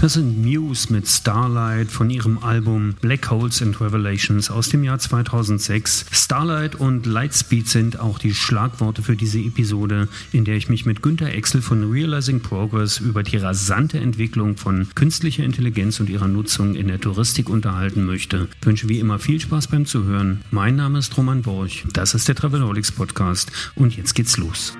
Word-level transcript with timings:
Das 0.00 0.12
sind 0.12 0.44
Muse 0.44 0.92
mit 0.92 1.08
Starlight 1.08 1.90
von 1.90 2.08
ihrem 2.08 2.38
Album 2.38 2.94
Black 3.00 3.32
Holes 3.32 3.60
and 3.60 3.80
Revelations 3.80 4.48
aus 4.48 4.68
dem 4.68 4.84
Jahr 4.84 5.00
2006. 5.00 6.06
Starlight 6.12 6.76
und 6.76 7.04
Lightspeed 7.04 7.68
sind 7.68 7.98
auch 7.98 8.20
die 8.20 8.32
Schlagworte 8.32 9.02
für 9.02 9.16
diese 9.16 9.40
Episode, 9.40 10.06
in 10.30 10.44
der 10.44 10.54
ich 10.54 10.68
mich 10.68 10.86
mit 10.86 11.02
Günter 11.02 11.34
Exel 11.34 11.62
von 11.62 11.90
Realizing 11.90 12.38
Progress 12.40 12.98
über 12.98 13.24
die 13.24 13.38
rasante 13.38 13.98
Entwicklung 13.98 14.56
von 14.56 14.86
künstlicher 14.94 15.42
Intelligenz 15.42 15.98
und 15.98 16.08
ihrer 16.08 16.28
Nutzung 16.28 16.76
in 16.76 16.86
der 16.86 17.00
Touristik 17.00 17.50
unterhalten 17.50 18.04
möchte. 18.04 18.46
Ich 18.60 18.66
wünsche 18.66 18.88
wie 18.88 19.00
immer 19.00 19.18
viel 19.18 19.40
Spaß 19.40 19.66
beim 19.66 19.84
Zuhören. 19.84 20.42
Mein 20.52 20.76
Name 20.76 21.00
ist 21.00 21.16
Roman 21.16 21.42
Borch. 21.42 21.84
Das 21.92 22.14
ist 22.14 22.28
der 22.28 22.36
Travelholics 22.36 22.92
Podcast 22.92 23.50
und 23.74 23.96
jetzt 23.96 24.14
geht's 24.14 24.36
los. 24.36 24.74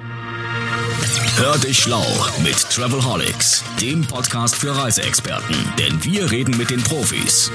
Hör 1.36 1.56
dich 1.58 1.78
schlau 1.78 2.04
mit 2.42 2.58
Travelholics, 2.70 3.62
dem 3.80 4.02
Podcast 4.02 4.56
für 4.56 4.76
Reiseexperten, 4.76 5.54
denn 5.78 6.02
wir 6.02 6.30
reden 6.30 6.56
mit 6.56 6.70
den 6.70 6.82
Profis. 6.82 7.50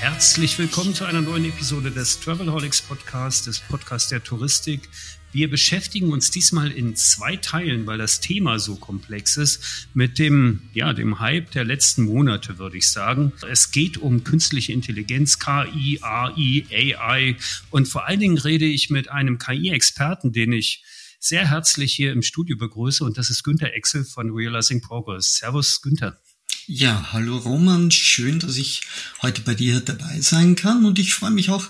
Herzlich 0.00 0.58
willkommen 0.58 0.94
zu 0.94 1.04
einer 1.04 1.20
neuen 1.20 1.44
Episode 1.44 1.90
des 1.90 2.20
Travelholics 2.20 2.82
Podcast, 2.82 3.46
des 3.46 3.60
Podcasts 3.60 4.08
der 4.08 4.22
Touristik. 4.22 4.88
Wir 5.32 5.48
beschäftigen 5.48 6.12
uns 6.12 6.30
diesmal 6.30 6.72
in 6.72 6.96
zwei 6.96 7.36
Teilen, 7.36 7.86
weil 7.86 7.98
das 7.98 8.20
Thema 8.20 8.58
so 8.58 8.76
komplex 8.76 9.36
ist, 9.36 9.88
mit 9.94 10.18
dem, 10.18 10.62
ja, 10.72 10.92
dem 10.92 11.20
Hype 11.20 11.52
der 11.52 11.64
letzten 11.64 12.02
Monate, 12.02 12.58
würde 12.58 12.78
ich 12.78 12.88
sagen. 12.88 13.32
Es 13.48 13.70
geht 13.70 13.98
um 13.98 14.24
künstliche 14.24 14.72
Intelligenz, 14.72 15.38
KI, 15.38 16.00
AI, 16.02 16.64
AI 16.72 17.36
und 17.70 17.86
vor 17.86 18.06
allen 18.06 18.20
Dingen 18.20 18.38
rede 18.38 18.64
ich 18.64 18.90
mit 18.90 19.08
einem 19.08 19.38
KI-Experten, 19.38 20.32
den 20.32 20.52
ich 20.52 20.82
sehr 21.20 21.48
herzlich 21.48 21.94
hier 21.94 22.12
im 22.12 22.22
Studio 22.22 22.56
begrüße 22.56 23.04
und 23.04 23.18
das 23.18 23.30
ist 23.30 23.44
Günther 23.44 23.74
Exel 23.74 24.04
von 24.04 24.30
Realizing 24.30 24.80
Progress. 24.80 25.36
Servus, 25.36 25.82
Günther. 25.82 26.18
Ja, 26.66 27.12
hallo 27.12 27.36
Roman, 27.36 27.90
schön, 27.90 28.38
dass 28.38 28.56
ich 28.56 28.82
heute 29.22 29.42
bei 29.42 29.54
dir 29.54 29.80
dabei 29.80 30.20
sein 30.20 30.56
kann 30.56 30.84
und 30.84 30.98
ich 30.98 31.14
freue 31.14 31.30
mich 31.30 31.50
auch 31.50 31.68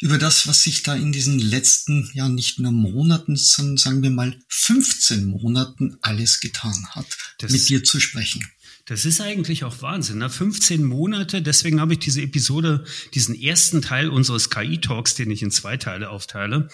über 0.00 0.18
das, 0.18 0.46
was 0.46 0.62
sich 0.62 0.82
da 0.82 0.94
in 0.94 1.12
diesen 1.12 1.38
letzten, 1.38 2.10
ja 2.14 2.28
nicht 2.28 2.58
nur 2.58 2.72
Monaten, 2.72 3.36
sondern 3.36 3.76
sagen 3.76 4.02
wir 4.02 4.10
mal 4.10 4.38
15 4.48 5.24
Monaten 5.24 5.96
alles 6.02 6.40
getan 6.40 6.86
hat, 6.90 7.06
das 7.38 7.52
mit 7.52 7.68
dir 7.68 7.84
zu 7.84 8.00
sprechen. 8.00 8.46
Das 8.86 9.06
ist 9.06 9.22
eigentlich 9.22 9.64
auch 9.64 9.80
Wahnsinn. 9.80 10.18
Ne? 10.18 10.28
15 10.28 10.84
Monate, 10.84 11.40
deswegen 11.40 11.80
habe 11.80 11.94
ich 11.94 12.00
diese 12.00 12.20
Episode, 12.20 12.84
diesen 13.14 13.34
ersten 13.34 13.80
Teil 13.80 14.10
unseres 14.10 14.50
KI-Talks, 14.50 15.14
den 15.14 15.30
ich 15.30 15.42
in 15.42 15.50
zwei 15.50 15.78
Teile 15.78 16.10
aufteile, 16.10 16.68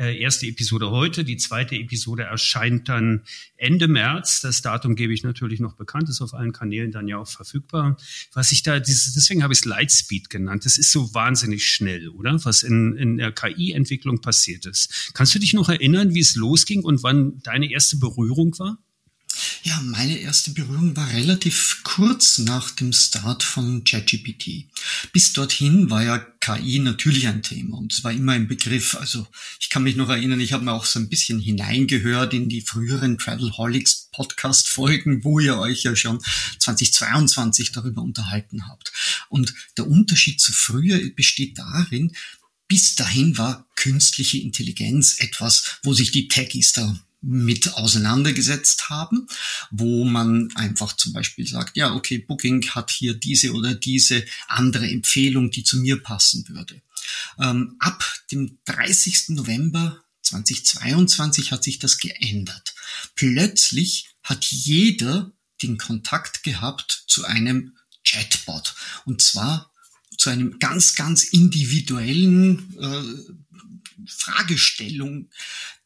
äh, 0.00 0.18
erste 0.18 0.46
Episode 0.46 0.90
heute, 0.90 1.24
die 1.24 1.36
zweite 1.36 1.76
Episode 1.76 2.22
erscheint 2.22 2.88
dann 2.88 3.22
Ende 3.56 3.86
März. 3.86 4.40
Das 4.40 4.62
Datum 4.62 4.96
gebe 4.96 5.12
ich 5.12 5.22
natürlich 5.22 5.60
noch 5.60 5.74
bekannt, 5.74 6.08
ist 6.08 6.22
auf 6.22 6.32
allen 6.32 6.52
Kanälen 6.52 6.90
dann 6.90 7.06
ja 7.06 7.18
auch 7.18 7.28
verfügbar. 7.28 7.98
Was 8.32 8.50
ich 8.50 8.62
da, 8.62 8.80
deswegen 8.80 9.42
habe 9.42 9.52
ich 9.52 9.60
es 9.60 9.64
Lightspeed 9.66 10.30
genannt. 10.30 10.64
Das 10.64 10.78
ist 10.78 10.90
so 10.90 11.12
wahnsinnig 11.12 11.66
schnell, 11.66 12.08
oder? 12.08 12.42
Was 12.44 12.62
in, 12.62 12.96
in 12.96 13.18
der 13.18 13.32
KI-Entwicklung 13.32 14.22
passiert 14.22 14.64
ist. 14.64 15.12
Kannst 15.12 15.34
du 15.34 15.38
dich 15.38 15.52
noch 15.52 15.68
erinnern, 15.68 16.14
wie 16.14 16.20
es 16.20 16.34
losging 16.34 16.82
und 16.82 17.02
wann 17.02 17.42
deine 17.42 17.70
erste 17.70 17.98
Berührung 17.98 18.58
war? 18.58 18.78
Ja, 19.62 19.80
meine 19.82 20.18
erste 20.18 20.52
Berührung 20.52 20.96
war 20.96 21.12
relativ 21.12 21.80
kurz 21.82 22.38
nach 22.38 22.70
dem 22.70 22.92
Start 22.92 23.42
von 23.42 23.84
ChatGPT. 23.84 24.66
Bis 25.12 25.32
dorthin 25.34 25.90
war 25.90 26.02
ja 26.02 26.18
KI 26.18 26.78
natürlich 26.78 27.26
ein 27.26 27.42
Thema 27.42 27.76
und 27.76 27.92
es 27.92 28.02
war 28.02 28.12
immer 28.12 28.32
ein 28.32 28.48
Begriff. 28.48 28.96
Also 28.96 29.26
ich 29.60 29.68
kann 29.68 29.82
mich 29.82 29.96
noch 29.96 30.08
erinnern, 30.08 30.40
ich 30.40 30.54
habe 30.54 30.64
mir 30.64 30.72
auch 30.72 30.86
so 30.86 30.98
ein 30.98 31.10
bisschen 31.10 31.38
hineingehört 31.38 32.32
in 32.32 32.48
die 32.48 32.62
früheren 32.62 33.18
Travelholics 33.18 34.08
Podcast 34.12 34.68
Folgen, 34.68 35.24
wo 35.24 35.40
ihr 35.40 35.58
euch 35.58 35.82
ja 35.82 35.94
schon 35.94 36.20
2022 36.58 37.72
darüber 37.72 38.02
unterhalten 38.02 38.66
habt. 38.66 38.92
Und 39.28 39.52
der 39.76 39.86
Unterschied 39.86 40.40
zu 40.40 40.52
früher 40.52 40.98
besteht 41.14 41.58
darin, 41.58 42.16
bis 42.66 42.94
dahin 42.94 43.36
war 43.36 43.68
künstliche 43.76 44.38
Intelligenz 44.38 45.18
etwas, 45.18 45.80
wo 45.82 45.92
sich 45.92 46.12
die 46.12 46.28
Techies 46.28 46.72
da 46.72 46.98
mit 47.22 47.74
auseinandergesetzt 47.74 48.88
haben, 48.88 49.26
wo 49.70 50.04
man 50.04 50.48
einfach 50.54 50.94
zum 50.94 51.12
Beispiel 51.12 51.46
sagt, 51.46 51.76
ja, 51.76 51.92
okay, 51.94 52.18
Booking 52.18 52.66
hat 52.70 52.90
hier 52.90 53.14
diese 53.14 53.52
oder 53.52 53.74
diese 53.74 54.24
andere 54.48 54.88
Empfehlung, 54.88 55.50
die 55.50 55.64
zu 55.64 55.78
mir 55.78 56.02
passen 56.02 56.48
würde. 56.48 56.80
Ähm, 57.38 57.76
ab 57.78 58.04
dem 58.30 58.58
30. 58.64 59.30
November 59.30 60.02
2022 60.22 61.52
hat 61.52 61.64
sich 61.64 61.78
das 61.78 61.98
geändert. 61.98 62.74
Plötzlich 63.14 64.10
hat 64.22 64.44
jeder 64.46 65.32
den 65.62 65.76
Kontakt 65.76 66.42
gehabt 66.42 67.04
zu 67.06 67.24
einem 67.24 67.76
Chatbot. 68.04 68.74
Und 69.04 69.20
zwar 69.20 69.70
zu 70.16 70.30
einem 70.30 70.58
ganz, 70.58 70.94
ganz 70.94 71.24
individuellen 71.24 72.76
äh, 72.78 73.32
Fragestellung, 74.10 75.30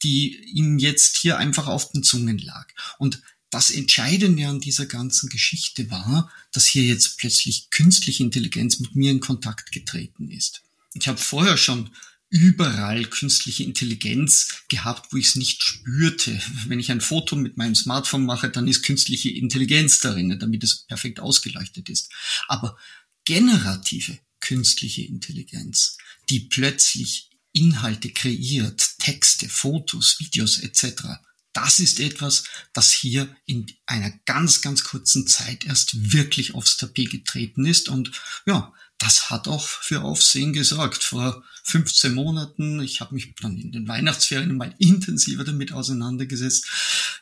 die 0.03 0.35
ihm 0.53 0.77
jetzt 0.79 1.17
hier 1.17 1.37
einfach 1.37 1.67
auf 1.67 1.91
den 1.91 2.03
Zungen 2.03 2.37
lag. 2.37 2.67
Und 2.97 3.21
das 3.49 3.71
Entscheidende 3.71 4.47
an 4.47 4.59
dieser 4.59 4.85
ganzen 4.85 5.29
Geschichte 5.29 5.89
war, 5.89 6.31
dass 6.51 6.65
hier 6.65 6.83
jetzt 6.83 7.17
plötzlich 7.17 7.69
künstliche 7.69 8.23
Intelligenz 8.23 8.79
mit 8.79 8.95
mir 8.95 9.11
in 9.11 9.21
Kontakt 9.21 9.71
getreten 9.71 10.29
ist. 10.29 10.61
Ich 10.93 11.07
habe 11.07 11.17
vorher 11.17 11.57
schon 11.57 11.89
überall 12.29 13.05
künstliche 13.05 13.63
Intelligenz 13.63 14.63
gehabt, 14.67 15.13
wo 15.13 15.17
ich 15.17 15.27
es 15.27 15.35
nicht 15.35 15.63
spürte. 15.63 16.37
Wenn 16.67 16.79
ich 16.79 16.91
ein 16.91 17.01
Foto 17.01 17.35
mit 17.35 17.55
meinem 17.55 17.75
Smartphone 17.75 18.25
mache, 18.25 18.49
dann 18.49 18.67
ist 18.67 18.83
künstliche 18.83 19.29
Intelligenz 19.29 19.99
darin, 20.01 20.37
damit 20.37 20.63
es 20.63 20.85
perfekt 20.85 21.19
ausgeleuchtet 21.19 21.87
ist. 21.87 22.11
Aber 22.47 22.77
generative 23.23 24.19
künstliche 24.41 25.03
Intelligenz, 25.03 25.97
die 26.29 26.41
plötzlich 26.41 27.29
Inhalte 27.55 28.11
kreiert, 28.11 28.99
Texte, 28.99 29.49
Fotos, 29.49 30.19
Videos 30.19 30.59
etc. 30.59 31.03
Das 31.53 31.79
ist 31.79 31.99
etwas, 32.01 32.43
das 32.73 32.91
hier 32.91 33.33
in 33.45 33.65
einer 33.85 34.11
ganz, 34.25 34.61
ganz 34.61 34.83
kurzen 34.83 35.25
Zeit 35.25 35.65
erst 35.65 36.11
wirklich 36.11 36.53
aufs 36.53 36.75
Tapet 36.75 37.11
getreten 37.11 37.65
ist. 37.65 37.87
Und 37.87 38.11
ja, 38.45 38.73
das 38.97 39.29
hat 39.29 39.47
auch 39.47 39.67
für 39.67 40.03
Aufsehen 40.03 40.53
gesorgt. 40.53 41.03
Vor 41.03 41.43
15 41.63 42.13
Monaten, 42.13 42.79
ich 42.79 43.01
habe 43.01 43.15
mich 43.15 43.33
dann 43.41 43.57
in 43.57 43.71
den 43.71 43.87
Weihnachtsferien 43.87 44.55
mal 44.55 44.73
intensiver 44.77 45.43
damit 45.43 45.73
auseinandergesetzt. 45.73 46.67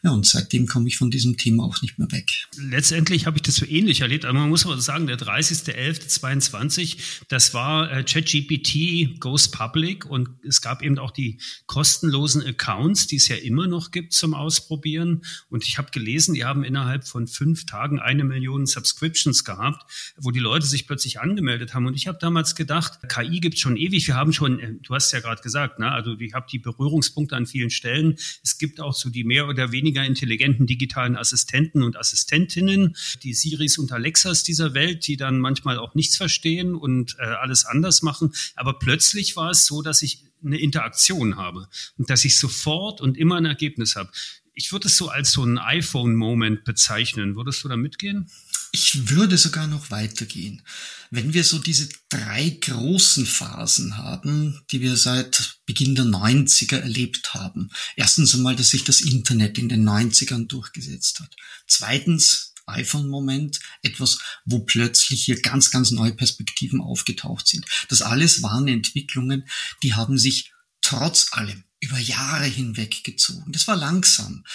Ja, 0.04 0.12
und 0.12 0.26
seitdem 0.26 0.68
komme 0.68 0.90
ich 0.90 0.98
von 0.98 1.10
diesem 1.10 1.38
Thema 1.38 1.64
auch 1.64 1.82
nicht 1.82 1.98
mehr 1.98 2.12
weg. 2.12 2.30
Letztendlich 2.58 3.26
habe 3.26 3.38
ich 3.38 3.44
das 3.44 3.56
so 3.56 3.66
ähnlich 3.66 4.02
erlebt. 4.02 4.26
Aber 4.26 4.38
man 4.38 4.50
muss 4.50 4.66
aber 4.66 4.80
sagen, 4.82 5.08
der 5.08 5.18
30.11.22, 5.18 6.98
das 7.30 7.54
war 7.54 7.90
äh, 7.90 8.04
ChatGPT 8.04 9.20
Goes 9.22 9.50
Public 9.50 10.06
und 10.06 10.28
es 10.46 10.62
gab 10.62 10.84
eben 10.84 11.00
auch 11.00 11.12
die 11.12 11.40
kostenlosen 11.66 12.46
Accounts, 12.46 13.08
die 13.08 13.16
es 13.16 13.30
ja 13.30 13.38
immer 13.38 13.68
noch 13.68 13.92
gibt 13.92 14.12
zum 14.12 14.34
Ausprobieren. 14.34 15.24
Und 15.50 15.66
ich 15.66 15.78
habe 15.78 15.92
gelesen, 15.92 16.34
die 16.34 16.44
haben 16.44 16.66
innerhalb 16.66 17.08
von 17.08 17.28
fünf 17.28 17.66
Tagen 17.66 18.00
eine 18.00 18.26
Million 18.26 18.66
Subscriptions 18.66 19.46
gehabt, 19.46 19.90
wo 20.18 20.32
die 20.32 20.40
Leute 20.40 20.66
sich 20.66 20.86
plötzlich 20.86 21.22
angemeldet 21.22 21.63
angemeldet 21.64 21.74
haben. 21.74 21.88
Und 21.88 21.96
ich 21.96 22.08
habe 22.08 22.18
damals 22.20 22.56
gedacht, 22.56 23.00
KI 23.08 23.40
gibt 23.40 23.56
es 23.56 23.62
schon 23.62 23.78
ewig. 23.78 24.08
Wir 24.08 24.16
haben 24.16 24.34
schon, 24.34 24.60
äh, 24.60 24.74
du 24.82 24.94
hast 24.94 25.12
ja 25.12 25.20
gerade 25.20 25.42
gesagt, 25.42 25.80
ne? 25.80 25.92
also 25.92 26.18
ich 26.20 26.34
habe 26.34 26.46
die 26.52 26.60
Berührungspunkte 26.60 27.36
an 27.36 27.46
vielen 27.46 27.70
Stellen. 27.70 28.18
Es 28.44 28.58
gibt 28.58 28.80
auch 28.80 28.94
so 28.94 29.10
die 29.10 29.24
mehr 29.24 29.48
oder 29.48 29.72
weniger 29.72 30.04
intelligenten 30.04 30.66
digitalen 30.68 31.16
Assistenten 31.16 31.84
und 31.84 31.98
Assistentinnen, 31.98 32.96
die 33.24 33.34
Siris 33.34 33.78
und 33.78 33.92
Alexas 33.92 34.44
dieser 34.44 34.74
Welt, 34.74 35.08
die 35.08 35.18
dann 35.18 35.40
manchmal 35.40 35.78
auch 35.78 35.96
nichts 35.96 36.18
verstehen 36.18 36.76
und 36.76 37.16
äh, 37.20 37.24
alles 37.24 37.66
anders 37.66 38.02
machen. 38.02 38.34
Aber 38.56 38.80
plötzlich 38.80 39.36
war 39.36 39.52
es 39.52 39.66
so, 39.66 39.82
dass 39.82 40.02
ich 40.02 40.24
eine 40.46 40.60
Interaktion 40.60 41.38
habe 41.38 41.70
und 41.98 42.10
dass 42.10 42.26
ich 42.26 42.38
sofort 42.38 43.00
und 43.00 43.18
immer 43.18 43.38
ein 43.38 43.46
Ergebnis 43.46 43.96
habe. 43.96 44.10
Ich 44.56 44.72
würde 44.72 44.88
es 44.88 44.98
so 44.98 45.10
als 45.10 45.32
so 45.32 45.44
ein 45.44 45.58
iPhone-Moment 45.58 46.64
bezeichnen. 46.64 47.36
Würdest 47.36 47.64
du 47.64 47.70
da 47.70 47.76
mitgehen? 47.76 48.30
Ich 48.72 49.10
würde 49.10 49.38
sogar 49.38 49.68
noch 49.68 49.90
weitergehen. 49.90 50.62
Wenn 51.10 51.34
wir 51.34 51.44
so 51.44 51.60
diese 51.60 51.90
drei 52.10 52.50
großen 52.50 53.26
Phasen 53.26 53.98
haben, 53.98 54.62
die 54.72 54.82
wir 54.82 54.96
seit 54.96 55.60
Beginn 55.66 55.96
der 55.96 56.06
90er 56.06 56.78
erlebt 56.78 57.34
haben. 57.34 57.70
Erstens 57.96 58.34
einmal, 58.36 58.56
dass 58.56 58.70
sich 58.70 58.84
das 58.84 59.02
Internet 59.02 59.58
in 59.58 59.70
den 59.70 59.88
90ern 59.88 60.48
durchgesetzt 60.48 61.20
hat. 61.20 61.36
Zweitens, 61.68 62.54
iPhone-Moment, 62.66 63.60
etwas, 63.82 64.20
wo 64.46 64.60
plötzlich 64.60 65.26
hier 65.26 65.42
ganz, 65.42 65.72
ganz 65.72 65.92
neue 65.92 66.14
Perspektiven 66.14 66.82
aufgetaucht 66.82 67.48
sind. 67.48 67.66
Das 67.90 68.02
alles 68.02 68.42
waren 68.42 68.68
Entwicklungen, 68.68 69.48
die 69.82 69.94
haben 69.94 70.18
sich 70.18 70.52
trotz 70.82 71.34
allem 71.34 71.64
über 71.84 72.00
Jahre 72.00 72.46
hinweg 72.46 73.04
gezogen. 73.04 73.52
Das 73.52 73.68
war 73.68 73.76
langsam, 73.76 74.46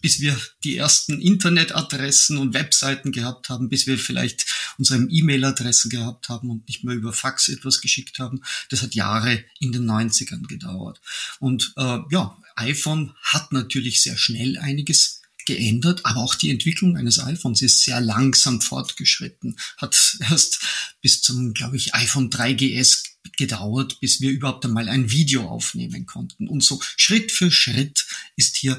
bis 0.00 0.20
wir 0.20 0.38
die 0.62 0.76
ersten 0.76 1.20
Internetadressen 1.20 2.38
und 2.38 2.54
Webseiten 2.54 3.10
gehabt 3.10 3.48
haben, 3.48 3.68
bis 3.68 3.88
wir 3.88 3.98
vielleicht 3.98 4.46
unsere 4.78 5.02
E-Mail-Adressen 5.02 5.90
gehabt 5.90 6.28
haben 6.28 6.50
und 6.50 6.68
nicht 6.68 6.84
mehr 6.84 6.94
über 6.94 7.12
Fax 7.12 7.48
etwas 7.48 7.80
geschickt 7.80 8.20
haben. 8.20 8.42
Das 8.70 8.82
hat 8.82 8.94
Jahre 8.94 9.44
in 9.58 9.72
den 9.72 9.84
90ern 9.84 10.46
gedauert. 10.46 11.00
Und 11.40 11.72
äh, 11.76 11.98
ja, 12.10 12.38
iPhone 12.54 13.14
hat 13.22 13.52
natürlich 13.52 14.00
sehr 14.02 14.16
schnell 14.16 14.58
einiges 14.58 15.22
geändert, 15.44 16.02
aber 16.04 16.20
auch 16.20 16.36
die 16.36 16.50
Entwicklung 16.50 16.96
eines 16.96 17.18
iPhones 17.18 17.62
ist 17.62 17.82
sehr 17.82 18.00
langsam 18.00 18.60
fortgeschritten. 18.60 19.58
Hat 19.76 20.18
erst 20.30 20.60
bis 21.00 21.20
zum, 21.20 21.52
glaube 21.52 21.76
ich, 21.76 21.94
iPhone 21.94 22.30
3GS 22.30 23.11
gedauert, 23.36 24.00
bis 24.00 24.20
wir 24.20 24.30
überhaupt 24.30 24.64
einmal 24.64 24.88
ein 24.88 25.10
Video 25.10 25.48
aufnehmen 25.48 26.06
konnten. 26.06 26.48
Und 26.48 26.62
so 26.62 26.80
Schritt 26.96 27.32
für 27.32 27.50
Schritt 27.50 28.06
ist 28.36 28.56
hier 28.56 28.78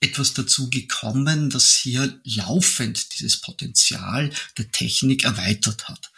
etwas 0.00 0.34
dazu 0.34 0.70
gekommen, 0.70 1.50
das 1.50 1.76
hier 1.76 2.20
laufend 2.24 3.18
dieses 3.18 3.40
Potenzial 3.40 4.30
der 4.56 4.70
Technik 4.70 5.24
erweitert 5.24 5.88
hat. 5.88 6.12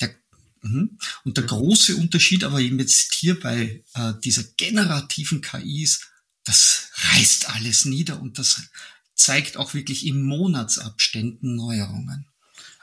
Der, 0.00 0.14
mhm. 0.62 0.98
und 1.24 1.36
der 1.36 1.44
große 1.44 1.96
Unterschied 1.96 2.44
aber 2.44 2.60
eben 2.60 2.78
jetzt 2.78 3.14
hier 3.14 3.38
bei 3.38 3.82
äh, 3.94 4.14
dieser 4.24 4.44
generativen 4.56 5.42
KIs, 5.42 6.00
das 6.44 6.90
reißt 6.94 7.50
alles 7.50 7.84
nieder 7.84 8.20
und 8.20 8.38
das 8.38 8.62
zeigt 9.14 9.56
auch 9.56 9.74
wirklich 9.74 10.06
in 10.06 10.22
Monatsabständen 10.22 11.56
Neuerungen. 11.56 12.26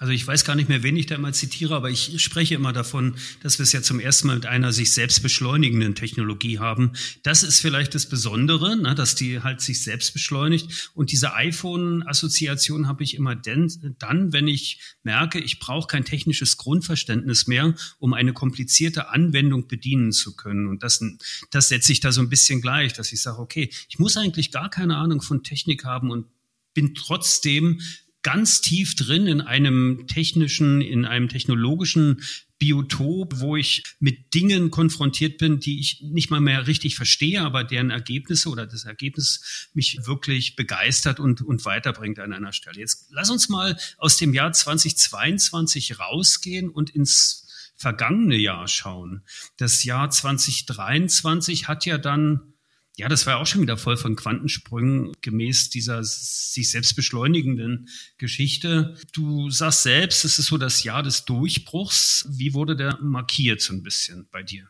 Also 0.04 0.12
ich 0.12 0.28
weiß 0.28 0.44
gar 0.44 0.56
nicht 0.56 0.68
mehr, 0.68 0.84
wen 0.84 0.98
ich 0.98 1.06
da 1.06 1.16
immer 1.16 1.32
zitiere, 1.32 1.78
aber 1.78 1.90
ich 1.90 2.22
spreche 2.22 2.56
immer 2.56 2.74
davon, 2.74 3.16
dass 3.42 3.58
wir 3.58 3.64
es 3.64 3.72
ja 3.72 3.82
zum 3.82 4.02
ersten 4.02 4.28
Mal 4.28 4.36
mit 4.36 4.46
einer 4.46 4.74
sich 4.74 4.92
selbst 4.92 5.24
beschleunigenden 5.24 5.96
Technologie 5.96 6.60
haben. 6.60 6.92
Das 7.24 7.42
ist 7.42 7.62
vielleicht 7.62 7.96
das 7.96 8.08
Besondere, 8.08 8.76
ne, 8.76 8.96
dass 8.96 9.16
die 9.16 9.40
halt 9.44 9.62
sich 9.62 9.82
selbst 9.82 10.12
beschleunigt. 10.12 10.92
Und 10.94 11.14
diese 11.14 11.36
iPhone-Assoziation 11.36 12.90
habe 12.90 13.02
ich 13.02 13.16
immer 13.16 13.34
denn, 13.34 13.72
dann, 13.98 14.34
wenn 14.34 14.50
ich 14.50 14.82
merke, 15.04 15.40
ich 15.40 15.60
brauche 15.60 15.88
kein 15.88 16.04
technisches 16.04 16.58
Grundverständnis 16.58 17.48
mehr, 17.48 17.74
um 17.98 18.14
eine 18.14 18.34
komplizierte 18.34 19.08
Anwendung 19.08 19.70
bedienen 19.70 20.12
zu 20.12 20.36
können. 20.36 20.68
Und 20.68 20.84
das, 20.84 21.02
das 21.50 21.70
setze 21.70 21.94
ich 21.94 22.02
da 22.02 22.12
so 22.12 22.20
ein 22.20 22.28
bisschen 22.28 22.60
gleich, 22.60 22.92
dass 22.92 23.14
ich 23.14 23.22
sage, 23.22 23.40
okay, 23.40 23.70
ich 23.88 24.00
muss 24.00 24.18
eigentlich 24.18 24.52
gar 24.52 24.70
keine 24.70 24.98
Ahnung 24.98 25.22
von 25.22 25.44
Technik 25.44 25.86
haben 25.86 26.12
und 26.12 26.26
bin 26.74 26.96
trotzdem 26.96 27.80
ganz 28.24 28.62
tief 28.62 28.96
drin 28.96 29.28
in 29.28 29.42
einem 29.42 30.08
technischen, 30.08 30.82
in 30.82 31.06
einem 31.06 31.30
technologischen 31.30 32.24
Biotop, 32.58 33.42
wo 33.42 33.58
ich 33.58 33.84
mit 34.00 34.34
Dingen 34.34 34.72
konfrontiert 34.72 35.38
bin, 35.38 35.60
die 35.60 35.82
ich 35.82 36.02
nicht 36.02 36.32
mal 36.32 36.40
mehr 36.40 36.66
richtig 36.66 36.96
verstehe, 36.96 37.42
aber 37.42 37.66
deren 37.66 37.90
Ergebnisse 37.90 38.48
oder 38.48 38.66
das 38.66 38.86
Ergebnis 38.86 39.70
mich 39.74 40.00
wirklich 40.06 40.56
begeistert 40.56 41.20
und, 41.20 41.42
und 41.42 41.66
weiterbringt 41.66 42.20
an 42.20 42.32
einer 42.32 42.54
Stelle. 42.54 42.80
Jetzt 42.80 43.08
lass 43.12 43.30
uns 43.30 43.50
mal 43.50 43.78
aus 43.98 44.16
dem 44.16 44.34
Jahr 44.34 44.54
2022 44.54 46.00
rausgehen 46.00 46.70
und 46.70 46.90
ins 46.90 47.44
vergangene 47.76 48.38
Jahr 48.38 48.70
schauen. 48.70 49.24
Das 49.58 49.84
Jahr 49.84 50.10
2023 50.10 51.68
hat 51.68 51.86
ja 51.86 51.98
dann 51.98 52.53
ja, 52.96 53.10
das 53.10 53.26
war 53.26 53.38
auch 53.38 53.48
schon 53.48 53.62
wieder 53.62 53.78
voll 53.78 53.98
von 53.98 54.16
Quantensprüngen 54.16 55.14
gemäß 55.22 55.72
dieser 55.72 56.04
sich 56.04 56.70
selbst 56.70 56.96
beschleunigenden 56.96 57.90
Geschichte. 58.20 58.96
Du 59.14 59.50
sagst 59.50 59.82
selbst, 59.84 60.26
es 60.26 60.38
ist 60.38 60.48
so 60.48 60.60
das 60.60 60.84
Jahr 60.84 61.02
des 61.02 61.26
Durchbruchs. 61.26 62.28
Wie 62.30 62.54
wurde 62.54 62.76
der 62.76 63.00
markiert 63.02 63.62
so 63.62 63.74
ein 63.74 63.82
bisschen 63.82 64.28
bei 64.32 64.44
dir? 64.44 64.70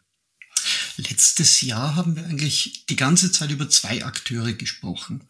Letztes 0.96 1.62
Jahr 1.62 1.96
haben 1.96 2.16
wir 2.16 2.26
eigentlich 2.26 2.86
die 2.86 2.96
ganze 2.96 3.32
Zeit 3.32 3.52
über 3.52 3.70
zwei 3.70 4.06
Akteure 4.06 4.54
gesprochen. 4.54 5.28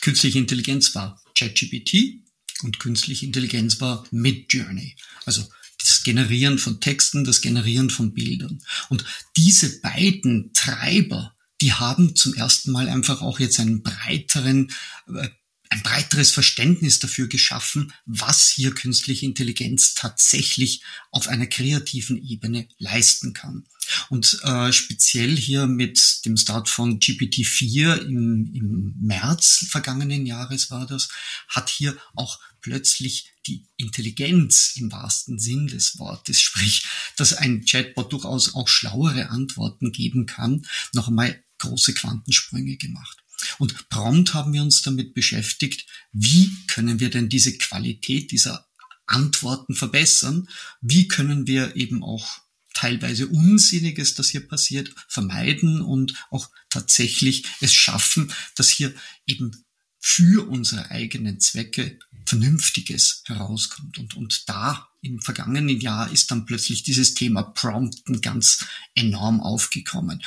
Künstliche 0.00 0.38
Intelligenz 0.38 0.94
war 0.94 1.20
ChatGPT 1.36 2.22
und 2.62 2.78
künstliche 2.78 3.26
Intelligenz 3.26 3.80
war 3.80 4.06
Midjourney. 4.12 4.94
Also 5.24 5.48
das 5.80 6.04
Generieren 6.04 6.58
von 6.58 6.80
Texten, 6.80 7.24
das 7.24 7.40
Generieren 7.40 7.90
von 7.90 8.14
Bildern. 8.14 8.62
Und 8.88 9.04
diese 9.36 9.80
beiden 9.80 10.52
Treiber 10.52 11.34
die 11.60 11.72
haben 11.72 12.14
zum 12.14 12.34
ersten 12.34 12.72
Mal 12.72 12.88
einfach 12.88 13.22
auch 13.22 13.40
jetzt 13.40 13.58
einen 13.60 13.82
breiteren, 13.82 14.72
äh, 15.08 15.28
ein 15.70 15.82
breiteres 15.82 16.30
Verständnis 16.30 16.98
dafür 16.98 17.28
geschaffen, 17.28 17.92
was 18.06 18.48
hier 18.48 18.74
künstliche 18.74 19.26
Intelligenz 19.26 19.94
tatsächlich 19.94 20.82
auf 21.10 21.28
einer 21.28 21.46
kreativen 21.46 22.16
Ebene 22.22 22.68
leisten 22.78 23.34
kann. 23.34 23.66
Und 24.08 24.38
äh, 24.44 24.72
speziell 24.72 25.36
hier 25.36 25.66
mit 25.66 26.24
dem 26.24 26.36
Start 26.36 26.68
von 26.68 27.00
GPT-4 27.00 27.96
im, 28.06 28.50
im 28.54 28.94
März 29.00 29.66
vergangenen 29.68 30.26
Jahres 30.26 30.70
war 30.70 30.86
das, 30.86 31.08
hat 31.48 31.68
hier 31.68 31.96
auch 32.14 32.38
plötzlich 32.60 33.32
die 33.46 33.66
Intelligenz 33.76 34.74
im 34.76 34.92
wahrsten 34.92 35.38
Sinn 35.38 35.66
des 35.68 35.98
Wortes, 35.98 36.40
sprich, 36.40 36.84
dass 37.16 37.32
ein 37.32 37.64
Chatbot 37.64 38.12
durchaus 38.12 38.54
auch 38.54 38.68
schlauere 38.68 39.30
Antworten 39.30 39.92
geben 39.92 40.26
kann, 40.26 40.66
noch 40.92 41.08
einmal 41.08 41.42
große 41.58 41.94
Quantensprünge 41.94 42.76
gemacht. 42.76 43.18
Und 43.58 43.88
prompt 43.88 44.34
haben 44.34 44.52
wir 44.52 44.62
uns 44.62 44.82
damit 44.82 45.14
beschäftigt, 45.14 45.86
wie 46.12 46.50
können 46.66 47.00
wir 47.00 47.10
denn 47.10 47.28
diese 47.28 47.56
Qualität 47.56 48.32
dieser 48.32 48.68
Antworten 49.06 49.74
verbessern? 49.74 50.48
Wie 50.80 51.08
können 51.08 51.46
wir 51.46 51.76
eben 51.76 52.02
auch 52.02 52.40
teilweise 52.74 53.26
Unsinniges, 53.26 54.14
das 54.14 54.28
hier 54.28 54.46
passiert, 54.46 54.94
vermeiden 55.08 55.80
und 55.80 56.14
auch 56.30 56.50
tatsächlich 56.70 57.44
es 57.60 57.74
schaffen, 57.74 58.32
dass 58.54 58.68
hier 58.68 58.94
eben 59.26 59.64
für 59.98 60.48
unsere 60.48 60.90
eigenen 60.90 61.40
Zwecke 61.40 61.98
Vernünftiges 62.24 63.22
herauskommt. 63.26 63.98
Und, 63.98 64.14
und 64.14 64.48
da 64.48 64.88
im 65.00 65.20
vergangenen 65.20 65.80
Jahr 65.80 66.12
ist 66.12 66.30
dann 66.30 66.44
plötzlich 66.44 66.82
dieses 66.82 67.14
Thema 67.14 67.42
Prompten 67.42 68.20
ganz 68.20 68.66
enorm 68.94 69.40
aufgekommen. 69.40 70.22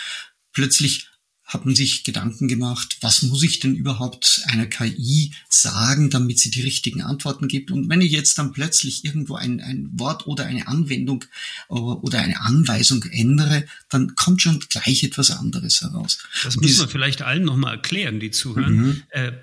Plötzlich 0.51 1.10
hat 1.53 1.65
man 1.65 1.75
sich 1.75 2.05
Gedanken 2.05 2.47
gemacht, 2.47 2.97
was 3.01 3.23
muss 3.23 3.43
ich 3.43 3.59
denn 3.59 3.75
überhaupt 3.75 4.41
einer 4.45 4.67
KI 4.67 5.33
sagen, 5.49 6.09
damit 6.09 6.39
sie 6.39 6.49
die 6.49 6.61
richtigen 6.61 7.01
Antworten 7.01 7.49
gibt. 7.49 7.71
Und 7.71 7.89
wenn 7.89 7.99
ich 7.99 8.11
jetzt 8.13 8.37
dann 8.37 8.53
plötzlich 8.53 9.03
irgendwo 9.03 9.35
ein, 9.35 9.59
ein 9.59 9.89
Wort 9.91 10.27
oder 10.27 10.45
eine 10.45 10.69
Anwendung 10.69 11.25
äh, 11.69 11.73
oder 11.73 12.19
eine 12.19 12.39
Anweisung 12.39 13.03
ändere, 13.03 13.65
dann 13.89 14.15
kommt 14.15 14.41
schon 14.41 14.61
gleich 14.69 15.03
etwas 15.03 15.29
anderes 15.31 15.81
heraus. 15.81 16.19
Das 16.43 16.55
müssen 16.55 16.85
wir 16.85 16.87
vielleicht 16.87 17.21
allen 17.21 17.43
nochmal 17.43 17.75
erklären, 17.75 18.21
die 18.21 18.31
zuhören. 18.31 18.75
Mhm. 18.75 19.03
Äh, 19.09 19.33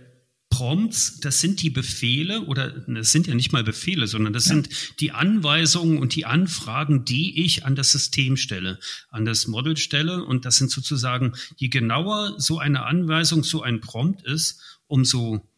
Prompts, 0.59 1.21
das 1.21 1.41
sind 1.41 1.63
die 1.63 1.71
Befehle 1.71 2.43
oder 2.43 2.71
das 2.71 3.13
sind 3.13 3.29
ja 3.29 3.35
nicht 3.37 3.53
mal 3.53 3.63
Befehle, 3.63 4.09
sondern 4.09 4.33
das 4.33 4.47
ja. 4.47 4.55
sind 4.55 4.69
die 4.99 5.13
Anweisungen 5.13 5.99
und 5.99 6.17
die 6.17 6.25
Anfragen, 6.27 7.05
die 7.05 7.45
ich 7.45 7.65
an 7.65 7.77
das 7.77 7.93
System 7.93 8.37
stelle, 8.37 8.81
an 9.09 9.25
das 9.25 9.47
Model 9.47 9.77
stelle. 9.77 10.25
Und 10.25 10.47
das 10.47 10.57
sind 10.57 10.73
sozusagen, 10.73 11.35
je 11.55 11.69
genauer 11.69 12.35
so 12.39 12.59
eine 12.59 12.87
Anweisung, 12.87 13.45
so 13.45 13.63
ein 13.63 13.81
Prompt 13.81 14.25
ist, 14.25 14.61
umso 14.89 15.49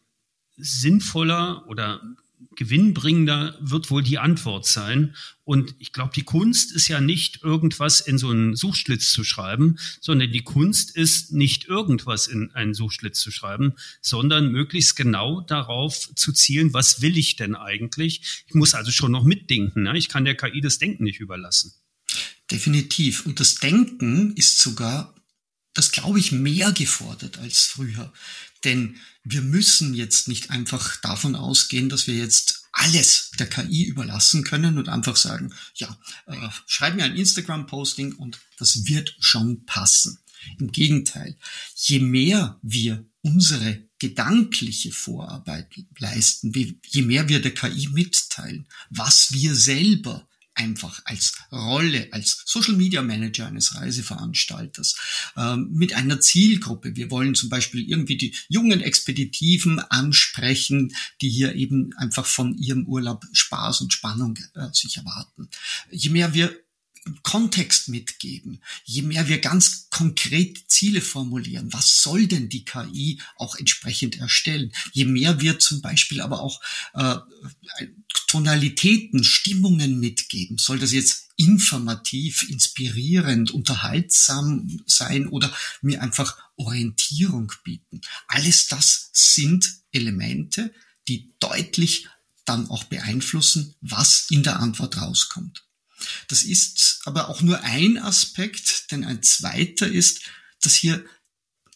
sinnvoller 0.57 1.65
oder 1.67 1.99
gewinnbringender 2.55 3.57
wird 3.61 3.89
wohl 3.89 4.03
die 4.03 4.19
Antwort 4.19 4.65
sein. 4.65 5.15
Und 5.43 5.75
ich 5.79 5.93
glaube, 5.93 6.11
die 6.15 6.23
Kunst 6.23 6.71
ist 6.71 6.87
ja 6.87 7.01
nicht 7.01 7.43
irgendwas 7.43 7.99
in 7.99 8.17
so 8.17 8.29
einen 8.29 8.55
Suchschlitz 8.55 9.11
zu 9.11 9.23
schreiben, 9.23 9.77
sondern 9.99 10.31
die 10.31 10.43
Kunst 10.43 10.95
ist 10.95 11.31
nicht 11.33 11.65
irgendwas 11.65 12.27
in 12.27 12.51
einen 12.51 12.73
Suchschlitz 12.73 13.19
zu 13.19 13.31
schreiben, 13.31 13.73
sondern 14.01 14.51
möglichst 14.51 14.95
genau 14.95 15.41
darauf 15.41 16.09
zu 16.15 16.31
zielen, 16.31 16.73
was 16.73 17.01
will 17.01 17.17
ich 17.17 17.35
denn 17.35 17.55
eigentlich? 17.55 18.43
Ich 18.47 18.53
muss 18.53 18.73
also 18.73 18.91
schon 18.91 19.11
noch 19.11 19.23
mitdenken. 19.23 19.83
Ne? 19.83 19.97
Ich 19.97 20.09
kann 20.09 20.25
der 20.25 20.35
KI 20.35 20.61
das 20.61 20.77
Denken 20.77 21.03
nicht 21.03 21.19
überlassen. 21.19 21.73
Definitiv. 22.49 23.25
Und 23.25 23.39
das 23.39 23.55
Denken 23.55 24.33
ist 24.35 24.57
sogar 24.59 25.15
das 25.73 25.91
glaube 25.91 26.19
ich 26.19 26.31
mehr 26.31 26.71
gefordert 26.71 27.39
als 27.39 27.65
früher. 27.65 28.11
Denn 28.63 28.99
wir 29.23 29.41
müssen 29.41 29.93
jetzt 29.93 30.27
nicht 30.27 30.49
einfach 30.49 30.97
davon 30.97 31.35
ausgehen, 31.35 31.89
dass 31.89 32.07
wir 32.07 32.15
jetzt 32.15 32.65
alles 32.71 33.31
der 33.37 33.47
KI 33.47 33.83
überlassen 33.83 34.43
können 34.43 34.77
und 34.77 34.89
einfach 34.89 35.15
sagen, 35.15 35.53
ja, 35.75 35.99
äh, 36.27 36.35
schreib 36.67 36.95
mir 36.95 37.03
ein 37.03 37.15
Instagram-Posting 37.15 38.13
und 38.13 38.39
das 38.57 38.85
wird 38.87 39.15
schon 39.19 39.65
passen. 39.65 40.19
Im 40.59 40.71
Gegenteil, 40.71 41.37
je 41.75 41.99
mehr 41.99 42.59
wir 42.61 43.05
unsere 43.21 43.83
gedankliche 43.99 44.91
Vorarbeit 44.91 45.67
leisten, 45.99 46.51
je 46.87 47.01
mehr 47.03 47.29
wir 47.29 47.41
der 47.41 47.53
KI 47.53 47.89
mitteilen, 47.89 48.67
was 48.89 49.33
wir 49.33 49.55
selber 49.55 50.27
einfach 50.53 51.01
als 51.05 51.37
Rolle, 51.51 52.07
als 52.11 52.43
Social 52.45 52.75
Media 52.75 53.01
Manager 53.01 53.47
eines 53.47 53.75
Reiseveranstalters 53.75 54.95
ähm, 55.37 55.69
mit 55.71 55.93
einer 55.93 56.19
Zielgruppe. 56.19 56.95
Wir 56.95 57.09
wollen 57.11 57.35
zum 57.35 57.49
Beispiel 57.49 57.87
irgendwie 57.87 58.17
die 58.17 58.35
jungen 58.49 58.81
Expeditiven 58.81 59.79
ansprechen, 59.79 60.93
die 61.21 61.29
hier 61.29 61.55
eben 61.55 61.91
einfach 61.97 62.25
von 62.25 62.57
ihrem 62.57 62.85
Urlaub 62.85 63.25
Spaß 63.31 63.81
und 63.81 63.93
Spannung 63.93 64.37
äh, 64.55 64.67
sich 64.73 64.97
erwarten. 64.97 65.49
Je 65.89 66.09
mehr 66.09 66.33
wir 66.33 66.55
Kontext 67.23 67.89
mitgeben, 67.89 68.61
je 68.83 69.01
mehr 69.01 69.27
wir 69.27 69.39
ganz 69.39 69.87
konkret 69.89 70.69
Ziele 70.69 71.01
formulieren, 71.01 71.73
was 71.73 72.03
soll 72.03 72.27
denn 72.27 72.47
die 72.47 72.63
KI 72.63 73.19
auch 73.37 73.55
entsprechend 73.55 74.19
erstellen, 74.19 74.71
je 74.91 75.05
mehr 75.05 75.41
wir 75.41 75.57
zum 75.57 75.81
Beispiel 75.81 76.21
aber 76.21 76.41
auch 76.41 76.61
äh, 76.93 77.17
Tonalitäten, 78.27 79.23
Stimmungen 79.23 79.99
mitgeben, 79.99 80.57
soll 80.57 80.77
das 80.77 80.91
jetzt 80.91 81.29
informativ, 81.37 82.47
inspirierend, 82.49 83.49
unterhaltsam 83.49 84.79
sein 84.85 85.27
oder 85.27 85.51
mir 85.81 86.03
einfach 86.03 86.37
Orientierung 86.55 87.51
bieten. 87.63 88.01
Alles 88.27 88.67
das 88.67 89.09
sind 89.11 89.81
Elemente, 89.91 90.71
die 91.07 91.33
deutlich 91.39 92.07
dann 92.45 92.69
auch 92.69 92.83
beeinflussen, 92.83 93.75
was 93.81 94.27
in 94.29 94.43
der 94.43 94.59
Antwort 94.59 95.01
rauskommt. 95.01 95.63
Das 96.27 96.43
ist 96.43 97.01
aber 97.05 97.29
auch 97.29 97.41
nur 97.41 97.61
ein 97.61 97.97
Aspekt, 97.97 98.91
denn 98.91 99.03
ein 99.03 99.23
zweiter 99.23 99.87
ist, 99.87 100.21
dass 100.61 100.75
hier, 100.75 101.03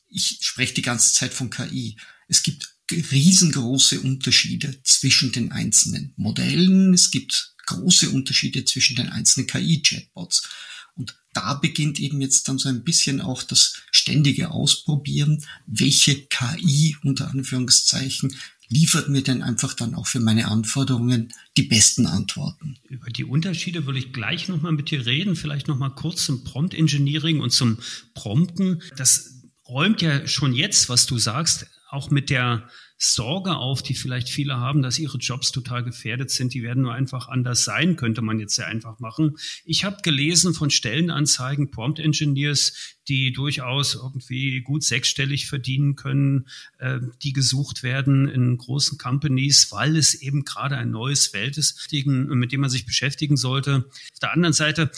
ich 0.07 0.39
spreche 0.41 0.73
die 0.73 0.81
ganze 0.81 1.13
Zeit 1.13 1.33
von 1.33 1.49
KI, 1.49 1.97
es 2.27 2.43
gibt 2.43 2.75
riesengroße 2.91 3.99
Unterschiede 4.01 4.81
zwischen 4.83 5.31
den 5.31 5.51
einzelnen 5.51 6.13
Modellen, 6.17 6.93
es 6.93 7.11
gibt 7.11 7.55
große 7.65 8.09
Unterschiede 8.09 8.63
zwischen 8.65 8.95
den 8.95 9.09
einzelnen 9.09 9.47
KI-Chatbots. 9.47 10.47
Und 10.95 11.17
da 11.33 11.55
beginnt 11.55 11.99
eben 11.99 12.21
jetzt 12.21 12.47
dann 12.47 12.57
so 12.57 12.69
ein 12.69 12.83
bisschen 12.83 13.19
auch 13.19 13.43
das 13.43 13.81
ständige 13.91 14.51
Ausprobieren, 14.51 15.45
welche 15.67 16.25
KI 16.27 16.95
unter 17.03 17.29
Anführungszeichen 17.29 18.35
liefert 18.69 19.09
mir 19.09 19.21
denn 19.21 19.41
einfach 19.41 19.73
dann 19.73 19.95
auch 19.95 20.07
für 20.07 20.19
meine 20.19 20.47
Anforderungen 20.47 21.33
die 21.57 21.63
besten 21.63 22.05
Antworten. 22.05 22.77
Über 22.87 23.09
die 23.09 23.23
Unterschiede 23.23 23.85
würde 23.85 23.99
ich 23.99 24.13
gleich 24.13 24.47
nochmal 24.47 24.71
mit 24.71 24.91
dir 24.91 25.05
reden, 25.05 25.35
vielleicht 25.35 25.67
nochmal 25.67 25.93
kurz 25.93 26.25
zum 26.25 26.43
Prompt 26.43 26.73
Engineering 26.73 27.39
und 27.39 27.51
zum 27.51 27.77
Prompten. 28.13 28.81
Das 28.97 29.43
räumt 29.67 30.01
ja 30.01 30.27
schon 30.27 30.53
jetzt, 30.53 30.89
was 30.89 31.05
du 31.05 31.17
sagst, 31.17 31.67
auch 31.89 32.09
mit 32.09 32.29
der 32.29 32.69
Sorge 32.97 33.57
auf, 33.57 33.83
die 33.83 33.93
vielleicht 33.93 34.29
viele 34.29 34.57
haben, 34.57 34.81
dass 34.81 34.99
ihre 34.99 35.17
Jobs 35.17 35.51
total 35.51 35.83
gefährdet 35.83 36.31
sind. 36.31 36.53
Die 36.53 36.63
werden 36.63 36.83
nur 36.83 36.93
einfach 36.93 37.27
anders 37.27 37.65
sein, 37.65 37.97
könnte 37.97 38.21
man 38.21 38.39
jetzt 38.39 38.55
sehr 38.55 38.67
einfach 38.67 38.99
machen. 38.99 39.37
Ich 39.65 39.83
habe 39.83 39.97
gelesen 40.01 40.53
von 40.53 40.69
Stellenanzeigen, 40.69 41.71
Prompt 41.71 41.99
Engineers, 41.99 42.95
die 43.09 43.33
durchaus 43.33 43.95
irgendwie 43.95 44.61
gut 44.61 44.83
sechsstellig 44.83 45.47
verdienen 45.47 45.95
können, 45.95 46.47
äh, 46.77 46.99
die 47.21 47.33
gesucht 47.33 47.83
werden 47.83 48.29
in 48.29 48.57
großen 48.57 48.97
Companies, 48.97 49.71
weil 49.71 49.97
es 49.97 50.13
eben 50.13 50.45
gerade 50.45 50.77
ein 50.77 50.91
neues 50.91 51.27
Feld 51.27 51.57
ist, 51.57 51.89
mit 51.91 52.51
dem 52.51 52.61
man 52.61 52.69
sich 52.69 52.85
beschäftigen 52.85 53.35
sollte. 53.35 53.85
Auf 54.13 54.19
der 54.21 54.31
anderen 54.31 54.53
Seite, 54.53 54.89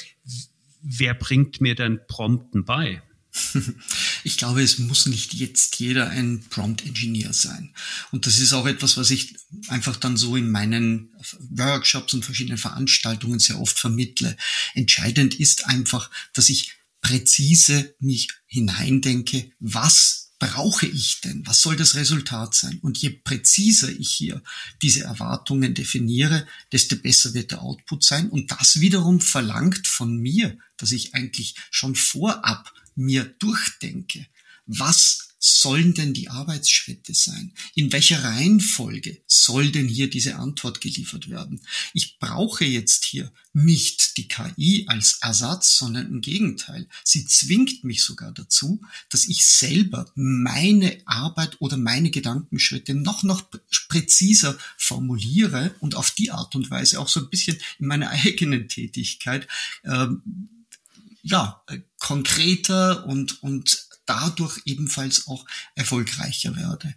wer 0.82 1.16
bringt 1.16 1.62
mir 1.62 1.74
denn 1.74 2.00
Prompten 2.08 2.64
bei? 2.64 3.02
Ich 4.24 4.38
glaube, 4.38 4.62
es 4.62 4.78
muss 4.78 5.06
nicht 5.06 5.34
jetzt 5.34 5.80
jeder 5.80 6.10
ein 6.10 6.44
Prompt-Engineer 6.50 7.34
sein. 7.34 7.74
Und 8.12 8.26
das 8.26 8.40
ist 8.40 8.54
auch 8.54 8.66
etwas, 8.66 8.98
was 8.98 9.12
ich 9.12 9.36
einfach 9.68 9.96
dann 9.96 10.18
so 10.18 10.36
in 10.36 10.52
meinen 10.52 11.14
Workshops 11.50 12.14
und 12.14 12.26
verschiedenen 12.26 12.58
Veranstaltungen 12.58 13.40
sehr 13.40 13.60
oft 13.60 13.80
vermittle. 13.80 14.36
Entscheidend 14.74 15.40
ist 15.40 15.66
einfach, 15.68 16.10
dass 16.34 16.50
ich 16.50 16.74
präzise 17.02 17.96
mich 18.00 18.30
hineindenke, 18.48 19.52
was 19.60 20.28
brauche 20.40 20.86
ich 20.86 21.22
denn? 21.22 21.46
Was 21.46 21.62
soll 21.62 21.76
das 21.76 21.96
Resultat 21.96 22.54
sein? 22.54 22.80
Und 22.82 22.98
je 22.98 23.10
präziser 23.10 23.90
ich 23.90 24.12
hier 24.12 24.44
diese 24.82 25.04
Erwartungen 25.04 25.74
definiere, 25.74 26.46
desto 26.72 26.96
besser 26.96 27.34
wird 27.34 27.52
der 27.52 27.62
Output 27.62 28.04
sein. 28.04 28.30
Und 28.30 28.52
das 28.52 28.80
wiederum 28.80 29.20
verlangt 29.20 29.88
von 29.88 30.18
mir, 30.18 30.58
dass 30.78 30.92
ich 30.92 31.16
eigentlich 31.16 31.56
schon 31.72 31.96
vorab 31.96 32.72
mir 32.98 33.24
durchdenke, 33.24 34.28
was 34.66 35.28
sollen 35.40 35.94
denn 35.94 36.14
die 36.14 36.30
Arbeitsschritte 36.30 37.14
sein? 37.14 37.54
In 37.76 37.92
welcher 37.92 38.24
Reihenfolge 38.24 39.22
soll 39.28 39.72
denn 39.72 39.88
hier 39.88 40.10
diese 40.10 40.36
Antwort 40.36 40.82
geliefert 40.82 41.30
werden? 41.30 41.62
Ich 41.94 42.18
brauche 42.20 42.66
jetzt 42.66 43.06
hier 43.06 43.32
nicht 43.54 44.18
die 44.18 44.28
KI 44.28 44.86
als 44.88 45.20
Ersatz, 45.22 45.78
sondern 45.78 46.08
im 46.08 46.22
Gegenteil. 46.22 46.88
Sie 47.04 47.26
zwingt 47.26 47.84
mich 47.84 48.04
sogar 48.04 48.32
dazu, 48.32 48.82
dass 49.10 49.28
ich 49.28 49.46
selber 49.46 50.12
meine 50.16 51.02
Arbeit 51.06 51.58
oder 51.60 51.78
meine 51.78 52.10
Gedankenschritte 52.10 52.96
noch, 52.96 53.24
noch 53.24 53.44
präziser 53.90 54.58
formuliere 54.76 55.76
und 55.80 55.96
auf 55.96 56.12
die 56.12 56.32
Art 56.32 56.56
und 56.56 56.70
Weise 56.72 57.00
auch 57.00 57.08
so 57.08 57.22
ein 57.22 57.30
bisschen 57.30 57.58
in 57.80 57.88
meiner 57.88 58.10
eigenen 58.26 58.68
Tätigkeit 58.68 59.48
ähm, 59.86 60.57
ja, 61.28 61.62
äh, 61.68 61.80
konkreter 62.00 63.06
und, 63.06 63.44
und 63.44 63.88
dadurch 64.06 64.62
ebenfalls 64.66 65.28
auch 65.28 65.46
erfolgreicher 65.76 66.56
werde. 66.56 66.96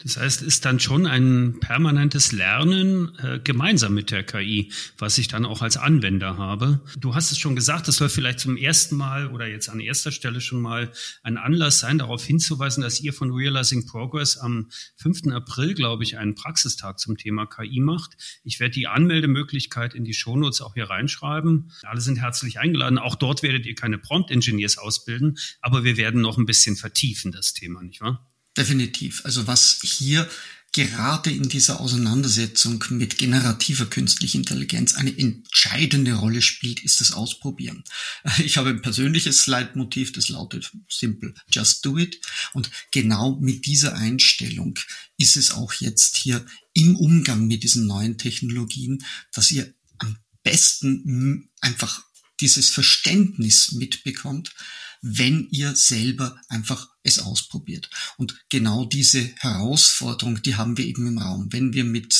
Das 0.00 0.16
heißt, 0.16 0.42
ist 0.42 0.64
dann 0.64 0.78
schon 0.78 1.06
ein 1.08 1.58
permanentes 1.58 2.30
Lernen 2.30 3.18
äh, 3.18 3.40
gemeinsam 3.40 3.94
mit 3.94 4.12
der 4.12 4.22
KI, 4.22 4.70
was 4.96 5.18
ich 5.18 5.26
dann 5.26 5.44
auch 5.44 5.60
als 5.60 5.76
Anwender 5.76 6.38
habe. 6.38 6.80
Du 6.96 7.16
hast 7.16 7.32
es 7.32 7.38
schon 7.38 7.56
gesagt, 7.56 7.88
das 7.88 7.96
soll 7.96 8.08
vielleicht 8.08 8.38
zum 8.38 8.56
ersten 8.56 8.94
Mal 8.94 9.26
oder 9.32 9.48
jetzt 9.48 9.68
an 9.68 9.80
erster 9.80 10.12
Stelle 10.12 10.40
schon 10.40 10.60
mal 10.60 10.92
ein 11.24 11.36
Anlass 11.36 11.80
sein, 11.80 11.98
darauf 11.98 12.24
hinzuweisen, 12.24 12.80
dass 12.80 13.00
ihr 13.00 13.12
von 13.12 13.32
Realizing 13.32 13.86
Progress 13.86 14.36
am 14.36 14.70
5. 14.98 15.32
April, 15.32 15.74
glaube 15.74 16.04
ich, 16.04 16.16
einen 16.16 16.36
Praxistag 16.36 17.00
zum 17.00 17.16
Thema 17.16 17.46
KI 17.46 17.80
macht. 17.80 18.16
Ich 18.44 18.60
werde 18.60 18.74
die 18.74 18.86
Anmeldemöglichkeit 18.86 19.94
in 19.94 20.04
die 20.04 20.14
Shownotes 20.14 20.60
auch 20.60 20.74
hier 20.74 20.88
reinschreiben. 20.88 21.72
Alle 21.82 22.00
sind 22.00 22.20
herzlich 22.20 22.60
eingeladen. 22.60 22.98
Auch 22.98 23.16
dort 23.16 23.42
werdet 23.42 23.66
ihr 23.66 23.74
keine 23.74 23.98
Prompt 23.98 24.30
Engineers 24.30 24.78
ausbilden, 24.78 25.38
aber 25.60 25.82
wir 25.82 25.96
werden 25.96 26.20
noch 26.20 26.38
ein 26.38 26.46
bisschen 26.46 26.76
vertiefen 26.76 27.32
das 27.32 27.52
Thema, 27.52 27.82
nicht 27.82 28.00
wahr? 28.00 28.27
Definitiv. 28.58 29.24
Also 29.24 29.46
was 29.46 29.80
hier 29.82 30.28
gerade 30.72 31.30
in 31.30 31.48
dieser 31.48 31.80
Auseinandersetzung 31.80 32.84
mit 32.90 33.16
generativer 33.16 33.86
künstlicher 33.86 34.38
Intelligenz 34.38 34.94
eine 34.94 35.16
entscheidende 35.16 36.14
Rolle 36.14 36.42
spielt, 36.42 36.80
ist 36.80 37.00
das 37.00 37.12
Ausprobieren. 37.12 37.84
Ich 38.38 38.56
habe 38.56 38.70
ein 38.70 38.82
persönliches 38.82 39.46
Leitmotiv, 39.46 40.12
das 40.12 40.28
lautet 40.28 40.72
simple, 40.88 41.34
just 41.48 41.86
do 41.86 41.96
it. 41.96 42.20
Und 42.52 42.70
genau 42.90 43.36
mit 43.40 43.64
dieser 43.64 43.96
Einstellung 43.96 44.78
ist 45.16 45.36
es 45.36 45.52
auch 45.52 45.72
jetzt 45.74 46.16
hier 46.16 46.44
im 46.74 46.96
Umgang 46.96 47.46
mit 47.46 47.62
diesen 47.62 47.86
neuen 47.86 48.18
Technologien, 48.18 49.04
dass 49.32 49.50
ihr 49.52 49.72
am 49.98 50.18
besten 50.42 51.48
einfach 51.60 52.04
dieses 52.40 52.68
Verständnis 52.68 53.72
mitbekommt, 53.72 54.52
wenn 55.02 55.48
ihr 55.50 55.76
selber 55.76 56.40
einfach 56.48 56.88
es 57.02 57.18
ausprobiert. 57.18 57.90
Und 58.16 58.36
genau 58.48 58.84
diese 58.84 59.34
Herausforderung, 59.36 60.42
die 60.42 60.56
haben 60.56 60.76
wir 60.76 60.86
eben 60.86 61.06
im 61.06 61.18
Raum. 61.18 61.52
Wenn 61.52 61.72
wir 61.72 61.84
mit 61.84 62.14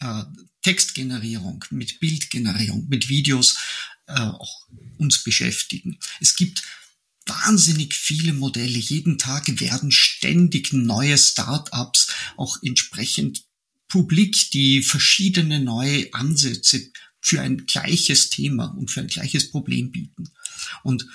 äh, 0.00 0.24
Textgenerierung, 0.62 1.64
mit 1.70 2.00
Bildgenerierung, 2.00 2.88
mit 2.88 3.08
Videos 3.08 3.56
äh, 4.06 4.20
auch 4.20 4.66
uns 4.98 5.22
beschäftigen. 5.22 5.98
Es 6.20 6.36
gibt 6.36 6.62
wahnsinnig 7.26 7.94
viele 7.94 8.32
Modelle. 8.32 8.78
Jeden 8.78 9.18
Tag 9.18 9.60
werden 9.60 9.92
ständig 9.92 10.72
neue 10.72 11.16
Startups 11.18 12.08
auch 12.36 12.56
entsprechend 12.62 13.44
publik, 13.88 14.50
die 14.50 14.82
verschiedene 14.82 15.60
neue 15.60 16.12
Ansätze 16.12 16.90
für 17.20 17.40
ein 17.40 17.66
gleiches 17.66 18.30
Thema 18.30 18.66
und 18.66 18.90
für 18.90 19.00
ein 19.00 19.08
gleiches 19.08 19.50
Problem 19.50 19.90
bieten. 19.90 20.30
Und 20.82 21.06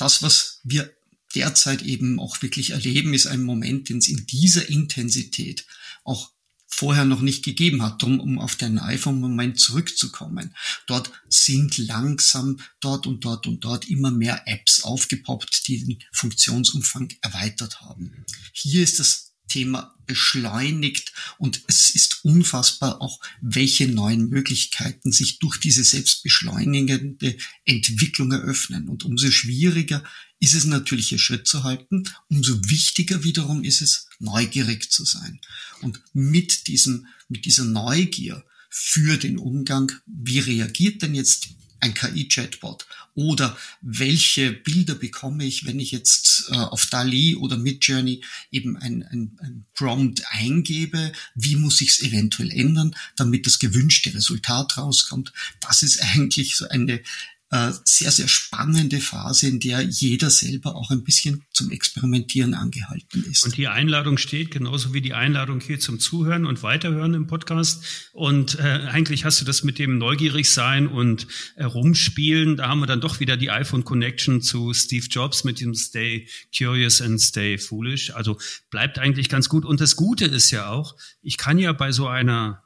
das, 0.00 0.22
was 0.22 0.60
wir 0.64 0.92
derzeit 1.34 1.82
eben 1.82 2.18
auch 2.18 2.42
wirklich 2.42 2.70
erleben, 2.70 3.14
ist 3.14 3.26
ein 3.26 3.42
Moment, 3.42 3.88
den 3.88 3.98
es 3.98 4.08
in 4.08 4.26
dieser 4.26 4.68
Intensität 4.68 5.64
auch 6.04 6.30
vorher 6.66 7.04
noch 7.04 7.20
nicht 7.20 7.44
gegeben 7.44 7.82
hat, 7.82 8.00
drum, 8.00 8.20
um 8.20 8.38
auf 8.38 8.56
den 8.56 8.78
iPhone-Moment 8.78 9.60
zurückzukommen. 9.60 10.54
Dort 10.86 11.10
sind 11.28 11.76
langsam 11.78 12.60
dort 12.80 13.06
und 13.06 13.24
dort 13.24 13.46
und 13.46 13.64
dort 13.64 13.88
immer 13.88 14.10
mehr 14.10 14.42
Apps 14.46 14.82
aufgepoppt, 14.82 15.66
die 15.68 15.84
den 15.84 15.98
Funktionsumfang 16.12 17.12
erweitert 17.20 17.80
haben. 17.80 18.24
Hier 18.52 18.82
ist 18.82 18.98
das 18.98 19.29
Thema 19.50 19.94
beschleunigt 20.06 21.12
und 21.38 21.62
es 21.66 21.90
ist 21.90 22.24
unfassbar 22.24 23.00
auch, 23.00 23.20
welche 23.40 23.86
neuen 23.86 24.28
Möglichkeiten 24.28 25.12
sich 25.12 25.38
durch 25.38 25.58
diese 25.58 25.84
selbstbeschleunigende 25.84 27.36
Entwicklung 27.64 28.32
eröffnen. 28.32 28.88
Und 28.88 29.04
umso 29.04 29.30
schwieriger 29.30 30.02
ist 30.40 30.54
es 30.54 30.64
natürlich, 30.64 31.10
hier 31.10 31.18
Schritt 31.18 31.46
zu 31.46 31.62
halten, 31.64 32.04
umso 32.28 32.58
wichtiger 32.64 33.22
wiederum 33.22 33.62
ist 33.62 33.82
es, 33.82 34.08
neugierig 34.18 34.90
zu 34.90 35.04
sein. 35.04 35.40
Und 35.82 36.00
mit 36.12 36.66
diesem, 36.66 37.06
mit 37.28 37.44
dieser 37.44 37.64
Neugier 37.64 38.44
für 38.68 39.16
den 39.16 39.38
Umgang, 39.38 39.92
wie 40.06 40.38
reagiert 40.38 41.02
denn 41.02 41.14
jetzt 41.14 41.48
ein 41.80 41.94
KI-Chatbot? 41.94 42.86
Oder 43.14 43.56
welche 43.80 44.52
Bilder 44.52 44.94
bekomme 44.94 45.44
ich, 45.44 45.66
wenn 45.66 45.80
ich 45.80 45.90
jetzt 45.90 46.26
äh, 46.48 46.56
auf 46.56 46.86
DALI 46.86 47.36
oder 47.36 47.56
Midjourney 47.56 48.22
eben 48.50 48.76
ein, 48.76 49.02
ein, 49.02 49.38
ein 49.40 49.66
Prompt 49.74 50.22
eingebe? 50.30 51.12
Wie 51.34 51.56
muss 51.56 51.80
ich 51.80 51.90
es 51.90 52.02
eventuell 52.02 52.50
ändern, 52.50 52.94
damit 53.16 53.46
das 53.46 53.58
gewünschte 53.58 54.14
Resultat 54.14 54.76
rauskommt? 54.78 55.32
Das 55.60 55.82
ist 55.82 56.02
eigentlich 56.02 56.56
so 56.56 56.68
eine 56.68 57.02
äh, 57.50 57.72
sehr, 57.84 58.12
sehr 58.12 58.28
spannende 58.28 59.00
Phase, 59.00 59.48
in 59.48 59.58
der 59.58 59.82
jeder 59.82 60.30
selber 60.30 60.76
auch 60.76 60.90
ein 60.90 61.02
bisschen 61.02 61.42
zum 61.52 61.70
Experimentieren 61.72 62.54
angehalten 62.54 63.24
ist. 63.28 63.44
Und 63.44 63.56
die 63.56 63.66
Einladung 63.66 64.18
steht, 64.18 64.52
genauso 64.52 64.94
wie 64.94 65.00
die 65.00 65.14
Einladung 65.14 65.60
hier 65.60 65.80
zum 65.80 65.98
Zuhören 65.98 66.46
und 66.46 66.62
Weiterhören 66.62 67.14
im 67.14 67.26
Podcast. 67.26 68.10
Und 68.12 68.58
äh, 68.60 68.86
eigentlich 68.90 69.24
hast 69.24 69.40
du 69.40 69.44
das 69.44 69.64
mit 69.64 69.80
dem 69.80 69.98
Neugierigsein 69.98 70.86
und 70.86 71.26
äh, 71.56 71.64
Rumspielen, 71.64 72.56
da 72.56 72.68
haben 72.68 72.80
wir 72.80 72.86
dann 72.86 73.00
doch 73.00 73.18
wieder 73.18 73.36
die 73.36 73.50
iPhone 73.50 73.84
Connection 73.84 74.42
zu 74.42 74.72
Steve 74.72 75.06
Jobs 75.10 75.42
mit 75.42 75.60
dem 75.60 75.74
Stay 75.74 76.28
Curious 76.56 77.02
and 77.02 77.20
Stay 77.20 77.58
Foolish. 77.58 78.14
Also 78.14 78.38
bleibt 78.70 79.00
eigentlich 79.00 79.28
ganz 79.28 79.48
gut. 79.48 79.64
Und 79.64 79.80
das 79.80 79.96
Gute 79.96 80.26
ist 80.26 80.52
ja 80.52 80.68
auch, 80.68 80.94
ich 81.20 81.36
kann 81.36 81.58
ja 81.58 81.72
bei 81.72 81.90
so 81.90 82.06
einer 82.06 82.62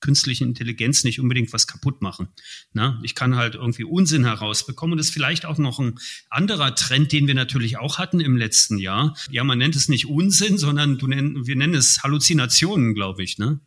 künstlichen 0.00 0.48
Intelligenz 0.48 1.04
nicht 1.04 1.20
unbedingt 1.20 1.52
was 1.52 1.66
kaputt 1.66 2.02
machen. 2.02 2.28
Na, 2.72 3.00
ich 3.02 3.14
kann 3.14 3.36
halt 3.36 3.54
irgendwie 3.54 3.84
Unsinn 3.84 4.24
herausbekommen. 4.24 4.92
Und 4.92 4.98
das 4.98 5.08
ist 5.08 5.12
vielleicht 5.12 5.44
auch 5.44 5.58
noch 5.58 5.78
ein 5.78 5.98
anderer 6.28 6.74
Trend, 6.74 7.12
den 7.12 7.26
wir 7.26 7.34
natürlich 7.34 7.78
auch 7.78 7.98
hatten 7.98 8.20
im 8.20 8.36
letzten 8.36 8.78
Jahr. 8.78 9.16
Ja, 9.30 9.44
man 9.44 9.58
nennt 9.58 9.76
es 9.76 9.88
nicht 9.88 10.06
Unsinn, 10.06 10.58
sondern 10.58 10.98
du 10.98 11.06
nenn, 11.06 11.46
wir 11.46 11.56
nennen 11.56 11.74
es 11.74 12.02
Halluzinationen, 12.02 12.94
glaube 12.94 13.22
ich. 13.22 13.38
Ne? 13.38 13.60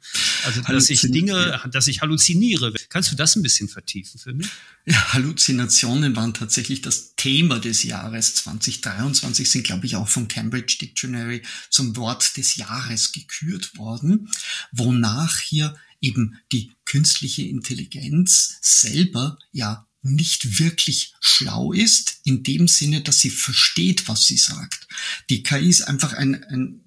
Also, 0.45 0.61
dass 0.61 0.89
ich 0.89 1.01
Dinge, 1.01 1.61
dass 1.71 1.87
ich 1.87 2.01
halluziniere. 2.01 2.73
Kannst 2.89 3.11
du 3.11 3.15
das 3.15 3.35
ein 3.35 3.43
bisschen 3.43 3.69
vertiefen 3.69 4.19
für 4.19 4.33
mich? 4.33 4.47
Ja, 4.85 5.13
Halluzinationen 5.13 6.15
waren 6.15 6.33
tatsächlich 6.33 6.81
das 6.81 7.15
Thema 7.15 7.59
des 7.59 7.83
Jahres 7.83 8.35
2023, 8.35 9.49
sind, 9.49 9.63
glaube 9.63 9.85
ich, 9.85 9.95
auch 9.95 10.09
vom 10.09 10.27
Cambridge 10.27 10.77
Dictionary 10.81 11.41
zum 11.69 11.95
Wort 11.95 12.35
des 12.35 12.57
Jahres 12.57 13.13
gekürt 13.13 13.77
worden, 13.77 14.29
wonach 14.71 15.39
hier 15.39 15.75
eben 16.03 16.39
die 16.51 16.72
künstliche 16.86 17.43
Intelligenz 17.43 18.57
selber 18.62 19.39
ja 19.51 19.88
nicht 20.03 20.60
wirklich 20.60 21.13
schlau 21.22 21.72
ist, 21.72 22.17
in 22.25 22.43
dem 22.43 22.67
Sinne, 22.67 23.01
dass 23.01 23.22
sie 23.22 23.29
versteht, 23.29 24.07
was 24.10 24.25
sie 24.25 24.38
sagt. 24.38 24.88
Die 25.29 25.43
KI 25.43 25.69
ist 25.69 25.83
einfach 25.83 26.13
ein, 26.13 26.43
ein 26.43 26.81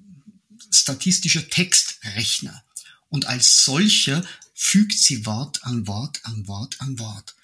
statistischer 0.70 1.48
Textrechner. 1.48 2.62
Und 3.08 3.24
als 3.24 3.64
solcher 3.64 4.24
fügt 4.52 4.98
sie 4.98 5.24
Wort 5.24 5.64
an 5.64 5.86
Wort 5.86 6.20
an 6.24 6.46
Wort 6.46 6.80
an 6.80 6.98
Wort. 6.98 7.34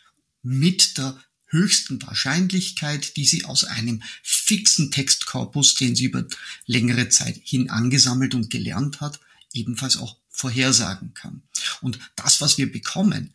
Mit 0.43 0.99
der 0.99 1.19
höchsten 1.47 2.03
Wahrscheinlichkeit, 2.03 3.17
die 3.17 3.25
sie 3.25 3.45
aus 3.45 3.65
einem 3.65 4.03
fixen 4.23 4.91
Textkorpus, 4.91 5.75
den 5.75 5.97
sie 5.97 6.05
über 6.05 6.27
längere 6.67 7.09
Zeit 7.09 7.41
hin 7.43 7.71
angesammelt 7.71 8.35
und 8.35 8.51
gelernt 8.51 9.01
hat, 9.01 9.21
ebenfalls 9.53 9.97
auch 9.97 10.22
vorhersagen 10.33 11.15
kann. 11.15 11.43
Und 11.81 11.99
das, 12.17 12.41
was 12.41 12.59
wir 12.59 12.73
bekommen, 12.73 13.35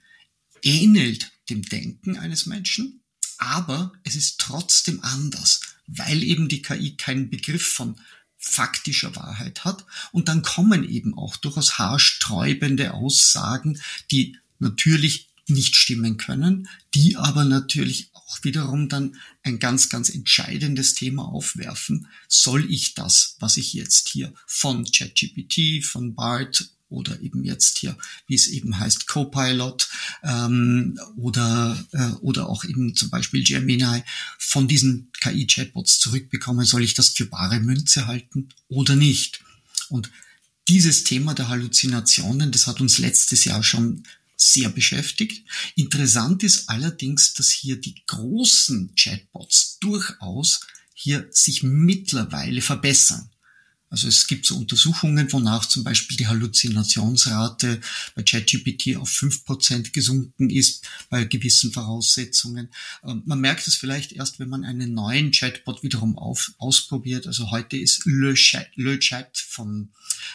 ähnelt 0.61 1.31
dem 1.49 1.61
Denken 1.61 2.17
eines 2.17 2.45
Menschen, 2.45 3.01
aber 3.37 3.93
es 4.03 4.15
ist 4.15 4.39
trotzdem 4.39 5.01
anders, 5.03 5.61
weil 5.85 6.23
eben 6.23 6.49
die 6.49 6.61
KI 6.61 6.97
keinen 6.97 7.29
Begriff 7.29 7.65
von 7.65 7.95
faktischer 8.37 9.15
Wahrheit 9.15 9.65
hat. 9.65 9.85
Und 10.11 10.27
dann 10.27 10.41
kommen 10.41 10.87
eben 10.87 11.17
auch 11.17 11.37
durchaus 11.37 11.77
haarsträubende 11.77 12.93
Aussagen, 12.93 13.81
die 14.11 14.37
natürlich 14.59 15.29
nicht 15.47 15.75
stimmen 15.75 16.17
können, 16.17 16.67
die 16.93 17.15
aber 17.15 17.45
natürlich 17.45 18.09
auch 18.13 18.43
wiederum 18.43 18.89
dann 18.89 19.15
ein 19.43 19.59
ganz, 19.59 19.89
ganz 19.89 20.09
entscheidendes 20.09 20.93
Thema 20.93 21.23
aufwerfen. 21.25 22.07
Soll 22.27 22.69
ich 22.69 22.95
das, 22.95 23.37
was 23.39 23.55
ich 23.55 23.73
jetzt 23.73 24.09
hier 24.09 24.33
von 24.45 24.83
ChatGPT, 24.83 25.85
von 25.85 26.15
BART 26.15 26.69
oder 26.89 27.19
eben 27.21 27.43
jetzt 27.43 27.79
hier, 27.79 27.97
wie 28.27 28.35
es 28.35 28.47
eben 28.47 28.79
heißt, 28.79 29.07
Copilot 29.07 29.89
ähm, 30.23 30.99
oder, 31.17 31.85
äh, 31.91 32.11
oder 32.21 32.49
auch 32.49 32.63
eben 32.63 32.95
zum 32.95 33.09
Beispiel 33.09 33.43
Gemini 33.43 34.03
von 34.37 34.67
diesen 34.67 35.11
KI-Chatbots 35.19 35.99
zurückbekomme, 35.99 36.65
soll 36.65 36.83
ich 36.83 36.93
das 36.93 37.09
für 37.09 37.25
bare 37.25 37.59
Münze 37.59 38.07
halten 38.07 38.49
oder 38.67 38.95
nicht? 38.95 39.41
Und 39.89 40.11
dieses 40.67 41.03
Thema 41.03 41.33
der 41.33 41.49
Halluzinationen, 41.49 42.51
das 42.51 42.67
hat 42.67 42.81
uns 42.81 42.97
letztes 42.97 43.45
Jahr 43.45 43.63
schon 43.63 44.03
sehr 44.35 44.69
beschäftigt. 44.69 45.45
Interessant 45.75 46.43
ist 46.43 46.69
allerdings, 46.69 47.33
dass 47.33 47.49
hier 47.49 47.79
die 47.81 47.95
großen 48.05 48.93
Chatbots 48.95 49.79
durchaus 49.79 50.61
hier 50.93 51.27
sich 51.31 51.63
mittlerweile 51.63 52.61
verbessern. 52.61 53.29
Also 53.89 54.09
es 54.09 54.27
gibt 54.27 54.45
so 54.45 54.57
Untersuchungen, 54.57 55.31
wonach 55.31 55.65
zum 55.65 55.83
Beispiel 55.83 56.17
die 56.17 56.27
Halluzinationsrate 56.27 57.79
bei 58.15 58.23
ChatGPT 58.23 58.97
auf 58.97 59.09
fünf 59.09 59.45
Prozent 59.45 59.93
gesunken 59.93 60.49
ist 60.49 60.85
bei 61.09 61.23
gewissen 61.23 61.71
Voraussetzungen. 61.71 62.69
Ähm, 63.03 63.23
man 63.25 63.39
merkt 63.39 63.65
es 63.67 63.75
vielleicht 63.75 64.11
erst, 64.11 64.39
wenn 64.39 64.49
man 64.49 64.65
einen 64.65 64.93
neuen 64.93 65.31
Chatbot 65.31 65.83
wiederum 65.83 66.17
auf, 66.17 66.51
ausprobiert. 66.57 67.27
Also 67.27 67.51
heute 67.51 67.77
ist 67.77 68.01
Le 68.05 68.33
Chat, 68.33 68.69
Le 68.75 68.99
Chat 68.99 69.37
von 69.37 69.89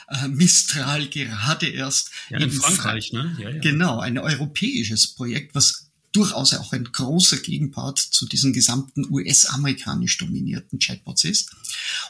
äh, 0.09 0.29
Mistral 0.29 1.09
gerade 1.09 1.67
erst. 1.67 2.11
Ja, 2.31 2.39
in 2.39 2.51
Frankreich, 2.51 3.11
Fra 3.11 3.23
ne? 3.23 3.37
Ja, 3.39 3.51
ja. 3.51 3.61
Genau, 3.61 4.01
ein 4.01 4.19
europäisches 4.19 5.09
Projekt, 5.09 5.55
was 5.55 5.91
durchaus 6.13 6.55
auch 6.55 6.73
ein 6.73 6.85
großer 6.85 7.39
Gegenpart 7.39 7.99
zu 7.99 8.27
diesen 8.27 8.53
gesamten 8.53 9.07
US-amerikanisch 9.11 10.19
dominierten 10.19 10.79
Chatbots 10.79 11.25
ist. 11.25 11.51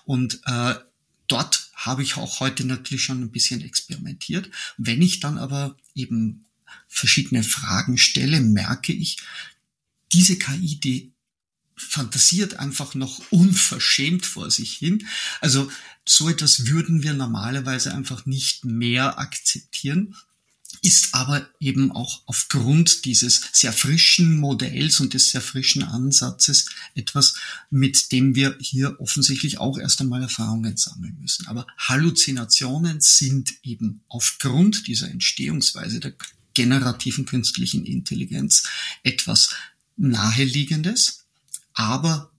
Und 0.04 0.40
äh, 0.46 0.74
dort 1.32 1.70
habe 1.74 2.02
ich 2.02 2.16
auch 2.16 2.40
heute 2.40 2.64
natürlich 2.64 3.04
schon 3.04 3.22
ein 3.22 3.32
bisschen 3.32 3.62
experimentiert. 3.62 4.50
Wenn 4.76 5.02
ich 5.02 5.20
dann 5.20 5.38
aber 5.38 5.76
eben 5.94 6.44
verschiedene 6.88 7.42
Fragen 7.42 7.98
stelle, 7.98 8.40
merke 8.40 8.92
ich, 8.92 9.16
diese 10.12 10.36
KI, 10.36 10.78
die 10.78 11.12
fantasiert 11.74 12.54
einfach 12.58 12.94
noch 12.94 13.22
unverschämt 13.30 14.26
vor 14.26 14.50
sich 14.50 14.74
hin. 14.74 15.06
Also 15.40 15.70
so 16.06 16.28
etwas 16.28 16.66
würden 16.66 17.02
wir 17.02 17.14
normalerweise 17.14 17.94
einfach 17.94 18.26
nicht 18.26 18.64
mehr 18.64 19.18
akzeptieren 19.18 20.14
ist 20.80 21.14
aber 21.14 21.46
eben 21.60 21.92
auch 21.92 22.22
aufgrund 22.26 23.04
dieses 23.04 23.42
sehr 23.52 23.72
frischen 23.72 24.38
Modells 24.38 25.00
und 25.00 25.14
des 25.14 25.30
sehr 25.30 25.40
frischen 25.42 25.82
Ansatzes 25.82 26.70
etwas, 26.94 27.34
mit 27.70 28.10
dem 28.10 28.34
wir 28.34 28.56
hier 28.60 29.00
offensichtlich 29.00 29.58
auch 29.58 29.78
erst 29.78 30.00
einmal 30.00 30.22
Erfahrungen 30.22 30.76
sammeln 30.76 31.16
müssen. 31.20 31.46
Aber 31.46 31.66
Halluzinationen 31.78 33.00
sind 33.00 33.54
eben 33.62 34.02
aufgrund 34.08 34.86
dieser 34.86 35.10
Entstehungsweise 35.10 36.00
der 36.00 36.14
generativen 36.54 37.26
künstlichen 37.26 37.84
Intelligenz 37.84 38.64
etwas 39.02 39.54
Naheliegendes, 39.96 41.26
aber 41.74 42.31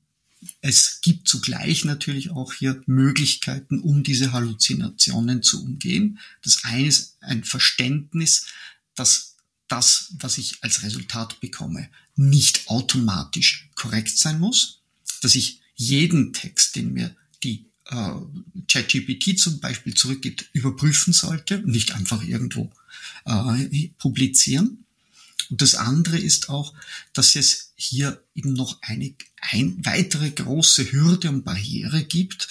es 0.62 1.00
gibt 1.02 1.28
zugleich 1.28 1.86
natürlich 1.86 2.32
auch 2.32 2.54
hier 2.54 2.82
Möglichkeiten, 2.86 3.80
um 3.80 4.04
diese 4.04 4.32
Halluzinationen 4.32 5.44
zu 5.44 5.64
umgehen. 5.64 6.20
Das 6.44 6.64
eine 6.64 6.88
ist 6.88 7.18
ein 7.22 7.44
Verständnis, 7.44 8.48
dass 8.96 9.36
das, 9.68 10.14
was 10.20 10.38
ich 10.38 10.58
als 10.62 10.84
Resultat 10.84 11.40
bekomme, 11.40 11.90
nicht 12.16 12.68
automatisch 12.68 13.70
korrekt 13.76 14.18
sein 14.18 14.40
muss, 14.40 14.82
dass 15.22 15.36
ich 15.36 15.62
jeden 15.76 16.34
Text, 16.34 16.76
den 16.76 16.94
mir 16.94 17.16
die 17.44 17.66
äh, 17.86 18.12
ChatGPT 18.68 19.40
zum 19.40 19.60
Beispiel 19.60 19.94
zurückgibt, 19.94 20.50
überprüfen 20.54 21.14
sollte, 21.14 21.60
nicht 21.66 21.94
einfach 21.94 22.24
irgendwo 22.24 22.72
äh, 23.26 23.90
publizieren. 23.98 24.86
Und 25.50 25.62
das 25.62 25.76
andere 25.76 26.18
ist 26.18 26.50
auch, 26.50 26.74
dass 27.14 27.36
es 27.36 27.74
hier 27.76 28.24
eben 28.34 28.54
noch 28.54 28.82
eine 28.82 29.16
ein, 29.52 29.78
weitere 29.84 30.32
große 30.32 30.92
Hürde 30.92 31.30
und 31.30 31.44
Barriere 31.44 32.04
gibt. 32.04 32.48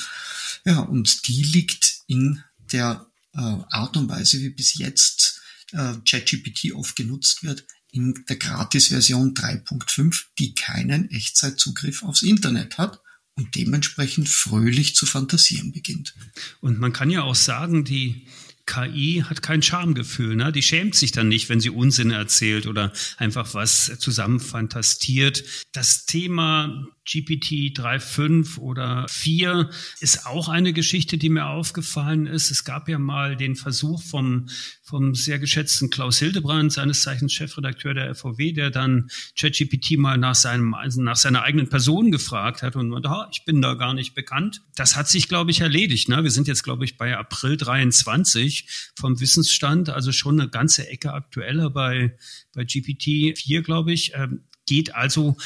Ja, 0.65 0.81
und 0.81 1.27
die 1.27 1.43
liegt 1.43 2.03
in 2.07 2.43
der 2.73 3.07
äh, 3.35 3.39
Art 3.39 3.97
und 3.97 4.09
Weise, 4.09 4.41
wie 4.41 4.51
bis 4.51 4.75
jetzt 4.79 5.41
äh, 5.73 5.95
ChatGPT 6.09 6.73
oft 6.73 6.97
genutzt 6.97 7.43
wird, 7.43 7.65
in 7.91 8.25
der 8.29 8.37
Gratis-Version 8.37 9.35
3.5, 9.35 10.25
die 10.39 10.55
keinen 10.55 11.11
Echtzeitzugriff 11.11 12.03
aufs 12.03 12.23
Internet 12.23 12.79
hat 12.79 13.01
und 13.35 13.55
dementsprechend 13.55 14.29
fröhlich 14.29 14.95
zu 14.95 15.07
fantasieren 15.07 15.73
beginnt. 15.73 16.15
Und 16.61 16.79
man 16.79 16.93
kann 16.93 17.11
ja 17.11 17.23
auch 17.23 17.35
sagen, 17.35 17.85
die 17.85 18.27
KI 18.67 19.25
hat 19.29 19.43
kein 19.43 19.63
Schamgefühl, 19.63 20.37
ne? 20.37 20.53
Die 20.53 20.63
schämt 20.63 20.95
sich 20.95 21.13
dann 21.13 21.29
nicht, 21.29 21.49
wenn 21.49 21.61
sie 21.61 21.71
Unsinn 21.71 22.11
erzählt 22.11 22.67
oder 22.67 22.93
einfach 23.17 23.55
was 23.55 23.99
zusammenfantastiert. 23.99 25.45
Das 25.73 26.07
Thema 26.07 26.87
GPT 27.05 27.77
3.5 27.77 28.59
oder 28.59 29.07
4 29.09 29.69
ist 30.01 30.27
auch 30.27 30.49
eine 30.49 30.73
Geschichte, 30.73 31.19
die 31.19 31.31
mir 31.31 31.47
aufgefallen 31.47 32.27
ist. 32.27 32.51
Es 32.51 32.65
gab 32.65 32.89
ja 32.89 32.99
mal 32.99 33.37
den 33.37 33.57
Versuch 33.57 34.03
vom, 34.03 34.49
vom 34.83 35.15
sehr 35.15 35.39
geschätzten 35.39 35.91
Klaus 35.91 36.19
Hildebrand, 36.19 36.73
seines 36.73 37.03
Zeichens 37.03 37.33
Chefredakteur 37.33 37.95
der 37.95 38.15
FVW, 38.15 38.53
der 38.53 38.71
dann 38.71 39.09
ChatGPT 39.37 39.99
mal 39.99 40.17
nach, 40.17 40.37
seinem, 40.37 40.75
also 40.75 41.03
nach 41.03 41.17
seiner 41.17 41.43
eigenen 41.43 41.69
Person 41.69 42.13
gefragt 42.13 42.63
hat 42.63 42.77
und 42.77 42.89
meinte, 42.89 43.09
oh, 43.09 43.25
ich 43.33 43.45
bin 43.45 43.61
da 43.61 43.75
gar 43.75 43.95
nicht 43.95 44.15
bekannt. 44.15 44.63
Das 44.77 44.95
hat 44.95 45.09
sich, 45.09 45.29
glaube 45.29 45.51
ich, 45.51 45.61
erledigt. 45.61 46.09
Ne? 46.09 46.23
Wir 46.23 46.31
sind 46.31 46.47
jetzt, 46.47 46.63
glaube 46.63 46.85
ich, 46.85 46.97
bei 46.97 47.17
April 47.17 47.57
23 47.57 48.93
vom 48.95 49.19
Wissensstand, 49.19 49.91
also 49.91 50.13
schon 50.13 50.41
eine 50.41 50.49
ganze 50.49 50.89
Ecke 50.89 51.13
aktueller 51.13 51.71
bei, 51.71 52.17
bei 52.55 52.65
GPT 52.65 53.37
4, 53.37 53.63
glaube 53.63 53.93
ich. 53.93 54.13
Ähm, 54.15 54.45
geht 54.67 54.95
also 54.95 55.37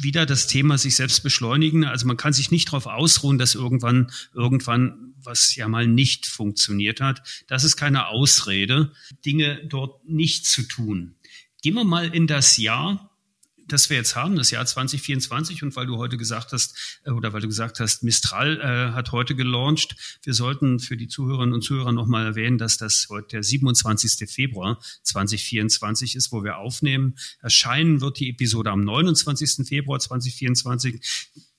wieder 0.00 0.26
das 0.26 0.46
Thema 0.46 0.78
sich 0.78 0.96
selbst 0.96 1.22
beschleunigen. 1.22 1.84
Also 1.84 2.06
man 2.06 2.16
kann 2.16 2.32
sich 2.32 2.50
nicht 2.50 2.68
darauf 2.68 2.86
ausruhen, 2.86 3.36
dass 3.36 3.54
irgendwann, 3.54 4.10
irgendwann 4.32 5.14
was 5.22 5.56
ja 5.56 5.68
mal 5.68 5.86
nicht 5.86 6.26
funktioniert 6.26 7.00
hat. 7.00 7.22
Das 7.48 7.64
ist 7.64 7.76
keine 7.76 8.08
Ausrede, 8.08 8.92
Dinge 9.24 9.66
dort 9.66 10.08
nicht 10.08 10.46
zu 10.46 10.62
tun. 10.62 11.16
Gehen 11.62 11.74
wir 11.74 11.84
mal 11.84 12.14
in 12.14 12.28
das 12.28 12.56
Jahr 12.56 13.07
das 13.68 13.90
wir 13.90 13.96
jetzt 13.96 14.16
haben, 14.16 14.36
das 14.36 14.50
Jahr 14.50 14.64
2024, 14.64 15.62
und 15.62 15.76
weil 15.76 15.86
du 15.86 15.96
heute 15.98 16.16
gesagt 16.16 16.52
hast, 16.52 17.00
äh, 17.04 17.10
oder 17.10 17.32
weil 17.32 17.40
du 17.40 17.48
gesagt 17.48 17.80
hast, 17.80 18.02
Mistral 18.02 18.60
äh, 18.60 18.94
hat 18.94 19.12
heute 19.12 19.34
gelauncht, 19.34 19.96
wir 20.22 20.34
sollten 20.34 20.80
für 20.80 20.96
die 20.96 21.08
Zuhörerinnen 21.08 21.54
und 21.54 21.62
Zuhörer 21.62 21.92
nochmal 21.92 22.26
erwähnen, 22.26 22.58
dass 22.58 22.76
das 22.76 23.06
heute 23.10 23.28
der 23.28 23.42
27. 23.42 24.28
Februar 24.30 24.80
2024 25.02 26.16
ist, 26.16 26.32
wo 26.32 26.42
wir 26.42 26.58
aufnehmen. 26.58 27.16
Erscheinen 27.40 28.00
wird 28.00 28.18
die 28.18 28.30
Episode 28.30 28.70
am 28.70 28.80
29. 28.80 29.66
Februar 29.66 30.00
2024 30.00 31.00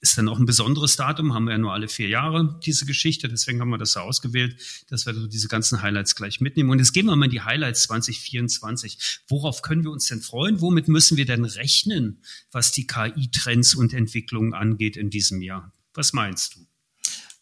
ist 0.01 0.17
dann 0.17 0.29
auch 0.29 0.39
ein 0.39 0.45
besonderes 0.45 0.95
Datum, 0.95 1.33
haben 1.33 1.45
wir 1.45 1.51
ja 1.51 1.57
nur 1.57 1.73
alle 1.73 1.87
vier 1.87 2.07
Jahre 2.07 2.59
diese 2.65 2.85
Geschichte, 2.85 3.27
deswegen 3.27 3.59
haben 3.59 3.69
wir 3.69 3.77
das 3.77 3.93
so 3.93 3.99
ausgewählt, 3.99 4.55
dass 4.89 5.05
wir 5.05 5.13
so 5.13 5.27
diese 5.27 5.47
ganzen 5.47 5.81
Highlights 5.81 6.15
gleich 6.15 6.39
mitnehmen. 6.39 6.69
Und 6.69 6.79
jetzt 6.79 6.93
gehen 6.93 7.05
wir 7.05 7.15
mal 7.15 7.25
in 7.25 7.31
die 7.31 7.41
Highlights 7.41 7.83
2024. 7.83 9.23
Worauf 9.27 9.61
können 9.61 9.83
wir 9.83 9.91
uns 9.91 10.07
denn 10.07 10.21
freuen? 10.21 10.61
Womit 10.61 10.87
müssen 10.87 11.17
wir 11.17 11.25
denn 11.25 11.45
rechnen, 11.45 12.23
was 12.51 12.71
die 12.71 12.87
KI-Trends 12.87 13.75
und 13.75 13.93
Entwicklungen 13.93 14.53
angeht 14.53 14.95
in 14.95 15.09
diesem 15.09 15.41
Jahr? 15.41 15.73
Was 15.93 16.13
meinst 16.13 16.55
du? 16.55 16.65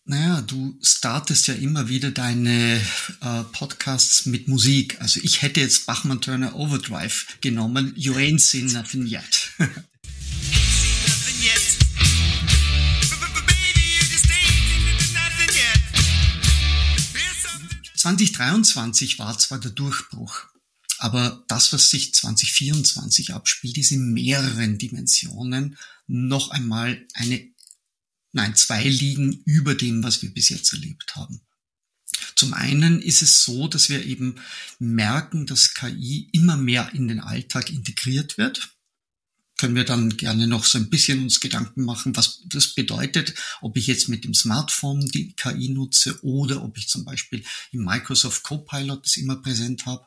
Naja, 0.09 0.41
du 0.41 0.79
startest 0.81 1.47
ja 1.47 1.53
immer 1.53 1.89
wieder 1.89 2.11
deine 2.11 2.79
äh, 3.19 3.43
Podcasts 3.51 4.25
mit 4.25 4.47
Musik. 4.47 5.01
Also 5.01 5.19
ich 5.21 5.41
hätte 5.41 5.59
jetzt 5.59 5.85
Bachmann 5.85 6.21
Turner 6.21 6.55
Overdrive 6.55 7.27
genommen. 7.41 7.91
You 7.97 8.13
ain't 8.13 8.39
seen 8.39 8.71
nothing 8.71 9.05
yet. 9.05 9.51
2023 18.15 19.19
war 19.19 19.37
zwar 19.37 19.59
der 19.59 19.71
Durchbruch, 19.71 20.45
aber 20.97 21.43
das, 21.49 21.73
was 21.73 21.89
sich 21.89 22.13
2024 22.13 23.33
abspielt, 23.33 23.77
ist 23.77 23.91
in 23.91 24.13
mehreren 24.13 24.77
Dimensionen 24.77 25.77
noch 26.07 26.51
einmal 26.51 27.05
eine, 27.13 27.45
nein, 28.31 28.55
zwei 28.55 28.83
liegen 28.87 29.43
über 29.43 29.75
dem, 29.75 30.03
was 30.03 30.21
wir 30.21 30.33
bis 30.33 30.47
jetzt 30.47 30.71
erlebt 30.71 31.17
haben. 31.17 31.41
Zum 32.35 32.53
einen 32.53 33.01
ist 33.01 33.21
es 33.21 33.43
so, 33.43 33.67
dass 33.67 33.89
wir 33.89 34.05
eben 34.05 34.39
merken, 34.79 35.45
dass 35.45 35.73
KI 35.73 36.29
immer 36.31 36.55
mehr 36.55 36.93
in 36.93 37.09
den 37.09 37.19
Alltag 37.19 37.69
integriert 37.69 38.37
wird 38.37 38.76
können 39.57 39.75
wir 39.75 39.83
dann 39.83 40.15
gerne 40.17 40.47
noch 40.47 40.63
so 40.63 40.77
ein 40.77 40.89
bisschen 40.89 41.23
uns 41.23 41.39
Gedanken 41.39 41.83
machen, 41.83 42.15
was 42.15 42.43
das 42.45 42.75
bedeutet, 42.75 43.33
ob 43.61 43.75
ich 43.75 43.87
jetzt 43.87 44.07
mit 44.07 44.23
dem 44.23 44.33
Smartphone 44.33 45.05
die 45.07 45.33
KI 45.33 45.69
nutze 45.69 46.23
oder 46.23 46.63
ob 46.63 46.77
ich 46.77 46.87
zum 46.87 47.03
Beispiel 47.05 47.43
im 47.71 47.83
Microsoft 47.83 48.43
Copilot 48.43 49.03
das 49.03 49.17
immer 49.17 49.37
präsent 49.37 49.85
habe. 49.85 50.05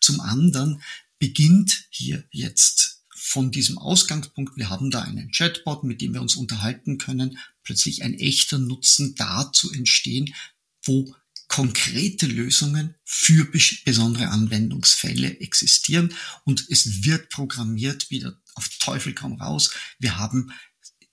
Zum 0.00 0.20
anderen 0.20 0.82
beginnt 1.18 1.86
hier 1.90 2.24
jetzt 2.30 3.00
von 3.14 3.50
diesem 3.50 3.78
Ausgangspunkt, 3.78 4.56
wir 4.56 4.70
haben 4.70 4.90
da 4.90 5.02
einen 5.02 5.30
Chatbot, 5.30 5.84
mit 5.84 6.00
dem 6.00 6.14
wir 6.14 6.22
uns 6.22 6.36
unterhalten 6.36 6.98
können, 6.98 7.38
plötzlich 7.62 8.02
ein 8.02 8.14
echter 8.14 8.58
Nutzen 8.58 9.14
da 9.14 9.52
zu 9.52 9.70
entstehen, 9.72 10.34
wo 10.82 11.14
konkrete 11.50 12.26
Lösungen 12.26 12.94
für 13.04 13.44
besondere 13.84 14.28
Anwendungsfälle 14.28 15.40
existieren 15.40 16.14
und 16.44 16.64
es 16.70 17.02
wird 17.04 17.28
programmiert 17.28 18.08
wieder 18.10 18.40
auf 18.54 18.68
Teufel 18.78 19.14
komm 19.14 19.34
raus. 19.34 19.72
Wir 19.98 20.16
haben 20.16 20.52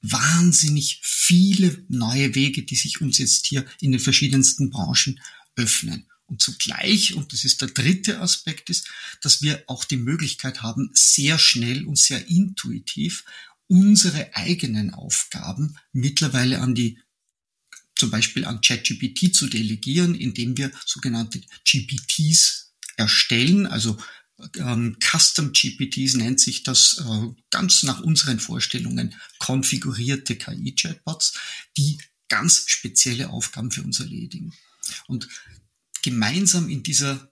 wahnsinnig 0.02 1.02
viele 1.04 1.84
neue 1.90 2.36
Wege, 2.36 2.62
die 2.62 2.76
sich 2.76 3.02
uns 3.02 3.18
jetzt 3.18 3.48
hier 3.48 3.66
in 3.82 3.92
den 3.92 4.00
verschiedensten 4.00 4.70
Branchen 4.70 5.20
öffnen. 5.56 6.08
Und 6.28 6.40
zugleich, 6.40 7.16
und 7.16 7.34
das 7.34 7.44
ist 7.44 7.62
der 7.62 7.70
dritte 7.70 8.20
Aspekt, 8.20 8.70
ist, 8.70 8.90
dass 9.22 9.42
wir 9.42 9.64
auch 9.66 9.86
die 9.86 9.98
Möglichkeit 9.98 10.62
haben, 10.62 10.92
sehr 10.94 11.40
schnell 11.40 11.84
und 11.86 11.98
sehr 11.98 12.28
intuitiv 12.28 13.24
unsere 13.66 14.36
eigenen 14.36 14.94
Aufgaben 14.94 15.78
mittlerweile 15.94 16.62
an 16.62 16.76
die 16.76 17.00
zum 17.98 18.12
Beispiel 18.12 18.46
an 18.46 18.62
ChatGPT 18.62 19.34
zu 19.34 19.48
delegieren, 19.48 20.16
indem 20.16 20.58
wir 20.58 20.72
sogenannte 20.86 21.42
GPTs 21.66 22.74
erstellen, 22.96 23.66
also 23.66 23.98
ähm, 24.58 24.98
Custom 25.00 25.52
GPTs 25.52 26.14
nennt 26.14 26.40
sich 26.40 26.64
das 26.64 27.04
äh, 27.04 27.28
ganz 27.50 27.84
nach 27.84 28.02
unseren 28.02 28.40
Vorstellungen 28.40 29.16
konfigurierte 29.40 30.36
KI-Chatbots, 30.36 31.34
die 31.76 31.98
ganz 32.30 32.66
spezielle 32.68 33.30
Aufgaben 33.30 33.72
für 33.72 33.82
uns 33.82 34.00
erledigen. 34.00 34.54
Und 35.08 35.28
gemeinsam 36.04 36.70
in 36.70 36.84
dieser 36.84 37.32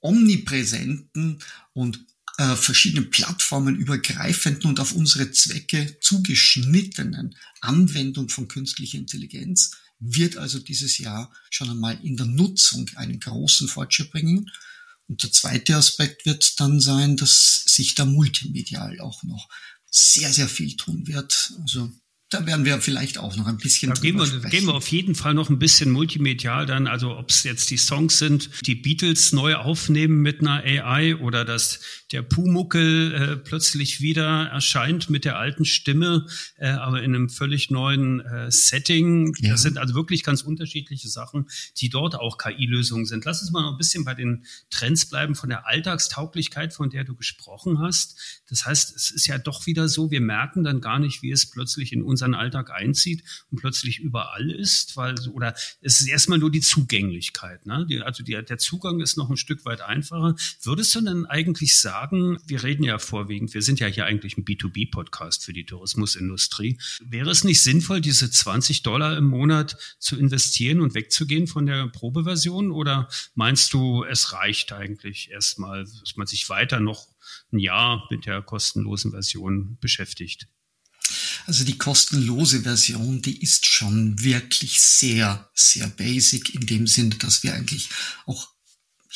omnipräsenten 0.00 1.42
und 1.72 2.04
äh, 2.36 2.56
verschiedenen 2.56 3.10
Plattformen 3.10 3.76
übergreifenden 3.76 4.68
und 4.68 4.80
auf 4.80 4.92
unsere 4.92 5.30
Zwecke 5.30 5.98
zugeschnittenen 6.00 7.36
Anwendung 7.60 8.28
von 8.28 8.48
künstlicher 8.48 8.98
Intelligenz 8.98 9.76
wird 10.06 10.36
also 10.36 10.58
dieses 10.58 10.98
Jahr 10.98 11.32
schon 11.50 11.70
einmal 11.70 11.98
in 12.02 12.16
der 12.16 12.26
Nutzung 12.26 12.90
einen 12.96 13.20
großen 13.20 13.68
Fortschritt 13.68 14.10
bringen. 14.10 14.50
Und 15.06 15.22
der 15.22 15.32
zweite 15.32 15.76
Aspekt 15.76 16.26
wird 16.26 16.60
dann 16.60 16.80
sein, 16.80 17.16
dass 17.16 17.64
sich 17.66 17.94
da 17.94 18.04
multimedial 18.04 19.00
auch 19.00 19.22
noch 19.22 19.48
sehr, 19.90 20.32
sehr 20.32 20.48
viel 20.48 20.76
tun 20.76 21.06
wird. 21.06 21.52
Also 21.60 21.92
da 22.30 22.46
werden 22.46 22.64
wir 22.64 22.80
vielleicht 22.80 23.18
auch 23.18 23.36
noch 23.36 23.46
ein 23.46 23.58
bisschen 23.58 23.92
da 23.94 24.00
gehen 24.00 24.18
wir, 24.18 24.26
gehen 24.50 24.66
wir 24.66 24.74
auf 24.74 24.88
jeden 24.88 25.14
Fall 25.14 25.34
noch 25.34 25.50
ein 25.50 25.58
bisschen 25.58 25.90
multimedial 25.90 26.66
dann, 26.66 26.86
also 26.86 27.16
ob 27.16 27.30
es 27.30 27.44
jetzt 27.44 27.70
die 27.70 27.76
Songs 27.76 28.18
sind, 28.18 28.50
die 28.66 28.74
Beatles 28.74 29.32
neu 29.32 29.54
aufnehmen 29.54 30.20
mit 30.20 30.40
einer 30.40 30.64
AI 30.64 31.16
oder 31.16 31.44
dass 31.44 31.80
der 32.14 32.22
Pumuckel 32.22 33.14
äh, 33.14 33.36
plötzlich 33.36 34.00
wieder 34.00 34.46
erscheint 34.46 35.10
mit 35.10 35.24
der 35.24 35.36
alten 35.36 35.64
Stimme, 35.64 36.26
äh, 36.56 36.68
aber 36.68 37.02
in 37.02 37.14
einem 37.14 37.28
völlig 37.28 37.70
neuen 37.70 38.20
äh, 38.20 38.50
Setting. 38.52 39.34
Ja. 39.40 39.50
Das 39.50 39.62
sind 39.62 39.78
also 39.78 39.94
wirklich 39.94 40.22
ganz 40.22 40.42
unterschiedliche 40.42 41.08
Sachen, 41.08 41.48
die 41.78 41.88
dort 41.88 42.14
auch 42.14 42.38
KI-Lösungen 42.38 43.04
sind. 43.04 43.24
Lass 43.24 43.42
uns 43.42 43.50
mal 43.50 43.62
noch 43.62 43.72
ein 43.72 43.78
bisschen 43.78 44.04
bei 44.04 44.14
den 44.14 44.44
Trends 44.70 45.06
bleiben 45.06 45.34
von 45.34 45.48
der 45.48 45.66
Alltagstauglichkeit, 45.66 46.72
von 46.72 46.88
der 46.88 47.02
du 47.02 47.16
gesprochen 47.16 47.80
hast. 47.80 48.42
Das 48.48 48.64
heißt, 48.64 48.94
es 48.94 49.10
ist 49.10 49.26
ja 49.26 49.38
doch 49.38 49.66
wieder 49.66 49.88
so, 49.88 50.12
wir 50.12 50.20
merken 50.20 50.62
dann 50.62 50.80
gar 50.80 51.00
nicht, 51.00 51.22
wie 51.22 51.32
es 51.32 51.50
plötzlich 51.50 51.92
in 51.92 52.02
unseren 52.14 52.34
Alltag 52.34 52.70
einzieht 52.70 53.24
und 53.50 53.60
plötzlich 53.60 53.98
überall 53.98 54.50
ist, 54.50 54.96
weil 54.96 55.14
oder 55.28 55.54
es 55.80 56.00
ist 56.00 56.08
erstmal 56.08 56.38
nur 56.38 56.50
die 56.50 56.60
Zugänglichkeit. 56.60 57.66
Ne? 57.66 57.86
Die, 57.88 58.00
also 58.00 58.22
die, 58.22 58.32
der 58.32 58.58
Zugang 58.58 59.00
ist 59.00 59.16
noch 59.16 59.30
ein 59.30 59.36
Stück 59.36 59.64
weit 59.64 59.80
einfacher. 59.80 60.34
Würdest 60.62 60.94
du 60.94 61.00
denn 61.00 61.26
eigentlich 61.26 61.78
sagen, 61.78 61.94
sagen, 61.94 62.38
wir 62.46 62.62
reden 62.62 62.84
ja 62.84 62.98
vorwiegend, 62.98 63.54
wir 63.54 63.62
sind 63.62 63.80
ja 63.80 63.86
hier 63.86 64.06
eigentlich 64.06 64.36
ein 64.36 64.44
B2B-Podcast 64.44 65.44
für 65.44 65.52
die 65.52 65.64
Tourismusindustrie. 65.64 66.78
Wäre 67.00 67.30
es 67.30 67.44
nicht 67.44 67.62
sinnvoll, 67.62 68.00
diese 68.00 68.30
20 68.30 68.82
Dollar 68.82 69.16
im 69.16 69.24
Monat 69.24 69.76
zu 69.98 70.18
investieren 70.18 70.80
und 70.80 70.94
wegzugehen 70.94 71.46
von 71.46 71.66
der 71.66 71.88
Probeversion? 71.88 72.70
Oder 72.70 73.08
meinst 73.34 73.72
du, 73.72 74.04
es 74.04 74.32
reicht 74.32 74.72
eigentlich 74.72 75.30
erstmal, 75.30 75.84
dass 75.84 76.16
man 76.16 76.26
sich 76.26 76.48
weiter 76.48 76.80
noch 76.80 77.08
ein 77.52 77.58
Jahr 77.58 78.06
mit 78.10 78.26
der 78.26 78.42
kostenlosen 78.42 79.12
Version 79.12 79.78
beschäftigt? 79.80 80.48
Also 81.46 81.64
die 81.64 81.78
kostenlose 81.78 82.62
Version, 82.62 83.22
die 83.22 83.42
ist 83.42 83.66
schon 83.66 84.22
wirklich 84.22 84.80
sehr, 84.80 85.48
sehr 85.54 85.88
basic 85.88 86.54
in 86.54 86.66
dem 86.66 86.86
Sinne, 86.86 87.16
dass 87.16 87.42
wir 87.42 87.54
eigentlich 87.54 87.88
auch 88.26 88.54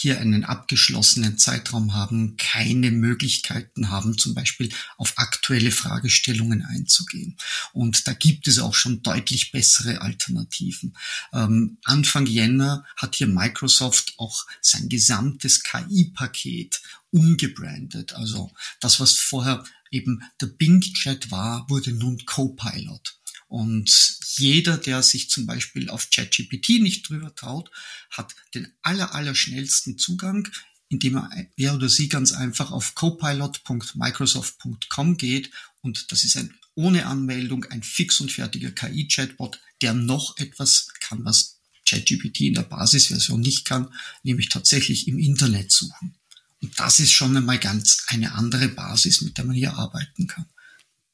hier 0.01 0.21
einen 0.21 0.45
abgeschlossenen 0.45 1.39
Zeitraum 1.39 1.93
haben, 1.93 2.37
keine 2.37 2.93
Möglichkeiten 2.93 3.91
haben, 3.91 4.17
zum 4.17 4.33
Beispiel 4.33 4.73
auf 4.97 5.15
aktuelle 5.17 5.73
Fragestellungen 5.73 6.65
einzugehen. 6.65 7.37
Und 7.73 8.07
da 8.07 8.13
gibt 8.13 8.47
es 8.47 8.61
auch 8.61 8.77
schon 8.77 9.03
deutlich 9.03 9.51
bessere 9.51 10.01
Alternativen. 10.01 10.97
Ähm, 11.33 11.79
Anfang 11.83 12.27
Jänner 12.27 12.87
hat 12.97 13.17
hier 13.17 13.27
Microsoft 13.27 14.15
auch 14.19 14.47
sein 14.61 14.89
gesamtes 14.89 15.65
KI-Paket 15.65 16.81
umgebrandet. 17.11 18.13
Also 18.13 18.53
das, 18.81 19.01
was 19.01 19.15
vorher 19.15 19.65
eben 19.91 20.23
der 20.41 20.47
Bing 20.47 20.81
Chat 20.81 21.31
war, 21.31 21.69
wurde 21.69 21.93
nun 21.93 22.25
Copilot. 22.25 23.19
Und 23.49 24.17
jeder, 24.37 24.77
der 24.77 25.03
sich 25.03 25.31
zum 25.31 25.47
Beispiel 25.47 25.89
auf 25.89 26.11
ChatGPT 26.11 26.81
nicht 26.81 27.09
drüber 27.09 27.35
traut, 27.35 27.71
hat 28.11 28.37
den 28.55 28.71
aller, 28.83 29.15
aller 29.15 29.35
schnellsten 29.35 29.97
Zugang, 29.99 30.47
indem 30.91 31.17
er, 31.17 31.31
er 31.57 31.75
oder 31.75 31.89
sie 31.89 32.09
ganz 32.09 32.33
einfach 32.33 32.71
auf 32.71 32.95
copilot.microsoft.com 32.95 35.17
geht 35.17 35.51
und 35.81 36.13
das 36.13 36.25
ist 36.25 36.37
ein 36.37 36.55
ohne 36.75 37.07
Anmeldung 37.07 37.65
ein 37.65 37.83
fix 37.83 38.21
und 38.21 38.31
fertiger 38.31 38.71
KI-Chatbot, 38.71 39.59
der 39.83 39.95
noch 39.95 40.37
etwas 40.37 40.89
kann, 41.01 41.25
was 41.25 41.59
ChatGPT 41.89 42.43
in 42.43 42.55
der 42.55 42.63
Basisversion 42.63 43.41
nicht 43.41 43.65
kann, 43.65 43.93
nämlich 44.23 44.49
tatsächlich 44.49 45.09
im 45.09 45.19
Internet 45.19 45.73
suchen. 45.73 46.15
Und 46.63 46.79
das 46.79 47.01
ist 47.01 47.13
schon 47.13 47.37
einmal 47.37 47.59
ganz 47.59 48.05
eine 48.09 48.35
andere 48.35 48.69
Basis, 48.69 49.23
mit 49.23 49.39
der 49.39 49.45
man 49.45 49.55
hier 49.55 49.75
arbeiten 49.75 50.27
kann. 50.27 50.47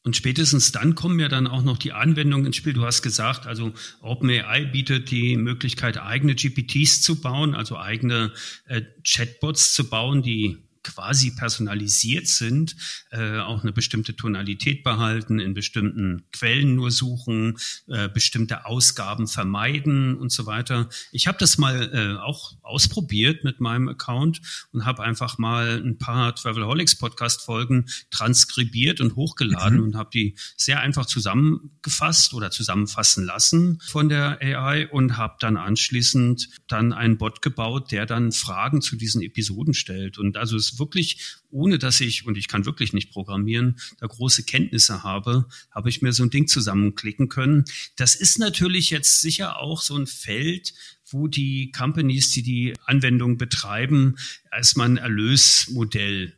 Und 0.03 0.17
spätestens 0.17 0.71
dann 0.71 0.95
kommen 0.95 1.19
ja 1.19 1.29
dann 1.29 1.47
auch 1.47 1.63
noch 1.63 1.79
die 1.79 1.93
Anwendungen 1.93 2.47
ins 2.47 2.57
Spiel. 2.57 2.75
Du 2.75 2.85
hast 2.85 3.01
gesagt, 3.01 3.47
also 3.47 3.73
OpenAI 4.03 4.67
bietet 4.67 5.11
die 5.11 5.39
Möglichkeit, 5.39 5.97
eigene 5.97 6.35
GPTs 6.35 7.01
zu 7.01 7.23
bauen, 7.23 7.55
also 7.55 7.79
eigene 7.79 8.33
äh, 8.67 8.83
Chatbots 9.03 9.73
zu 9.73 9.89
bauen, 9.89 10.23
die 10.23 10.64
quasi 10.85 11.33
personalisiert 11.33 12.29
sind, 12.29 12.77
äh, 13.11 13.39
auch 13.39 13.63
eine 13.63 13.73
bestimmte 13.73 14.15
Tonalität 14.15 14.85
behalten, 14.85 15.41
in 15.41 15.55
bestimmten 15.55 16.25
Quellen 16.33 16.77
nur 16.77 16.91
suchen, 16.91 17.59
äh, 17.89 18.09
bestimmte 18.09 18.67
Ausgaben 18.67 19.27
vermeiden 19.27 20.17
und 20.17 20.31
so 20.31 20.47
weiter. 20.47 20.89
Ich 21.11 21.27
habe 21.27 21.39
das 21.39 21.59
mal 21.59 21.91
äh, 21.93 22.21
auch 22.21 22.53
ausprobiert 22.63 23.45
mit 23.45 23.61
meinem 23.61 23.89
Account 23.89 24.41
und 24.73 24.85
habe 24.85 25.03
einfach 25.03 25.39
mal 25.39 25.83
ein 25.85 25.99
paar 25.99 26.35
Travelholics 26.35 26.97
Podcast 26.97 27.43
Folgen 27.43 27.87
transkribiert 28.11 29.01
und 29.01 29.17
hochgeladen 29.17 29.79
mhm. 29.79 29.85
und 29.85 29.97
habe 29.97 30.11
die 30.13 30.37
sehr 30.57 30.81
einfach 30.81 31.07
zusammengefasst 31.07 32.35
oder 32.35 32.51
zusammenfassen 32.51 33.25
lassen 33.25 33.81
von 33.87 34.09
der 34.09 34.39
AI 34.41 34.89
und 34.89 35.17
habe 35.17 35.37
dann 35.41 35.57
anschließend 35.57 36.49
dann 36.69 36.93
einen 36.93 37.19
Bot 37.19 37.43
gebaut, 37.43 37.91
der 37.91 38.07
dann 38.07 38.33
Fragen 38.33 38.83
zu 38.83 38.97
diesen 38.97 39.23
Episoden 39.23 39.75
stellt 39.75 40.19
und 40.19 40.37
also 40.37 40.57
es 40.57 40.74
wirklich, 40.79 41.37
ohne 41.51 41.79
dass 41.79 42.01
ich, 42.01 42.27
und 42.27 42.37
ich 42.37 42.49
kann 42.49 42.67
wirklich 42.67 42.93
nicht 42.93 43.11
programmieren, 43.11 43.79
da 43.99 44.07
große 44.07 44.45
Kenntnisse 44.45 45.03
habe, 45.03 45.47
habe 45.71 45.89
ich 45.89 46.03
mir 46.03 46.13
so 46.13 46.23
ein 46.23 46.31
Ding 46.31 46.47
zusammenklicken 46.47 47.29
können. 47.29 47.65
Das 47.97 48.15
ist 48.15 48.39
natürlich 48.39 48.91
jetzt 48.91 49.21
sicher 49.21 49.59
auch 49.59 49.81
so 49.81 49.97
ein 49.97 50.07
Feld, 50.07 50.75
wo 51.11 51.29
die 51.29 51.71
Companies, 51.73 52.31
die 52.31 52.43
die 52.43 52.75
Anwendung 52.87 53.39
betreiben, 53.39 54.17
erstmal 54.51 54.89
ein 54.89 54.97
Erlösmodell 54.97 56.35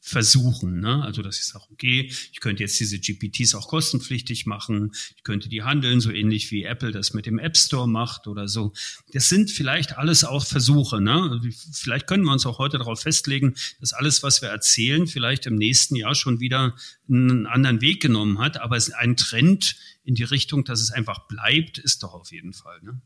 versuchen. 0.00 0.80
Ne? 0.80 1.02
Also 1.02 1.22
dass 1.22 1.38
ich 1.38 1.44
sage, 1.44 1.64
okay, 1.70 2.10
ich 2.32 2.40
könnte 2.40 2.62
jetzt 2.62 2.80
diese 2.80 2.98
GPTs 2.98 3.54
auch 3.54 3.68
kostenpflichtig 3.68 4.46
machen, 4.46 4.92
ich 5.16 5.22
könnte 5.22 5.48
die 5.48 5.62
handeln, 5.62 6.00
so 6.00 6.10
ähnlich 6.10 6.50
wie 6.50 6.64
Apple 6.64 6.90
das 6.90 7.12
mit 7.12 7.26
dem 7.26 7.38
App 7.38 7.56
Store 7.56 7.88
macht 7.88 8.26
oder 8.26 8.48
so. 8.48 8.72
Das 9.12 9.28
sind 9.28 9.50
vielleicht 9.50 9.98
alles 9.98 10.24
auch 10.24 10.46
Versuche. 10.46 11.00
Ne? 11.00 11.12
Also 11.12 11.40
vielleicht 11.72 12.06
können 12.06 12.24
wir 12.24 12.32
uns 12.32 12.46
auch 12.46 12.58
heute 12.58 12.78
darauf 12.78 13.02
festlegen, 13.02 13.54
dass 13.80 13.92
alles, 13.92 14.22
was 14.22 14.40
wir 14.42 14.48
erzählen, 14.48 15.06
vielleicht 15.06 15.46
im 15.46 15.56
nächsten 15.56 15.96
Jahr 15.96 16.14
schon 16.14 16.40
wieder 16.40 16.74
einen 17.08 17.46
anderen 17.46 17.80
Weg 17.80 18.00
genommen 18.00 18.38
hat. 18.38 18.60
Aber 18.60 18.76
es 18.76 18.88
ist 18.88 18.94
ein 18.94 19.16
Trend 19.16 19.76
in 20.02 20.14
die 20.14 20.24
Richtung, 20.24 20.64
dass 20.64 20.80
es 20.80 20.90
einfach 20.90 21.28
bleibt, 21.28 21.78
ist 21.78 22.02
doch 22.02 22.14
auf 22.14 22.32
jeden 22.32 22.54
Fall. 22.54 22.80
Ne? 22.82 23.00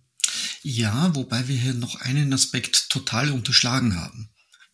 Ja, 0.62 1.14
wobei 1.14 1.48
wir 1.48 1.56
hier 1.56 1.74
noch 1.74 2.00
einen 2.00 2.32
Aspekt 2.32 2.88
total 2.88 3.30
unterschlagen 3.30 4.00
haben. 4.00 4.30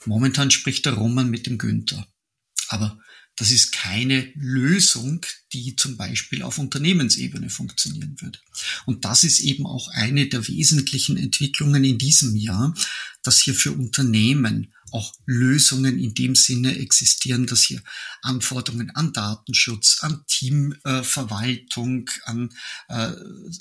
Momentan 0.06 0.50
spricht 0.50 0.86
der 0.86 0.94
Roman 0.94 1.28
mit 1.28 1.46
dem 1.46 1.58
Günther. 1.58 2.06
Aber 2.70 2.98
das 3.36 3.50
ist 3.50 3.72
keine 3.72 4.30
Lösung, 4.34 5.24
die 5.52 5.74
zum 5.74 5.96
Beispiel 5.96 6.42
auf 6.42 6.58
Unternehmensebene 6.58 7.48
funktionieren 7.48 8.16
würde. 8.20 8.38
Und 8.86 9.04
das 9.04 9.24
ist 9.24 9.40
eben 9.40 9.66
auch 9.66 9.88
eine 9.88 10.28
der 10.28 10.46
wesentlichen 10.46 11.16
Entwicklungen 11.16 11.82
in 11.84 11.98
diesem 11.98 12.36
Jahr, 12.36 12.74
dass 13.22 13.40
hier 13.40 13.54
für 13.54 13.72
Unternehmen 13.72 14.74
auch 14.92 15.12
Lösungen 15.24 15.98
in 15.98 16.14
dem 16.14 16.34
Sinne 16.34 16.78
existieren, 16.78 17.46
dass 17.46 17.62
hier 17.62 17.82
Anforderungen 18.22 18.90
an 18.90 19.12
Datenschutz, 19.12 19.98
an 20.02 20.24
Teamverwaltung, 20.26 22.08
äh, 22.08 22.30
an 22.30 22.50
äh, 22.88 23.12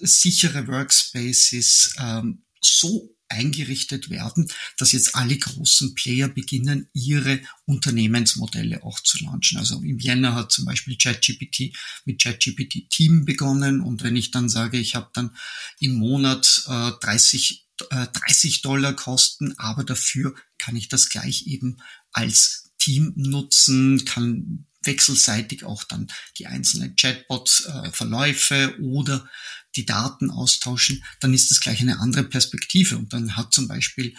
sichere 0.02 0.68
Workspaces 0.68 1.94
äh, 1.98 2.22
so 2.62 3.16
eingerichtet 3.30 4.10
werden, 4.10 4.52
dass 4.78 4.92
jetzt 4.92 5.16
alle 5.16 5.38
großen 5.38 5.96
Player 5.96 6.28
beginnen, 6.28 6.90
ihre 6.94 7.42
Unternehmensmodelle 7.66 8.84
auch 8.84 9.00
zu 9.00 9.24
launchen. 9.24 9.58
Also 9.58 9.82
im 9.82 10.00
Jänner 10.00 10.36
hat 10.36 10.52
zum 10.52 10.66
Beispiel 10.66 10.98
ChatGPT 10.98 11.76
mit 12.06 12.22
ChatGPT 12.22 12.90
Team 12.90 13.26
begonnen 13.26 13.82
und 13.82 14.04
wenn 14.04 14.16
ich 14.16 14.32
dann 14.32 14.50
sage, 14.50 14.78
ich 14.78 14.96
habe 14.96 15.10
dann 15.14 15.36
im 15.80 15.94
Monat 15.94 16.64
äh, 16.68 16.92
30 17.02 17.66
30 17.90 18.58
äh, 18.58 18.62
Dollar 18.62 18.94
kosten, 18.94 19.58
aber 19.58 19.84
dafür 19.84 20.36
kann 20.58 20.76
ich 20.76 20.90
das 20.90 21.08
gleich 21.08 21.48
eben 21.48 21.78
als 22.12 22.72
Team 22.78 23.14
nutzen, 23.16 24.04
kann 24.06 24.66
wechselseitig 24.90 25.64
auch 25.64 25.84
dann 25.84 26.08
die 26.38 26.48
einzelnen 26.48 26.96
Chatbot-Verläufe 26.96 28.76
äh, 28.78 28.82
oder 28.82 29.30
die 29.76 29.86
Daten 29.86 30.32
austauschen, 30.32 31.04
dann 31.20 31.34
ist 31.34 31.52
das 31.52 31.60
gleich 31.60 31.80
eine 31.80 32.00
andere 32.00 32.24
Perspektive. 32.24 32.98
Und 32.98 33.14
dann 33.14 33.38
hat 33.38 33.54
zum 33.54 33.68
Beispiel 33.68 34.16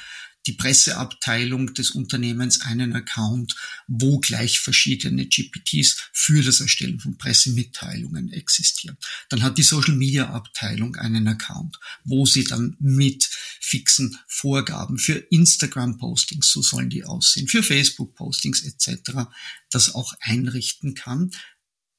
die 0.46 0.52
Presseabteilung 0.52 1.74
des 1.74 1.90
Unternehmens 1.90 2.62
einen 2.62 2.94
Account, 2.94 3.54
wo 3.86 4.18
gleich 4.18 4.58
verschiedene 4.58 5.26
GPTs 5.26 6.10
für 6.12 6.42
das 6.42 6.60
Erstellen 6.60 6.98
von 6.98 7.18
Pressemitteilungen 7.18 8.32
existieren. 8.32 8.96
Dann 9.28 9.42
hat 9.42 9.58
die 9.58 9.62
Social 9.62 9.94
Media 9.94 10.30
Abteilung 10.30 10.96
einen 10.96 11.28
Account, 11.28 11.78
wo 12.04 12.24
sie 12.26 12.44
dann 12.44 12.76
mit 12.80 13.28
fixen 13.60 14.18
Vorgaben 14.26 14.98
für 14.98 15.14
Instagram 15.14 15.98
Postings, 15.98 16.50
so 16.50 16.62
sollen 16.62 16.90
die 16.90 17.04
aussehen, 17.04 17.48
für 17.48 17.62
Facebook 17.62 18.14
Postings 18.14 18.62
etc. 18.62 19.28
das 19.70 19.94
auch 19.94 20.14
einrichten 20.20 20.94
kann. 20.94 21.30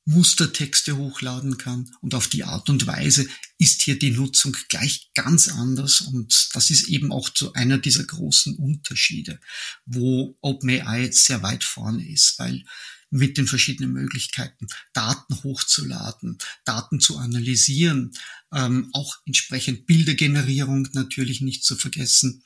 Mustertexte 0.06 0.98
hochladen 0.98 1.58
kann. 1.58 1.92
Und 2.02 2.16
auf 2.16 2.28
die 2.28 2.44
Art 2.44 2.70
und 2.70 2.88
Weise 2.88 3.28
ist 3.58 3.82
hier 3.82 3.98
die 4.00 4.12
Nutzung 4.12 4.56
gleich 4.70 5.12
ganz 5.14 5.50
anders. 5.50 6.02
Und 6.02 6.50
das 6.54 6.70
ist 6.70 6.88
eben 6.90 7.12
auch 7.12 7.30
zu 7.30 7.54
einer 7.54 7.78
dieser 7.78 8.04
großen 8.04 8.56
Unterschiede, 8.56 9.40
wo 9.86 10.38
OpenAI 10.42 11.12
sehr 11.12 11.44
weit 11.44 11.64
vorne 11.64 12.08
ist, 12.08 12.40
weil 12.40 12.64
mit 13.12 13.38
den 13.38 13.46
verschiedenen 13.46 13.94
Möglichkeiten, 13.94 14.68
Daten 14.94 15.44
hochzuladen, 15.44 16.38
Daten 16.66 17.00
zu 17.00 17.18
analysieren, 17.18 18.14
ähm, 18.54 18.90
auch 18.94 19.18
entsprechend 19.26 19.86
Bildergenerierung 19.86 20.88
natürlich 20.94 21.42
nicht 21.42 21.64
zu 21.64 21.76
vergessen, 21.76 22.44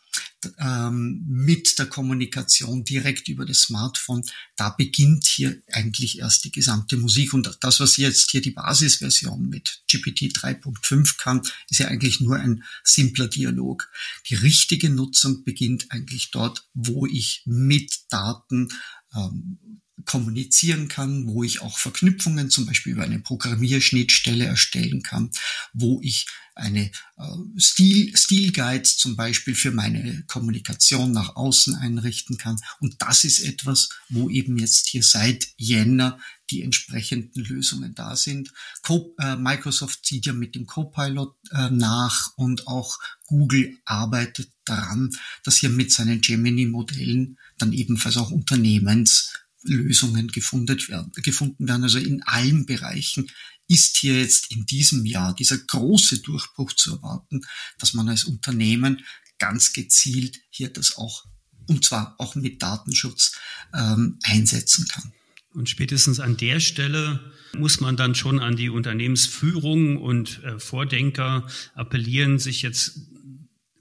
ähm, 0.59 1.23
mit 1.27 1.77
der 1.79 1.87
Kommunikation 1.87 2.83
direkt 2.83 3.27
über 3.27 3.45
das 3.45 3.61
Smartphone, 3.61 4.23
da 4.55 4.69
beginnt 4.69 5.25
hier 5.25 5.61
eigentlich 5.71 6.19
erst 6.19 6.45
die 6.45 6.51
gesamte 6.51 6.97
Musik. 6.97 7.33
Und 7.33 7.57
das, 7.61 7.79
was 7.79 7.97
jetzt 7.97 8.31
hier 8.31 8.41
die 8.41 8.51
Basisversion 8.51 9.49
mit 9.49 9.83
GPT 9.87 10.31
3.5 10.31 11.17
kann, 11.17 11.41
ist 11.69 11.79
ja 11.79 11.87
eigentlich 11.87 12.21
nur 12.21 12.37
ein 12.37 12.63
simpler 12.83 13.27
Dialog. 13.27 13.89
Die 14.29 14.35
richtige 14.35 14.89
Nutzung 14.89 15.43
beginnt 15.43 15.91
eigentlich 15.91 16.31
dort, 16.31 16.67
wo 16.73 17.05
ich 17.05 17.41
mit 17.45 17.91
Daten 18.09 18.69
ähm, 19.15 19.81
kommunizieren 20.03 20.87
kann, 20.87 21.27
wo 21.27 21.43
ich 21.43 21.61
auch 21.61 21.77
Verknüpfungen 21.77 22.49
zum 22.49 22.65
Beispiel 22.65 22.93
über 22.93 23.03
eine 23.03 23.19
Programmierschnittstelle 23.19 24.45
erstellen 24.45 25.03
kann, 25.03 25.31
wo 25.73 26.01
ich 26.03 26.27
eine 26.55 26.91
äh, 27.17 27.23
Stil, 27.57 28.15
Stilguides 28.15 28.97
zum 28.97 29.15
Beispiel 29.15 29.55
für 29.55 29.71
meine 29.71 30.23
Kommunikation 30.27 31.11
nach 31.11 31.35
außen 31.35 31.75
einrichten 31.75 32.37
kann. 32.37 32.57
Und 32.79 32.95
das 32.99 33.25
ist 33.25 33.39
etwas, 33.39 33.89
wo 34.09 34.29
eben 34.29 34.57
jetzt 34.57 34.87
hier 34.87 35.03
seit 35.03 35.47
Jänner 35.57 36.19
die 36.49 36.61
entsprechenden 36.61 37.43
Lösungen 37.43 37.93
da 37.95 38.15
sind. 38.15 38.51
Co 38.83 39.15
äh, 39.19 39.35
Microsoft 39.35 40.05
zieht 40.05 40.25
ja 40.27 40.33
mit 40.33 40.55
dem 40.55 40.65
Copilot 40.65 41.35
äh, 41.51 41.69
nach 41.71 42.31
und 42.37 42.67
auch 42.67 42.99
Google 43.25 43.77
arbeitet 43.83 44.49
daran, 44.63 45.11
dass 45.43 45.57
hier 45.57 45.69
mit 45.69 45.91
seinen 45.91 46.21
Gemini-Modellen 46.21 47.37
dann 47.57 47.73
ebenfalls 47.73 48.17
auch 48.17 48.31
Unternehmens 48.31 49.33
Lösungen 49.65 50.29
gefunden 50.29 50.79
werden, 50.87 51.11
gefunden 51.23 51.67
werden. 51.67 51.83
Also 51.83 51.99
in 51.99 52.23
allen 52.23 52.65
Bereichen 52.65 53.29
ist 53.67 53.97
hier 53.97 54.19
jetzt 54.19 54.51
in 54.51 54.65
diesem 54.65 55.05
Jahr 55.05 55.33
dieser 55.35 55.57
große 55.57 56.19
Durchbruch 56.19 56.73
zu 56.73 56.95
erwarten, 56.95 57.41
dass 57.79 57.93
man 57.93 58.09
als 58.09 58.25
Unternehmen 58.25 59.03
ganz 59.39 59.73
gezielt 59.73 60.39
hier 60.49 60.69
das 60.69 60.97
auch, 60.97 61.25
und 61.67 61.83
zwar 61.83 62.15
auch 62.19 62.35
mit 62.35 62.61
Datenschutz, 62.61 63.33
ähm, 63.73 64.19
einsetzen 64.23 64.87
kann. 64.87 65.13
Und 65.53 65.69
spätestens 65.69 66.19
an 66.19 66.37
der 66.37 66.59
Stelle 66.59 67.33
muss 67.57 67.79
man 67.79 67.95
dann 67.95 68.13
schon 68.13 68.39
an 68.39 68.57
die 68.57 68.69
Unternehmensführung 68.69 69.97
und 69.97 70.43
äh, 70.43 70.59
Vordenker 70.59 71.47
appellieren, 71.73 72.39
sich 72.39 72.61
jetzt 72.61 72.99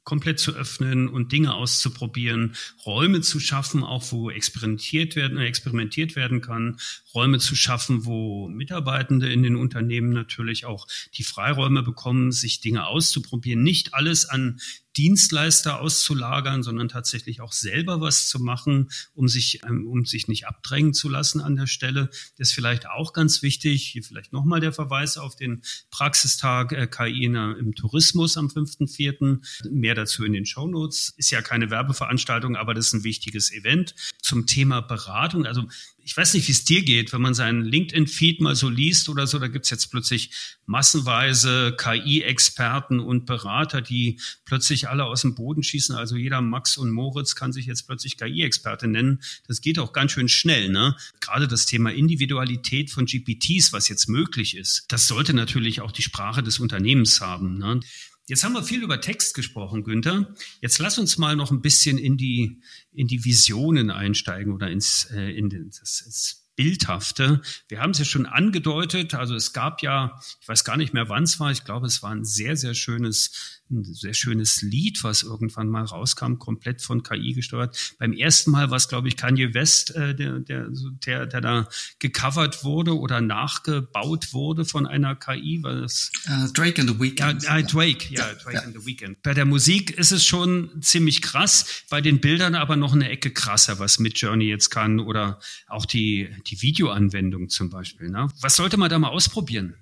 komplett 0.04 0.38
zu 0.38 0.52
öffnen 0.52 1.08
und 1.08 1.32
Dinge 1.32 1.54
auszuprobieren, 1.54 2.54
Räume 2.86 3.22
zu 3.22 3.40
schaffen, 3.40 3.82
auch 3.82 4.12
wo 4.12 4.30
experimentiert 4.30 5.16
werden, 5.16 5.38
äh, 5.38 5.46
experimentiert 5.46 6.14
werden 6.14 6.40
kann, 6.40 6.78
Räume 7.14 7.38
zu 7.38 7.56
schaffen, 7.56 8.04
wo 8.04 8.48
Mitarbeitende 8.48 9.32
in 9.32 9.42
den 9.42 9.56
Unternehmen 9.56 10.10
natürlich 10.10 10.66
auch 10.66 10.86
die 11.14 11.24
Freiräume 11.24 11.82
bekommen, 11.82 12.32
sich 12.32 12.60
Dinge 12.60 12.86
auszuprobieren, 12.86 13.62
nicht 13.62 13.94
alles 13.94 14.26
an 14.28 14.60
Dienstleister 14.96 15.80
auszulagern, 15.80 16.62
sondern 16.62 16.88
tatsächlich 16.88 17.40
auch 17.40 17.52
selber 17.52 18.00
was 18.00 18.28
zu 18.28 18.38
machen, 18.38 18.90
um 19.14 19.28
sich, 19.28 19.60
ähm, 19.66 19.86
um 19.86 20.04
sich 20.04 20.28
nicht 20.28 20.46
abdrängen 20.46 20.94
zu 20.94 21.08
lassen 21.08 21.40
an 21.40 21.56
der 21.56 21.66
Stelle. 21.66 22.10
Das 22.38 22.48
ist 22.48 22.54
vielleicht 22.54 22.88
auch 22.88 23.12
ganz 23.12 23.42
wichtig. 23.42 23.86
Hier 23.86 24.02
vielleicht 24.02 24.32
nochmal 24.32 24.60
der 24.60 24.72
Verweis 24.72 25.18
auf 25.18 25.36
den 25.36 25.62
Praxistag 25.90 26.72
äh, 26.72 26.86
KI 26.86 27.24
im 27.24 27.74
Tourismus 27.74 28.36
am 28.36 28.48
5.4. 28.48 29.40
Mehr 29.70 29.94
dazu 29.94 30.24
in 30.24 30.32
den 30.32 30.46
Show 30.46 30.66
Notes. 30.66 31.14
Ist 31.16 31.30
ja 31.30 31.42
keine 31.42 31.70
Werbeveranstaltung, 31.70 32.56
aber 32.56 32.74
das 32.74 32.88
ist 32.88 32.92
ein 32.92 33.04
wichtiges 33.04 33.52
Event 33.52 33.94
zum 34.20 34.46
Thema 34.46 34.80
Beratung. 34.80 35.46
Also 35.46 35.64
ich 36.04 36.16
weiß 36.16 36.34
nicht, 36.34 36.46
wie 36.48 36.52
es 36.52 36.64
dir 36.64 36.82
geht, 36.82 37.12
wenn 37.12 37.22
man 37.22 37.34
seinen 37.34 37.62
LinkedIn-Feed 37.62 38.40
mal 38.40 38.54
so 38.54 38.68
liest 38.68 39.08
oder 39.08 39.26
so, 39.26 39.38
da 39.38 39.48
gibt's 39.48 39.70
jetzt 39.70 39.90
plötzlich 39.90 40.30
massenweise 40.66 41.74
KI-Experten 41.78 43.00
und 43.00 43.24
Berater, 43.24 43.80
die 43.80 44.20
plötzlich 44.44 44.88
alle 44.88 45.06
aus 45.06 45.22
dem 45.22 45.34
Boden 45.34 45.62
schießen. 45.62 45.96
Also 45.96 46.16
jeder 46.16 46.42
Max 46.42 46.76
und 46.76 46.90
Moritz 46.90 47.34
kann 47.34 47.52
sich 47.52 47.66
jetzt 47.66 47.86
plötzlich 47.86 48.18
KI-Experte 48.18 48.86
nennen. 48.86 49.22
Das 49.48 49.62
geht 49.62 49.78
auch 49.78 49.92
ganz 49.92 50.12
schön 50.12 50.28
schnell. 50.28 50.68
Ne? 50.68 50.94
Gerade 51.20 51.48
das 51.48 51.64
Thema 51.64 51.90
Individualität 51.90 52.90
von 52.90 53.06
GPTs, 53.06 53.72
was 53.72 53.88
jetzt 53.88 54.08
möglich 54.08 54.56
ist, 54.56 54.84
das 54.88 55.08
sollte 55.08 55.32
natürlich 55.32 55.80
auch 55.80 55.92
die 55.92 56.02
Sprache 56.02 56.42
des 56.42 56.58
Unternehmens 56.58 57.20
haben. 57.22 57.58
Ne? 57.58 57.80
Jetzt 58.26 58.42
haben 58.42 58.54
wir 58.54 58.62
viel 58.62 58.82
über 58.82 59.00
Text 59.00 59.34
gesprochen, 59.34 59.84
Günther. 59.84 60.34
Jetzt 60.62 60.78
lass 60.78 60.98
uns 60.98 61.18
mal 61.18 61.36
noch 61.36 61.50
ein 61.50 61.60
bisschen 61.60 61.98
in 61.98 62.16
die, 62.16 62.60
in 62.92 63.06
die 63.06 63.24
Visionen 63.24 63.90
einsteigen 63.90 64.52
oder 64.52 64.70
ins, 64.70 65.10
äh, 65.12 65.30
in 65.36 65.50
den, 65.50 65.70
das, 65.70 66.04
das 66.06 66.43
Bildhafte. 66.56 67.42
Wir 67.68 67.80
haben 67.80 67.90
es 67.90 67.98
ja 67.98 68.04
schon 68.04 68.26
angedeutet. 68.26 69.14
Also 69.14 69.34
es 69.34 69.52
gab 69.52 69.82
ja, 69.82 70.20
ich 70.40 70.48
weiß 70.48 70.64
gar 70.64 70.76
nicht 70.76 70.94
mehr, 70.94 71.08
wann 71.08 71.24
es 71.24 71.40
war. 71.40 71.50
Ich 71.50 71.64
glaube, 71.64 71.86
es 71.86 72.02
war 72.02 72.10
ein 72.10 72.24
sehr, 72.24 72.56
sehr 72.56 72.74
schönes 72.74 73.62
ein 73.70 73.84
sehr 73.84 74.14
schönes 74.14 74.62
Lied, 74.62 75.02
was 75.04 75.22
irgendwann 75.22 75.68
mal 75.68 75.84
rauskam, 75.84 76.34
komplett 76.38 76.82
von 76.82 77.02
KI 77.02 77.32
gesteuert. 77.32 77.94
Beim 77.98 78.12
ersten 78.12 78.50
Mal 78.50 78.70
war 78.70 78.76
es, 78.76 78.88
glaube 78.88 79.08
ich, 79.08 79.16
Kanye 79.16 79.54
West, 79.54 79.94
äh, 79.94 80.14
der, 80.14 80.40
der, 80.40 80.68
der, 81.06 81.26
der 81.26 81.40
da 81.40 81.68
gecovert 81.98 82.64
wurde 82.64 82.98
oder 82.98 83.20
nachgebaut 83.20 84.32
wurde 84.32 84.64
von 84.64 84.86
einer 84.86 85.16
KI. 85.16 85.62
War 85.62 85.80
das, 85.80 86.12
uh, 86.28 86.52
Drake 86.52 86.80
and 86.80 86.90
the 86.90 87.00
Weekend. 87.00 87.42
Ja, 87.42 87.58
äh, 87.58 87.62
Drake, 87.64 88.12
ja, 88.12 88.28
ja 88.28 88.34
Drake 88.34 88.54
ja. 88.54 88.62
and 88.62 88.78
the 88.78 88.86
Weekend. 88.86 89.22
Bei 89.22 89.32
der 89.32 89.46
Musik 89.46 89.90
ist 89.92 90.12
es 90.12 90.24
schon 90.24 90.70
ziemlich 90.82 91.22
krass, 91.22 91.84
bei 91.88 92.00
den 92.00 92.20
Bildern 92.20 92.54
aber 92.54 92.76
noch 92.76 92.92
eine 92.92 93.08
Ecke 93.08 93.30
krasser, 93.30 93.78
was 93.78 93.98
mit 93.98 94.18
Journey 94.18 94.46
jetzt 94.46 94.70
kann 94.70 95.00
oder 95.00 95.40
auch 95.68 95.86
die, 95.86 96.28
die 96.46 96.60
Videoanwendung 96.62 97.48
zum 97.48 97.70
Beispiel. 97.70 98.10
Ne? 98.10 98.28
Was 98.40 98.56
sollte 98.56 98.76
man 98.76 98.90
da 98.90 98.98
mal 98.98 99.08
ausprobieren? 99.08 99.74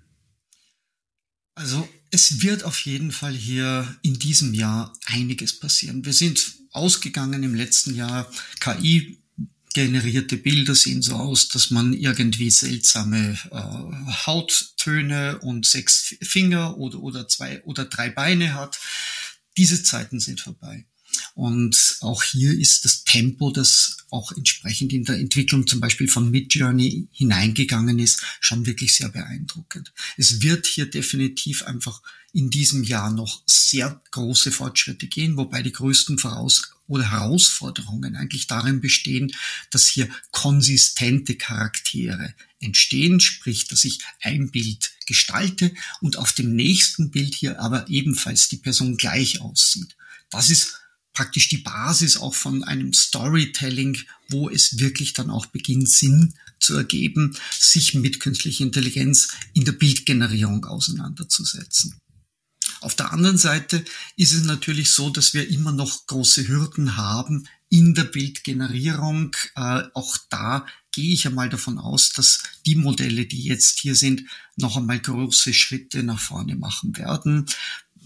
Also 1.55 1.89
es 2.11 2.43
wird 2.43 2.65
auf 2.65 2.81
jeden 2.81 3.13
Fall 3.13 3.35
hier 3.35 3.97
in 4.03 4.19
diesem 4.19 4.55
Jahr 4.55 4.93
einiges 5.07 5.59
passieren. 5.59 6.05
Wir 6.05 6.13
sind 6.13 6.55
ausgegangen 6.73 7.43
im 7.43 7.55
letzten 7.55 7.95
Jahr. 7.95 8.31
KI 8.61 9.19
generierte 9.75 10.37
Bilder 10.37 10.75
sehen 10.75 11.03
so 11.03 11.17
aus, 11.17 11.49
dass 11.49 11.71
man 11.71 11.93
irgendwie 11.93 12.51
seltsame 12.51 13.39
äh, 13.51 14.27
Hauttöne 14.27 15.39
und 15.39 15.67
sechs 15.67 16.17
Finger 16.23 16.77
oder, 16.77 17.01
oder 17.01 17.29
zwei 17.29 17.63
oder 17.65 17.85
drei 17.85 18.11
Beine 18.11 18.55
hat. 18.55 18.79
Diese 19.57 19.83
Zeiten 19.83 20.21
sind 20.21 20.41
vorbei. 20.41 20.87
Und 21.35 21.97
auch 22.01 22.23
hier 22.23 22.53
ist 22.53 22.85
das 22.85 23.05
Tempo, 23.05 23.51
das 23.51 23.99
auch 24.11 24.33
entsprechend 24.33 24.93
in 24.93 25.05
der 25.05 25.19
Entwicklung 25.19 25.67
zum 25.67 25.81
Beispiel 25.81 26.09
von 26.09 26.31
Midjourney 26.31 27.09
hineingegangen 27.13 27.99
ist, 27.99 28.23
schon 28.41 28.67
wirklich 28.67 28.95
sehr 28.95 29.09
beeindruckend. 29.09 29.93
Es 30.17 30.43
wird 30.43 30.67
hier 30.67 30.87
definitiv 30.87 31.63
einfach 31.63 32.03
in 32.33 32.51
diesem 32.51 32.83
Jahr 32.83 33.11
noch 33.11 33.43
sehr 33.47 34.01
große 34.11 34.53
Fortschritte 34.53 35.07
gehen, 35.07 35.37
wobei 35.37 35.63
die 35.63 35.73
größten 35.73 36.19
Voraus 36.19 36.73
oder 36.87 37.11
Herausforderungen 37.11 38.17
eigentlich 38.17 38.47
darin 38.47 38.81
bestehen, 38.81 39.33
dass 39.71 39.89
hier 39.89 40.09
konsistente 40.31 41.37
Charaktere 41.37 42.35
entstehen, 42.61 43.21
sprich, 43.21 43.67
dass 43.67 43.85
ich 43.85 44.01
ein 44.21 44.51
Bild 44.51 44.93
gestalte 45.07 45.73
und 46.01 46.19
auf 46.19 46.33
dem 46.33 46.55
nächsten 46.55 47.11
Bild 47.11 47.35
hier 47.35 47.61
aber 47.61 47.89
ebenfalls 47.89 48.49
die 48.49 48.57
Person 48.57 48.97
gleich 48.97 49.41
aussieht. 49.41 49.97
Das 50.31 50.51
ist 50.51 50.82
praktisch 51.13 51.49
die 51.49 51.59
Basis 51.59 52.17
auch 52.17 52.35
von 52.35 52.65
einem 52.65 52.93
Storytelling, 52.93 53.99
wo 54.29 54.49
es 54.49 54.79
wirklich 54.79 55.13
dann 55.13 55.31
auch 55.31 55.47
beginnt, 55.47 55.89
Sinn 55.89 56.35
zu 56.59 56.75
ergeben, 56.77 57.37
sich 57.51 57.95
mit 57.95 58.21
künstlicher 58.21 58.65
Intelligenz 58.65 59.29
in 59.53 59.65
der 59.65 59.73
Bildgenerierung 59.73 60.65
auseinanderzusetzen. 60.65 61.99
Auf 62.81 62.95
der 62.97 63.13
anderen 63.13 63.39
Seite 63.39 63.85
ist 64.17 64.33
es 64.33 64.45
natürlich 64.45 64.91
so, 64.91 65.11
dass 65.11 65.35
wir 65.35 65.49
immer 65.49 65.73
noch 65.73 66.07
große 66.07 66.49
Hürden 66.49 66.97
haben 66.97 67.47
in 67.69 67.95
der 67.95 68.05
Bildgenerierung. 68.05 69.37
Äh, 69.55 69.83
auch 69.95 70.19
da 70.31 70.67
gehe 70.91 71.15
ich 71.15 71.27
einmal 71.27 71.49
davon 71.49 71.79
aus, 71.79 72.11
dass 72.11 72.43
die 72.67 72.75
Modelle, 72.75 73.27
die 73.27 73.43
jetzt 73.43 73.79
hier 73.79 73.95
sind, 73.95 74.25
noch 74.57 74.77
einmal 74.77 74.99
große 74.99 75.55
Schritte 75.55 76.03
nach 76.03 76.21
vorne 76.21 76.57
machen 76.57 76.97
werden 76.97 77.47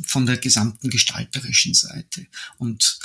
von 0.04 0.26
der 0.26 0.38
gesamten 0.38 0.90
gestalterischen 0.90 1.74
Seite. 1.74 2.26
Und 2.58 2.98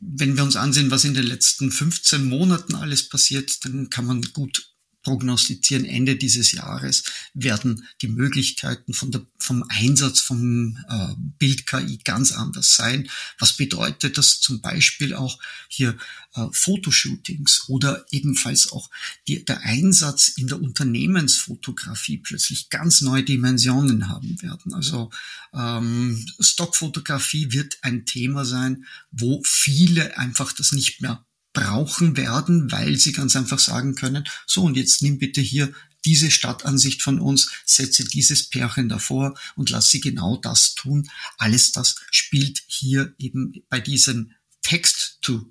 wenn 0.00 0.36
wir 0.36 0.44
uns 0.44 0.56
ansehen, 0.56 0.90
was 0.90 1.04
in 1.04 1.14
den 1.14 1.26
letzten 1.26 1.70
15 1.70 2.24
Monaten 2.24 2.74
alles 2.74 3.08
passiert, 3.08 3.64
dann 3.64 3.90
kann 3.90 4.06
man 4.06 4.22
gut 4.22 4.75
prognostizieren, 5.06 5.84
Ende 5.84 6.16
dieses 6.16 6.50
Jahres 6.50 7.04
werden 7.32 7.86
die 8.02 8.08
Möglichkeiten 8.08 8.92
von 8.92 9.12
der, 9.12 9.24
vom 9.38 9.62
Einsatz 9.68 10.18
von 10.18 10.84
äh, 10.88 11.14
Bild-KI 11.38 11.98
ganz 12.02 12.32
anders 12.32 12.74
sein. 12.74 13.08
Was 13.38 13.52
bedeutet 13.52 14.18
das 14.18 14.40
zum 14.40 14.60
Beispiel 14.60 15.14
auch 15.14 15.38
hier 15.68 15.96
äh, 16.34 16.46
Fotoshootings 16.50 17.68
oder 17.68 18.04
ebenfalls 18.10 18.72
auch 18.72 18.90
die, 19.28 19.44
der 19.44 19.60
Einsatz 19.60 20.26
in 20.26 20.48
der 20.48 20.60
Unternehmensfotografie 20.60 22.18
plötzlich 22.18 22.68
ganz 22.68 23.00
neue 23.00 23.22
Dimensionen 23.22 24.08
haben 24.08 24.42
werden. 24.42 24.74
Also 24.74 25.10
ähm, 25.54 26.26
Stockfotografie 26.40 27.52
wird 27.52 27.78
ein 27.82 28.06
Thema 28.06 28.44
sein, 28.44 28.86
wo 29.12 29.40
viele 29.44 30.18
einfach 30.18 30.52
das 30.52 30.72
nicht 30.72 31.00
mehr 31.00 31.24
brauchen 31.56 32.18
werden, 32.18 32.70
weil 32.70 32.98
sie 32.98 33.12
ganz 33.12 33.34
einfach 33.34 33.58
sagen 33.58 33.94
können, 33.94 34.24
so 34.46 34.64
und 34.64 34.76
jetzt 34.76 35.00
nimm 35.00 35.18
bitte 35.18 35.40
hier 35.40 35.72
diese 36.04 36.30
Stadtansicht 36.30 37.02
von 37.02 37.18
uns, 37.18 37.50
setze 37.64 38.04
dieses 38.04 38.48
Pärchen 38.50 38.90
davor 38.90 39.36
und 39.56 39.70
lass 39.70 39.90
sie 39.90 40.00
genau 40.00 40.36
das 40.36 40.74
tun. 40.74 41.08
Alles 41.38 41.72
das 41.72 41.96
spielt 42.10 42.62
hier 42.66 43.14
eben 43.18 43.54
bei 43.70 43.80
diesem 43.80 44.32
Text 44.62 45.18
to 45.22 45.50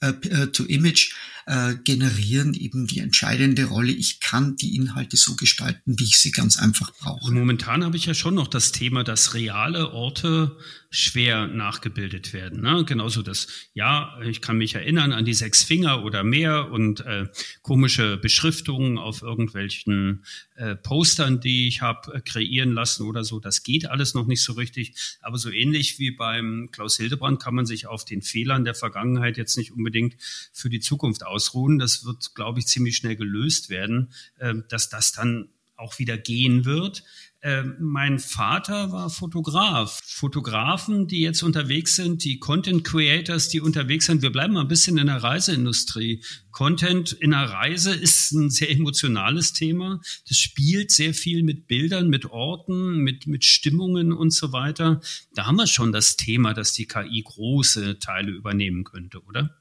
äh, 0.00 0.10
äh, 0.28 0.46
to 0.52 0.64
Image 0.64 1.12
äh, 1.46 1.74
generieren 1.74 2.54
eben 2.54 2.86
die 2.86 3.00
entscheidende 3.00 3.64
Rolle. 3.64 3.90
Ich 3.90 4.20
kann 4.20 4.54
die 4.54 4.76
Inhalte 4.76 5.16
so 5.16 5.34
gestalten, 5.34 5.98
wie 5.98 6.04
ich 6.04 6.18
sie 6.18 6.30
ganz 6.30 6.56
einfach 6.56 6.92
brauche. 7.00 7.32
Momentan 7.32 7.82
habe 7.82 7.96
ich 7.96 8.06
ja 8.06 8.14
schon 8.14 8.36
noch 8.36 8.46
das 8.46 8.70
Thema, 8.70 9.02
dass 9.02 9.34
reale 9.34 9.92
Orte 9.92 10.56
schwer 10.90 11.46
nachgebildet 11.46 12.32
werden. 12.32 12.62
Ne? 12.62 12.84
Genauso 12.86 13.20
das, 13.20 13.46
ja, 13.74 14.18
ich 14.24 14.40
kann 14.40 14.56
mich 14.56 14.74
erinnern 14.74 15.12
an 15.12 15.26
die 15.26 15.34
sechs 15.34 15.62
Finger 15.62 16.02
oder 16.02 16.24
mehr 16.24 16.70
und 16.70 17.00
äh, 17.00 17.26
komische 17.60 18.16
Beschriftungen 18.16 18.96
auf 18.96 19.20
irgendwelchen 19.20 20.24
äh, 20.56 20.76
Postern, 20.76 21.40
die 21.40 21.68
ich 21.68 21.82
habe 21.82 22.14
äh, 22.14 22.20
kreieren 22.22 22.72
lassen 22.72 23.06
oder 23.06 23.22
so. 23.22 23.38
Das 23.38 23.62
geht 23.62 23.90
alles 23.90 24.14
noch 24.14 24.26
nicht 24.26 24.42
so 24.42 24.54
richtig. 24.54 24.94
Aber 25.20 25.36
so 25.36 25.50
ähnlich 25.50 25.98
wie 25.98 26.10
beim 26.10 26.70
Klaus 26.72 26.96
Hildebrand 26.96 27.42
kann 27.42 27.54
man 27.54 27.66
sich 27.66 27.86
auf 27.86 28.06
den 28.06 28.22
Fehlern 28.22 28.64
der 28.64 28.74
Vergangenheit 28.74 29.36
jetzt 29.36 29.58
nicht 29.58 29.72
unbedingt 29.72 30.16
für 30.52 30.70
die 30.70 30.80
Zukunft 30.80 31.24
ausruhen. 31.24 31.78
Das 31.78 32.06
wird, 32.06 32.34
glaube 32.34 32.60
ich, 32.60 32.66
ziemlich 32.66 32.96
schnell 32.96 33.16
gelöst 33.16 33.68
werden, 33.68 34.12
äh, 34.38 34.54
dass 34.70 34.88
das 34.88 35.12
dann 35.12 35.50
auch 35.78 35.98
wieder 35.98 36.18
gehen 36.18 36.64
wird. 36.64 37.04
Äh, 37.40 37.62
mein 37.78 38.18
Vater 38.18 38.90
war 38.90 39.10
Fotograf. 39.10 40.00
Fotografen, 40.04 41.06
die 41.06 41.20
jetzt 41.20 41.44
unterwegs 41.44 41.94
sind, 41.94 42.24
die 42.24 42.40
Content 42.40 42.82
Creators, 42.82 43.48
die 43.48 43.60
unterwegs 43.60 44.06
sind. 44.06 44.22
Wir 44.22 44.32
bleiben 44.32 44.54
mal 44.54 44.62
ein 44.62 44.68
bisschen 44.68 44.98
in 44.98 45.06
der 45.06 45.22
Reiseindustrie. 45.22 46.24
Content 46.50 47.12
in 47.12 47.30
der 47.30 47.48
Reise 47.48 47.94
ist 47.94 48.32
ein 48.32 48.50
sehr 48.50 48.70
emotionales 48.70 49.52
Thema. 49.52 50.00
Das 50.28 50.36
spielt 50.36 50.90
sehr 50.90 51.14
viel 51.14 51.44
mit 51.44 51.68
Bildern, 51.68 52.08
mit 52.08 52.26
Orten, 52.26 52.98
mit, 52.98 53.28
mit 53.28 53.44
Stimmungen 53.44 54.12
und 54.12 54.32
so 54.32 54.52
weiter. 54.52 55.00
Da 55.32 55.46
haben 55.46 55.56
wir 55.56 55.68
schon 55.68 55.92
das 55.92 56.16
Thema, 56.16 56.54
dass 56.54 56.72
die 56.72 56.86
KI 56.86 57.22
große 57.22 58.00
Teile 58.00 58.32
übernehmen 58.32 58.82
könnte, 58.82 59.22
oder? 59.22 59.54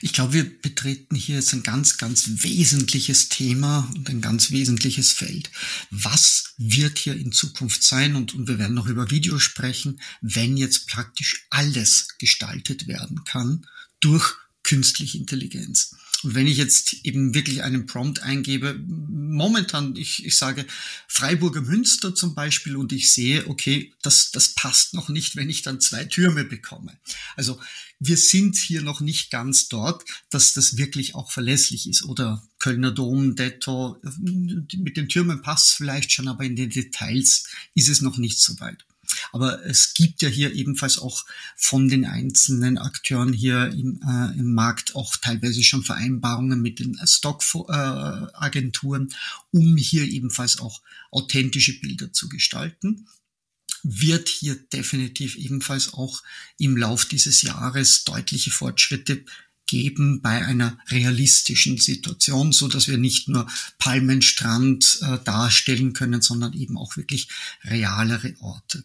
Ich 0.00 0.12
glaube, 0.12 0.32
wir 0.34 0.60
betreten 0.60 1.14
hier 1.16 1.36
jetzt 1.36 1.52
ein 1.52 1.62
ganz, 1.62 1.96
ganz 1.98 2.42
wesentliches 2.42 3.28
Thema 3.28 3.90
und 3.94 4.08
ein 4.08 4.20
ganz 4.20 4.50
wesentliches 4.50 5.12
Feld. 5.12 5.50
Was 5.90 6.54
wird 6.56 6.98
hier 6.98 7.16
in 7.16 7.32
Zukunft 7.32 7.82
sein? 7.82 8.14
Und, 8.14 8.34
und 8.34 8.48
wir 8.48 8.58
werden 8.58 8.74
noch 8.74 8.86
über 8.86 9.10
Video 9.10 9.38
sprechen, 9.38 10.00
wenn 10.20 10.56
jetzt 10.56 10.88
praktisch 10.88 11.46
alles 11.50 12.08
gestaltet 12.18 12.86
werden 12.86 13.24
kann 13.24 13.66
durch 14.00 14.34
künstliche 14.62 15.18
Intelligenz. 15.18 15.96
Und 16.22 16.34
wenn 16.34 16.46
ich 16.46 16.56
jetzt 16.56 16.92
eben 17.04 17.34
wirklich 17.34 17.62
einen 17.62 17.86
Prompt 17.86 18.22
eingebe, 18.22 18.78
momentan, 18.86 19.94
ich, 19.96 20.26
ich 20.26 20.36
sage 20.36 20.66
Freiburger 21.06 21.60
Münster 21.60 22.14
zum 22.14 22.34
Beispiel 22.34 22.76
und 22.76 22.92
ich 22.92 23.12
sehe, 23.12 23.46
okay, 23.48 23.94
das, 24.02 24.30
das 24.32 24.48
passt 24.50 24.94
noch 24.94 25.08
nicht, 25.08 25.36
wenn 25.36 25.48
ich 25.48 25.62
dann 25.62 25.80
zwei 25.80 26.04
Türme 26.04 26.44
bekomme. 26.44 26.98
Also 27.36 27.60
wir 28.00 28.16
sind 28.16 28.56
hier 28.56 28.82
noch 28.82 29.00
nicht 29.00 29.30
ganz 29.30 29.68
dort, 29.68 30.04
dass 30.30 30.52
das 30.52 30.76
wirklich 30.76 31.14
auch 31.14 31.30
verlässlich 31.30 31.88
ist. 31.88 32.04
Oder 32.04 32.42
Kölner 32.58 32.92
Dom, 32.92 33.34
Detto, 33.34 34.00
mit 34.20 34.96
den 34.96 35.08
Türmen 35.08 35.42
passt 35.42 35.74
vielleicht 35.74 36.12
schon, 36.12 36.28
aber 36.28 36.44
in 36.44 36.56
den 36.56 36.70
Details 36.70 37.44
ist 37.74 37.88
es 37.88 38.00
noch 38.00 38.18
nicht 38.18 38.40
so 38.40 38.58
weit. 38.60 38.84
Aber 39.32 39.64
es 39.64 39.94
gibt 39.94 40.22
ja 40.22 40.28
hier 40.28 40.52
ebenfalls 40.52 40.98
auch 40.98 41.24
von 41.56 41.88
den 41.88 42.04
einzelnen 42.04 42.76
Akteuren 42.76 43.32
hier 43.32 43.68
im, 43.68 44.02
äh, 44.06 44.38
im 44.38 44.52
Markt 44.52 44.94
auch 44.94 45.16
teilweise 45.16 45.62
schon 45.62 45.82
Vereinbarungen 45.82 46.60
mit 46.60 46.78
den 46.78 46.98
Stockagenturen, 47.04 49.08
äh, 49.08 49.56
um 49.56 49.78
hier 49.78 50.04
ebenfalls 50.04 50.60
auch 50.60 50.82
authentische 51.10 51.80
Bilder 51.80 52.12
zu 52.12 52.28
gestalten 52.28 53.06
wird 53.82 54.28
hier 54.28 54.56
definitiv 54.56 55.36
ebenfalls 55.36 55.92
auch 55.94 56.22
im 56.58 56.76
Lauf 56.76 57.04
dieses 57.04 57.42
Jahres 57.42 58.04
deutliche 58.04 58.50
Fortschritte 58.50 59.24
geben 59.66 60.22
bei 60.22 60.44
einer 60.44 60.78
realistischen 60.88 61.78
Situation, 61.78 62.52
so 62.52 62.68
dass 62.68 62.88
wir 62.88 62.98
nicht 62.98 63.28
nur 63.28 63.46
Palmenstrand 63.78 64.98
äh, 65.02 65.18
darstellen 65.24 65.92
können, 65.92 66.22
sondern 66.22 66.54
eben 66.54 66.76
auch 66.78 66.96
wirklich 66.96 67.28
realere 67.64 68.34
Orte. 68.40 68.84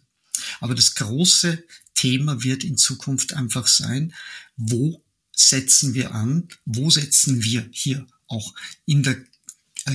Aber 0.60 0.74
das 0.74 0.94
große 0.94 1.64
Thema 1.94 2.42
wird 2.42 2.64
in 2.64 2.76
Zukunft 2.76 3.32
einfach 3.32 3.66
sein, 3.66 4.14
wo 4.56 5.02
setzen 5.32 5.94
wir 5.94 6.14
an, 6.14 6.48
wo 6.64 6.90
setzen 6.90 7.42
wir 7.42 7.68
hier 7.72 8.06
auch 8.28 8.54
in 8.86 9.02
der 9.02 9.16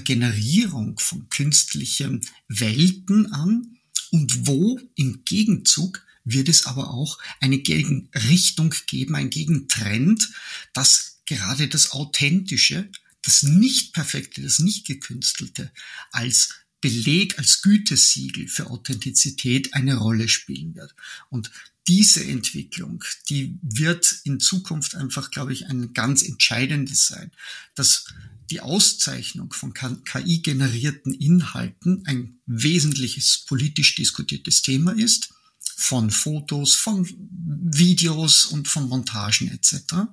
Generierung 0.04 1.00
von 1.00 1.30
künstlichen 1.30 2.22
Welten 2.47 3.32
an 3.32 3.78
und 4.12 4.47
wo 4.47 4.80
im 4.95 5.24
Gegenzug 5.26 6.05
wird 6.26 6.49
es 6.49 6.66
aber 6.66 6.91
auch 6.91 7.18
eine 7.39 7.60
Gegenrichtung 7.60 8.74
geben, 8.88 9.16
ein 9.16 9.30
Gegentrend, 9.30 10.30
dass 10.74 11.22
gerade 11.26 11.68
das 11.68 11.91
Authentische, 11.91 12.89
das 13.22 13.43
nicht 13.43 13.93
perfekte, 13.93 14.41
das 14.41 14.60
nicht 14.60 14.86
gekünstelte 14.86 15.72
als 16.12 16.55
Beleg, 16.82 17.38
als 17.38 17.62
Gütesiegel 17.62 18.47
für 18.47 18.70
Authentizität 18.70 19.74
eine 19.74 19.97
Rolle 19.97 20.30
spielen 20.30 20.76
wird. 20.76 20.95
Und 21.30 21.51
diese 21.90 22.24
Entwicklung, 22.24 23.04
die 23.30 23.58
wird 23.64 24.22
in 24.24 24.40
Zukunft 24.40 24.94
einfach, 24.94 25.32
glaube 25.32 25.54
ich, 25.54 25.66
ein 25.66 25.92
ganz 25.94 26.22
entscheidendes 26.22 27.08
sein, 27.08 27.32
dass 27.74 28.06
die 28.52 28.62
Auszeichnung 28.62 29.52
von 29.54 29.74
KI-generierten 29.74 31.16
Inhalten 31.16 32.04
ein 32.06 32.40
wesentliches 32.46 33.44
politisch 33.48 33.96
diskutiertes 33.96 34.62
Thema 34.62 34.92
ist 34.92 35.34
von 35.60 36.12
Fotos, 36.12 36.76
von 36.76 37.08
Videos 37.10 38.46
und 38.46 38.68
von 38.68 38.88
Montagen 38.88 39.50
etc. 39.50 40.12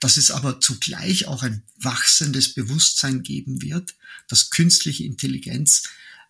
Dass 0.00 0.16
es 0.16 0.32
aber 0.32 0.58
zugleich 0.58 1.26
auch 1.26 1.44
ein 1.44 1.62
wachsendes 1.78 2.52
Bewusstsein 2.52 3.22
geben 3.22 3.62
wird, 3.62 3.94
dass 4.26 4.50
künstliche 4.50 5.04
Intelligenz 5.04 5.84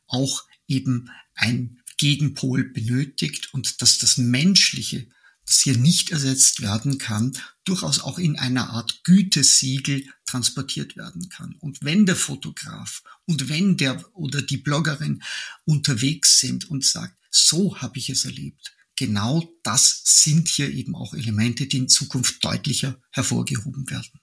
auch 0.06 0.44
eben 0.68 1.08
ein 1.34 1.81
Gegenpol 2.02 2.64
benötigt 2.64 3.54
und 3.54 3.80
dass 3.80 3.98
das 3.98 4.16
Menschliche, 4.16 5.06
das 5.46 5.60
hier 5.60 5.76
nicht 5.76 6.10
ersetzt 6.10 6.60
werden 6.60 6.98
kann, 6.98 7.38
durchaus 7.62 8.00
auch 8.00 8.18
in 8.18 8.36
einer 8.36 8.70
Art 8.70 9.04
Gütesiegel 9.04 10.04
transportiert 10.26 10.96
werden 10.96 11.28
kann. 11.28 11.54
Und 11.60 11.78
wenn 11.82 12.04
der 12.04 12.16
Fotograf 12.16 13.04
und 13.24 13.48
wenn 13.48 13.76
der 13.76 14.04
oder 14.16 14.42
die 14.42 14.56
Bloggerin 14.56 15.22
unterwegs 15.64 16.40
sind 16.40 16.68
und 16.68 16.84
sagt, 16.84 17.14
so 17.30 17.80
habe 17.80 17.98
ich 17.98 18.10
es 18.10 18.24
erlebt. 18.24 18.74
Genau 18.96 19.48
das 19.62 20.02
sind 20.04 20.48
hier 20.48 20.72
eben 20.72 20.96
auch 20.96 21.14
Elemente, 21.14 21.68
die 21.68 21.78
in 21.78 21.88
Zukunft 21.88 22.44
deutlicher 22.44 23.00
hervorgehoben 23.12 23.88
werden. 23.88 24.20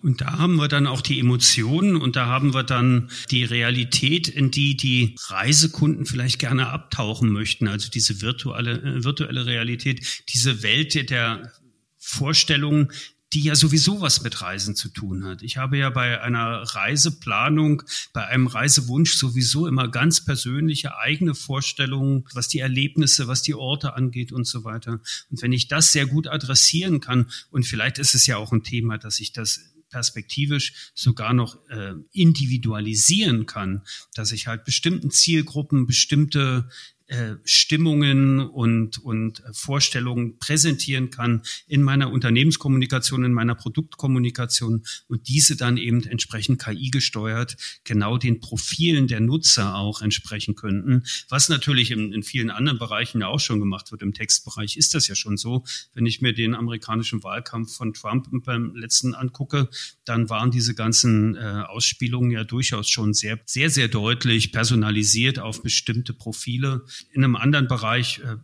Und 0.00 0.20
da 0.20 0.38
haben 0.38 0.56
wir 0.56 0.68
dann 0.68 0.86
auch 0.86 1.00
die 1.00 1.18
Emotionen 1.18 1.96
und 1.96 2.14
da 2.14 2.26
haben 2.26 2.54
wir 2.54 2.62
dann 2.62 3.10
die 3.30 3.44
Realität, 3.44 4.28
in 4.28 4.50
die 4.50 4.76
die 4.76 5.16
Reisekunden 5.26 6.06
vielleicht 6.06 6.38
gerne 6.38 6.68
abtauchen 6.68 7.30
möchten. 7.30 7.66
Also 7.66 7.90
diese 7.90 8.20
virtuelle, 8.20 8.80
äh, 8.80 9.04
virtuelle 9.04 9.46
Realität, 9.46 10.24
diese 10.32 10.62
Welt 10.62 11.10
der 11.10 11.52
Vorstellungen, 11.96 12.92
die 13.32 13.42
ja 13.42 13.54
sowieso 13.54 14.00
was 14.00 14.22
mit 14.22 14.40
Reisen 14.40 14.74
zu 14.74 14.88
tun 14.88 15.24
hat. 15.24 15.42
Ich 15.42 15.58
habe 15.58 15.76
ja 15.76 15.90
bei 15.90 16.20
einer 16.20 16.62
Reiseplanung, 16.62 17.82
bei 18.12 18.26
einem 18.26 18.46
Reisewunsch 18.46 19.16
sowieso 19.16 19.66
immer 19.66 19.88
ganz 19.88 20.24
persönliche 20.24 20.96
eigene 20.96 21.34
Vorstellungen, 21.34 22.26
was 22.32 22.48
die 22.48 22.60
Erlebnisse, 22.60 23.28
was 23.28 23.42
die 23.42 23.54
Orte 23.54 23.94
angeht 23.94 24.32
und 24.32 24.46
so 24.46 24.64
weiter. 24.64 25.00
Und 25.30 25.42
wenn 25.42 25.52
ich 25.52 25.68
das 25.68 25.92
sehr 25.92 26.06
gut 26.06 26.26
adressieren 26.26 27.00
kann, 27.00 27.30
und 27.50 27.64
vielleicht 27.64 27.98
ist 27.98 28.14
es 28.14 28.26
ja 28.26 28.38
auch 28.38 28.52
ein 28.52 28.62
Thema, 28.62 28.96
dass 28.96 29.20
ich 29.20 29.32
das 29.32 29.60
perspektivisch 29.90 30.90
sogar 30.94 31.32
noch 31.32 31.58
äh, 31.68 31.94
individualisieren 32.12 33.46
kann, 33.46 33.82
dass 34.14 34.32
ich 34.32 34.46
halt 34.46 34.64
bestimmten 34.64 35.10
Zielgruppen 35.10 35.86
bestimmte 35.86 36.68
äh, 37.08 37.36
Stimmungen 37.44 38.38
und, 38.40 38.98
und 38.98 39.42
Vorstellungen 39.52 40.38
präsentieren 40.38 41.10
kann 41.10 41.42
in 41.66 41.82
meiner 41.82 42.12
Unternehmenskommunikation, 42.12 43.24
in 43.24 43.32
meiner 43.32 43.54
Produktkommunikation 43.54 44.84
und 45.06 45.28
diese 45.28 45.56
dann 45.56 45.78
eben 45.78 46.04
entsprechend 46.04 46.62
KI 46.62 46.90
gesteuert 46.90 47.56
genau 47.84 48.18
den 48.18 48.40
Profilen 48.40 49.06
der 49.06 49.20
Nutzer 49.20 49.74
auch 49.74 50.02
entsprechen 50.02 50.54
könnten, 50.54 51.04
was 51.30 51.48
natürlich 51.48 51.90
in, 51.90 52.12
in 52.12 52.22
vielen 52.22 52.50
anderen 52.50 52.78
Bereichen 52.78 53.22
ja 53.22 53.28
auch 53.28 53.40
schon 53.40 53.58
gemacht 53.58 53.90
wird. 53.90 54.02
Im 54.02 54.12
Textbereich 54.12 54.76
ist 54.76 54.94
das 54.94 55.08
ja 55.08 55.14
schon 55.14 55.38
so. 55.38 55.64
Wenn 55.94 56.04
ich 56.04 56.20
mir 56.20 56.34
den 56.34 56.54
amerikanischen 56.54 57.22
Wahlkampf 57.22 57.74
von 57.74 57.94
Trump 57.94 58.28
beim 58.44 58.74
letzten 58.74 59.14
angucke, 59.14 59.70
dann 60.04 60.28
waren 60.28 60.50
diese 60.50 60.74
ganzen 60.74 61.36
äh, 61.36 61.64
Ausspielungen 61.66 62.30
ja 62.30 62.44
durchaus 62.44 62.90
schon 62.90 63.14
sehr, 63.14 63.40
sehr, 63.46 63.70
sehr 63.70 63.88
deutlich 63.88 64.52
personalisiert 64.52 65.38
auf 65.38 65.62
bestimmte 65.62 66.12
Profile 66.12 66.84
in 67.12 67.24
einem 67.24 67.36
anderen 67.36 67.68
Bereich 67.68 68.20
äh, 68.20 68.36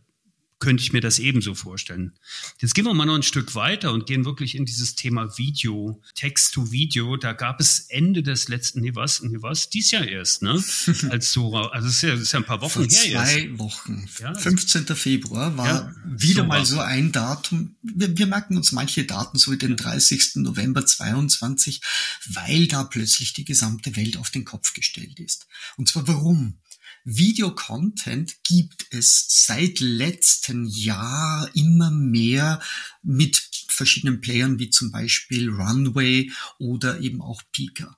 könnte 0.65 0.83
ich 0.83 0.95
mir 0.95 1.03
das 1.03 1.19
ebenso 1.19 1.55
vorstellen. 1.55 2.13
Jetzt 2.59 2.75
gehen 2.75 2.87
wir 2.87 2.95
mal 2.95 3.05
noch 3.05 3.17
ein 3.17 3.23
Stück 3.23 3.55
weiter 3.55 3.93
und 3.93 4.07
gehen 4.07 4.25
wirklich 4.25 4.55
in 4.55 4.65
dieses 4.65 4.95
Thema 4.95 5.37
Video, 5.37 6.01
Text-to-Video. 6.15 7.19
Da 7.19 7.35
gab 7.35 7.61
es 7.61 7.81
Ende 7.91 8.23
des 8.23 8.49
letzten, 8.49 8.81
nee 8.81 8.95
was, 8.95 9.21
nee 9.23 9.37
was, 9.41 9.69
dies 9.69 9.91
Jahr 9.91 10.09
erst, 10.09 10.41
ne? 10.43 10.53
Als 11.11 11.33
so, 11.33 11.55
also 11.55 11.87
es 11.87 11.97
ist 11.97 12.03
ja, 12.03 12.15
ist 12.15 12.33
ja 12.33 12.39
ein 12.39 12.47
paar 12.47 12.63
Wochen 12.63 12.71
Vor 12.71 12.83
her 12.85 12.91
zwei 12.91 13.41
jetzt. 13.41 13.59
Wochen. 13.59 14.09
Ja, 14.21 14.35
15. 14.35 14.87
Februar 14.97 15.55
war 15.59 15.67
ja, 15.67 15.95
wieder 16.07 16.43
so 16.43 16.49
mal 16.49 16.65
so 16.65 16.81
ein 16.81 17.13
Datum. 17.13 17.77
Wir, 17.83 18.17
wir 18.17 18.27
merken 18.27 18.57
uns 18.57 18.73
manche 18.73 19.05
Daten 19.05 19.37
so 19.37 19.53
wie 19.53 19.59
den 19.59 19.77
30. 19.77 20.37
November 20.37 20.87
22, 20.87 21.83
weil 22.29 22.69
da 22.69 22.85
plötzlich 22.85 23.35
die 23.35 23.45
gesamte 23.45 23.97
Welt 23.97 24.17
auf 24.17 24.31
den 24.31 24.47
Kopf 24.47 24.73
gestellt 24.73 25.21
ist. 25.21 25.47
Und 25.77 25.89
zwar 25.89 26.09
warum? 26.09 26.59
Videocontent 27.05 28.43
gibt 28.45 28.87
es 28.91 29.27
seit 29.29 29.81
letztem 29.81 30.65
Jahr 30.65 31.51
immer 31.55 31.91
mehr 31.91 32.61
mit 33.03 33.51
verschiedenen 33.69 34.21
Playern 34.21 34.59
wie 34.59 34.71
zum 34.71 34.91
Beispiel 34.91 35.51
Runway 35.51 36.33
oder 36.59 37.01
eben 37.01 37.21
auch 37.21 37.43
Pika. 37.53 37.97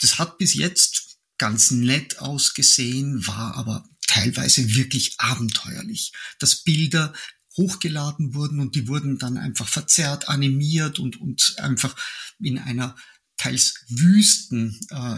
Das 0.00 0.18
hat 0.18 0.38
bis 0.38 0.54
jetzt 0.54 1.18
ganz 1.36 1.70
nett 1.70 2.18
ausgesehen, 2.20 3.26
war 3.26 3.54
aber 3.56 3.88
teilweise 4.06 4.74
wirklich 4.74 5.14
abenteuerlich, 5.18 6.12
dass 6.38 6.62
Bilder 6.62 7.12
hochgeladen 7.56 8.34
wurden 8.34 8.60
und 8.60 8.74
die 8.74 8.88
wurden 8.88 9.18
dann 9.18 9.36
einfach 9.36 9.68
verzerrt, 9.68 10.28
animiert 10.28 10.98
und, 10.98 11.20
und 11.20 11.56
einfach 11.58 11.96
in 12.38 12.58
einer 12.58 12.96
teils 13.36 13.84
wüsten 13.88 14.78
äh, 14.90 15.16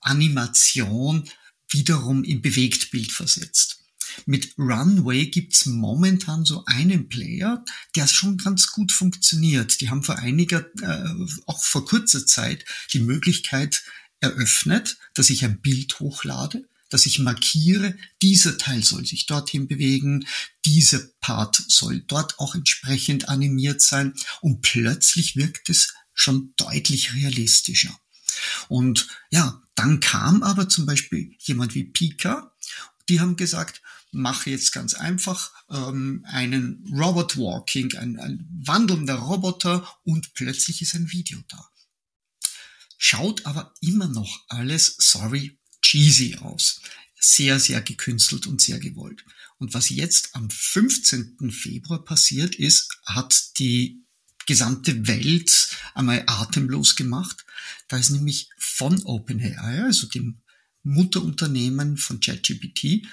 Animation 0.00 1.28
wiederum 1.70 2.24
in 2.24 2.42
Bewegtbild 2.42 3.12
versetzt. 3.12 3.78
Mit 4.26 4.54
Runway 4.58 5.26
gibt's 5.26 5.66
momentan 5.66 6.44
so 6.44 6.64
einen 6.66 7.08
Player, 7.08 7.64
der 7.94 8.06
schon 8.06 8.36
ganz 8.38 8.68
gut 8.68 8.92
funktioniert. 8.92 9.80
Die 9.80 9.90
haben 9.90 10.02
vor 10.02 10.16
einiger, 10.16 10.66
äh, 10.82 11.26
auch 11.46 11.62
vor 11.62 11.84
kurzer 11.84 12.26
Zeit 12.26 12.64
die 12.92 13.00
Möglichkeit 13.00 13.84
eröffnet, 14.20 14.98
dass 15.14 15.30
ich 15.30 15.44
ein 15.44 15.60
Bild 15.60 16.00
hochlade, 16.00 16.68
dass 16.90 17.06
ich 17.06 17.18
markiere, 17.18 17.96
dieser 18.22 18.58
Teil 18.58 18.82
soll 18.82 19.04
sich 19.04 19.26
dorthin 19.26 19.68
bewegen, 19.68 20.26
dieser 20.64 21.00
Part 21.20 21.62
soll 21.68 22.00
dort 22.00 22.38
auch 22.38 22.54
entsprechend 22.54 23.28
animiert 23.28 23.82
sein 23.82 24.14
und 24.40 24.62
plötzlich 24.62 25.36
wirkt 25.36 25.68
es 25.68 25.94
schon 26.14 26.54
deutlich 26.56 27.14
realistischer. 27.14 27.96
Und 28.68 29.08
ja, 29.30 29.62
dann 29.78 30.00
kam 30.00 30.42
aber 30.42 30.68
zum 30.68 30.86
Beispiel 30.86 31.36
jemand 31.38 31.74
wie 31.74 31.84
Pika, 31.84 32.52
die 33.08 33.20
haben 33.20 33.36
gesagt, 33.36 33.80
mache 34.10 34.50
jetzt 34.50 34.72
ganz 34.72 34.94
einfach 34.94 35.52
ähm, 35.70 36.24
einen 36.28 36.84
Robot 36.92 37.36
Walking, 37.36 37.94
ein, 37.96 38.18
ein 38.18 38.48
wandelnder 38.50 39.14
Roboter 39.14 39.88
und 40.02 40.34
plötzlich 40.34 40.82
ist 40.82 40.94
ein 40.94 41.12
Video 41.12 41.38
da. 41.48 41.70
Schaut 42.96 43.46
aber 43.46 43.72
immer 43.80 44.08
noch 44.08 44.44
alles, 44.48 44.96
sorry, 44.98 45.60
cheesy 45.80 46.36
aus. 46.38 46.80
Sehr, 47.20 47.60
sehr 47.60 47.80
gekünstelt 47.80 48.48
und 48.48 48.60
sehr 48.60 48.80
gewollt. 48.80 49.24
Und 49.58 49.74
was 49.74 49.90
jetzt 49.90 50.34
am 50.34 50.50
15. 50.50 51.52
Februar 51.52 52.04
passiert 52.04 52.56
ist, 52.56 52.98
hat 53.06 53.58
die 53.58 54.04
gesamte 54.48 55.06
Welt 55.06 55.76
einmal 55.94 56.24
atemlos 56.26 56.96
gemacht. 56.96 57.44
Da 57.86 57.98
ist 57.98 58.08
nämlich 58.08 58.48
von 58.56 59.02
OpenAI, 59.04 59.84
also 59.84 60.06
dem 60.06 60.40
Mutterunternehmen 60.82 61.98
von 61.98 62.18
ChatGPT, 62.18 63.06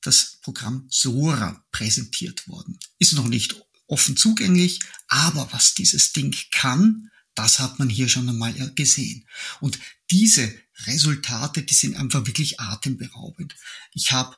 das 0.00 0.40
Programm 0.42 0.88
Sora 0.90 1.64
präsentiert 1.70 2.48
worden. 2.48 2.80
Ist 2.98 3.12
noch 3.12 3.28
nicht 3.28 3.62
offen 3.86 4.16
zugänglich, 4.16 4.80
aber 5.06 5.48
was 5.52 5.74
dieses 5.74 6.12
Ding 6.12 6.34
kann, 6.50 7.10
das 7.36 7.60
hat 7.60 7.78
man 7.78 7.88
hier 7.88 8.08
schon 8.08 8.28
einmal 8.28 8.52
gesehen. 8.74 9.24
Und 9.60 9.78
diese 10.10 10.52
Resultate, 10.86 11.62
die 11.62 11.74
sind 11.74 11.94
einfach 11.94 12.26
wirklich 12.26 12.58
atemberaubend. 12.58 13.54
Ich 13.92 14.10
habe 14.10 14.36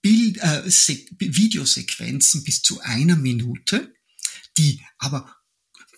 Bild, 0.00 0.38
äh, 0.38 0.64
Videosequenzen 0.64 2.42
bis 2.42 2.62
zu 2.62 2.80
einer 2.80 3.16
Minute, 3.16 3.94
die 4.56 4.80
aber 4.96 5.41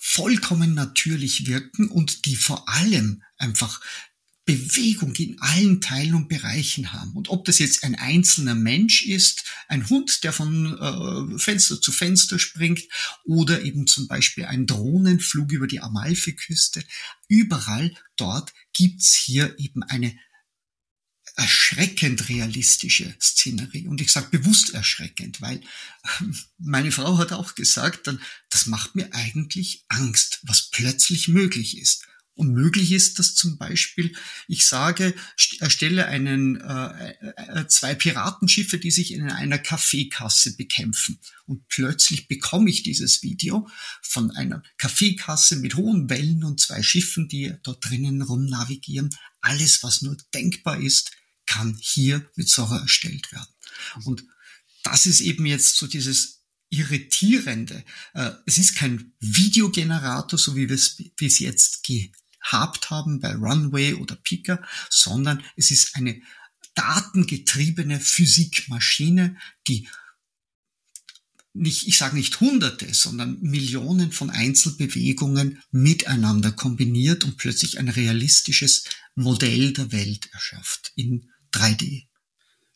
vollkommen 0.07 0.74
natürlich 0.74 1.46
wirken 1.46 1.88
und 1.88 2.26
die 2.26 2.36
vor 2.36 2.68
allem 2.68 3.22
einfach 3.38 3.80
Bewegung 4.44 5.14
in 5.14 5.40
allen 5.40 5.80
Teilen 5.80 6.14
und 6.14 6.28
Bereichen 6.28 6.92
haben. 6.92 7.12
Und 7.12 7.30
ob 7.30 7.46
das 7.46 7.59
jetzt 7.59 7.84
ein 7.84 7.94
einzelner 7.94 8.55
Mensch 8.55 9.07
ist, 9.07 9.44
ein 9.66 9.88
Hund, 9.88 10.22
der 10.22 10.34
von 10.34 10.78
äh, 10.78 11.38
Fenster 11.38 11.80
zu 11.80 11.90
Fenster 11.90 12.38
springt, 12.38 12.82
oder 13.24 13.62
eben 13.62 13.86
zum 13.86 14.07
Beispiel 14.07 14.44
ein 14.44 14.66
Drohnenflug 14.66 15.50
über 15.50 15.66
die 15.66 15.80
Amalfiküste, 15.80 16.84
überall 17.26 17.96
dort 18.16 18.52
gibt's 18.74 19.16
hier 19.16 19.59
eben 19.59 19.82
eine 19.82 20.14
erschreckend 21.37 22.28
realistische 22.28 23.14
Szenerie. 23.20 23.89
Und 23.89 24.01
ich 24.01 24.12
sage 24.12 24.39
bewusst 24.39 24.72
erschreckend, 24.74 25.41
weil 25.41 25.61
meine 26.59 26.93
Frau 26.93 27.18
hat 27.18 27.32
auch 27.32 27.55
gesagt, 27.55 28.07
dann, 28.07 28.20
das 28.51 28.66
macht 28.66 28.95
mir 28.95 29.12
eigentlich 29.12 29.85
Angst, 29.89 30.41
was 30.43 30.70
plötzlich 30.70 31.28
möglich 31.28 31.78
ist. 31.78 32.07
Und 32.37 32.53
möglich 32.53 32.91
ist 32.91 33.20
das 33.20 33.37
zum 33.37 33.59
Beispiel, 33.59 34.12
ich 34.49 34.66
sage, 34.66 35.14
erstelle 35.61 36.07
einen, 36.07 36.61
äh, 36.61 37.14
äh, 37.37 37.68
zwei 37.68 37.95
Piratenschiffe, 37.95 38.78
die 38.78 38.91
sich 38.91 39.12
in 39.12 39.30
einer 39.30 39.59
Kaffeekasse 39.59 40.57
bekämpfen. 40.57 41.20
Und 41.47 41.68
plötzlich 41.68 42.26
bekomme 42.26 42.70
ich 42.70 42.82
dieses 42.82 43.22
Video 43.22 43.68
von 44.03 44.32
einer 44.32 44.64
Kaffeekasse 44.78 45.57
mit 45.57 45.76
hohen 45.76 46.11
Wellen 46.11 46.43
und 46.43 46.61
zwei 46.61 46.82
Schiffen, 46.82 47.28
die 47.28 47.55
dort 47.62 47.89
drinnen 47.89 48.20
rumnavigieren. 48.20 49.11
Alles, 49.41 49.85
was 49.85 50.03
nur 50.03 50.16
denkbar 50.35 50.80
ist, 50.80 51.12
kann 51.47 51.76
hier 51.80 52.28
mit 52.36 52.49
Sora 52.49 52.78
erstellt 52.78 53.32
werden. 53.32 53.55
Und 54.05 54.24
das 54.82 55.07
ist 55.07 55.20
eben 55.20 55.47
jetzt 55.47 55.76
so 55.76 55.86
dieses 55.86 56.42
Irritierende. 56.70 57.84
Äh, 58.14 58.32
es 58.47 58.59
ist 58.59 58.76
kein 58.76 59.12
Videogenerator, 59.20 60.38
so 60.38 60.57
wie 60.57 60.68
wir 60.68 60.74
es 60.74 61.03
bis 61.16 61.38
jetzt 61.38 61.84
gehabt 61.84 62.90
haben 62.90 63.20
bei 63.20 63.34
Runway 63.34 63.95
oder 63.95 64.16
Pika, 64.16 64.62
sondern 64.90 65.42
es 65.57 65.70
ist 65.70 65.95
eine 65.97 66.20
datengetriebene 66.74 68.01
Physikmaschine, 68.01 69.36
die 69.68 69.88
nicht, 71.57 71.86
ich 71.86 71.99
sage 71.99 72.16
nicht 72.16 72.40
Hunderte, 72.40 72.92
sondern 72.92 73.40
Millionen 73.40 74.11
von 74.11 74.28
Einzelbewegungen 74.28 75.62
miteinander 75.70 76.51
kombiniert 76.51 77.24
und 77.24 77.36
plötzlich 77.36 77.78
ein 77.78 77.88
realistisches 77.88 78.84
Modell 79.14 79.72
der 79.72 79.92
Welt 79.92 80.28
erschafft 80.32 80.92
in 80.97 81.30
3D. 81.55 82.07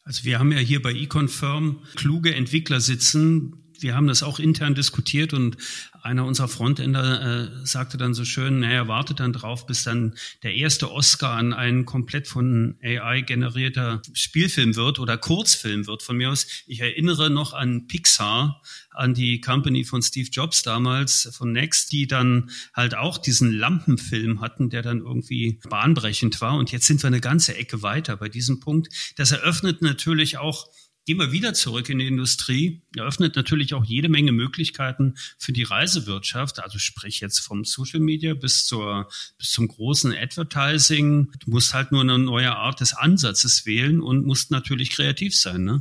Also 0.05 0.25
wir 0.25 0.39
haben 0.39 0.53
ja 0.53 0.59
hier 0.59 0.81
bei 0.81 0.93
eConfirm 0.93 1.83
kluge 1.97 2.35
Entwickler 2.35 2.81
sitzen. 2.81 3.68
Wir 3.81 3.95
haben 3.95 4.07
das 4.07 4.23
auch 4.23 4.39
intern 4.39 4.75
diskutiert 4.75 5.33
und 5.33 5.57
einer 6.03 6.25
unserer 6.25 6.49
Frontender 6.49 7.63
äh, 7.63 7.67
sagte 7.67 7.97
dann 7.99 8.15
so 8.15 8.25
schön, 8.25 8.61
naja, 8.61 8.89
wartet 8.89 9.21
dann 9.21 9.33
drauf, 9.33 9.67
bis 9.67 9.85
dann 9.85 10.15
der 10.43 10.55
erste 10.55 10.91
Oscar 10.91 11.33
an 11.33 11.53
ein 11.53 11.85
komplett 11.85 12.29
von 12.29 12.77
AI 12.83 13.23
generierter 13.23 14.03
Spielfilm 14.13 14.77
wird 14.77 14.99
oder 14.99 15.17
Kurzfilm 15.19 15.87
wird 15.87 16.03
von 16.03 16.17
mir 16.17 16.31
aus. 16.31 16.47
Ich 16.67 16.81
erinnere 16.81 17.31
noch 17.31 17.53
an 17.53 17.87
Pixar, 17.87 18.63
an 18.91 19.15
die 19.15 19.41
Company 19.41 19.85
von 19.85 20.03
Steve 20.03 20.29
Jobs 20.31 20.63
damals, 20.63 21.31
von 21.33 21.53
Next, 21.53 21.93
die 21.93 22.07
dann 22.07 22.51
halt 22.75 22.97
auch 22.97 23.19
diesen 23.19 23.53
Lampenfilm 23.53 24.41
hatten, 24.41 24.71
der 24.71 24.83
dann 24.83 24.99
irgendwie 24.99 25.61
bahnbrechend 25.69 26.41
war. 26.41 26.57
Und 26.57 26.73
jetzt 26.73 26.87
sind 26.87 27.03
wir 27.03 27.09
eine 27.09 27.21
ganze 27.21 27.57
Ecke 27.57 27.83
weiter 27.83 28.17
bei 28.17 28.29
diesem 28.29 28.61
Punkt. 28.61 28.89
Das 29.17 29.31
eröffnet 29.31 29.83
natürlich 29.83 30.39
auch 30.39 30.69
gehen 31.09 31.19
wir 31.19 31.33
wieder 31.33 31.55
zurück 31.55 31.89
in 31.89 32.01
die 32.01 32.07
Industrie, 32.07 32.83
eröffnet 32.95 33.35
natürlich 33.35 33.73
auch 33.73 33.83
jede 33.83 34.11
Menge 34.11 34.31
Möglichkeiten 34.31 35.15
für 35.39 35.55
die 35.55 35.63
Reisewirtschaft, 35.63 36.63
also 36.63 36.79
sprich 36.79 37.21
jetzt 37.21 37.39
vom 37.39 37.65
Social 37.65 38.01
Media 38.01 38.35
bis 38.35 38.67
zur, 38.67 39.09
bis 39.39 39.53
zum 39.53 39.69
großen 39.69 40.13
Advertising. 40.15 41.33
Du 41.41 41.51
musst 41.51 41.73
halt 41.73 41.93
nur 41.93 42.03
eine 42.03 42.19
neue 42.19 42.55
Art 42.55 42.81
des 42.81 42.93
Ansatzes 42.93 43.65
wählen 43.65 44.03
und 44.03 44.27
musst 44.27 44.51
natürlich 44.51 44.91
kreativ 44.91 45.35
sein, 45.35 45.65
ne? 45.65 45.81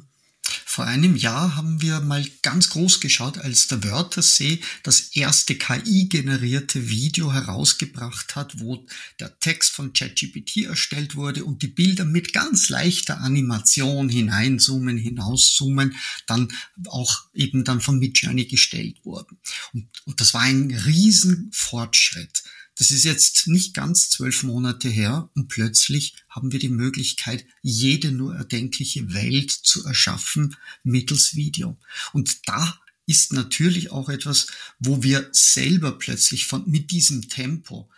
Vor 0.78 0.86
einem 0.86 1.16
Jahr 1.16 1.56
haben 1.56 1.82
wir 1.82 2.02
mal 2.02 2.24
ganz 2.44 2.70
groß 2.70 3.00
geschaut, 3.00 3.40
als 3.40 3.68
der 3.68 3.84
Wörtersee 3.84 4.62
das 4.84 5.16
erste 5.16 5.56
KI-generierte 5.56 6.88
Video 6.90 7.34
herausgebracht 7.34 8.36
hat, 8.36 8.60
wo 8.60 8.86
der 9.20 9.40
Text 9.40 9.72
von 9.72 9.94
ChatGPT 9.94 10.66
erstellt 10.66 11.16
wurde 11.16 11.46
und 11.46 11.64
die 11.64 11.68
Bilder 11.68 12.06
mit 12.06 12.32
ganz 12.32 12.70
leichter 12.70 13.22
Animation 13.22 14.08
hineinzoomen, 14.08 14.98
hinauszoomen, 14.98 15.96
dann 16.28 16.54
auch 16.86 17.26
eben 17.34 17.64
dann 17.64 17.82
von 17.82 17.98
Midjourney 17.98 18.46
gestellt 18.46 19.04
wurden. 19.04 19.40
Und, 19.74 19.88
und 20.06 20.22
das 20.22 20.36
war 20.36 20.42
ein 20.42 20.70
Riesenfortschritt. 20.70 22.44
Das 22.78 22.92
ist 22.92 23.06
jetzt 23.06 23.48
nicht 23.48 23.74
ganz 23.74 24.10
zwölf 24.10 24.44
Monate 24.44 24.88
her 24.88 25.30
und 25.34 25.48
plötzlich 25.48 26.16
haben 26.30 26.52
wir 26.52 26.60
die 26.60 26.70
Möglichkeit, 26.70 27.46
jede 27.64 28.12
nur 28.12 28.36
erdenkliche 28.36 29.14
Welt 29.14 29.52
zu 29.52 29.84
erschaffen 29.86 30.56
mittels 30.84 31.36
Video. 31.36 31.78
Und 32.14 32.48
da 32.48 32.80
ist 33.08 33.34
natürlich 33.34 33.92
auch 33.92 34.10
etwas, 34.10 34.48
wo 34.80 35.02
wir 35.02 35.30
selber 35.32 35.98
plötzlich 35.98 36.46
von, 36.46 36.70
mit 36.70 36.92
diesem 36.92 37.30
Tempo 37.30 37.90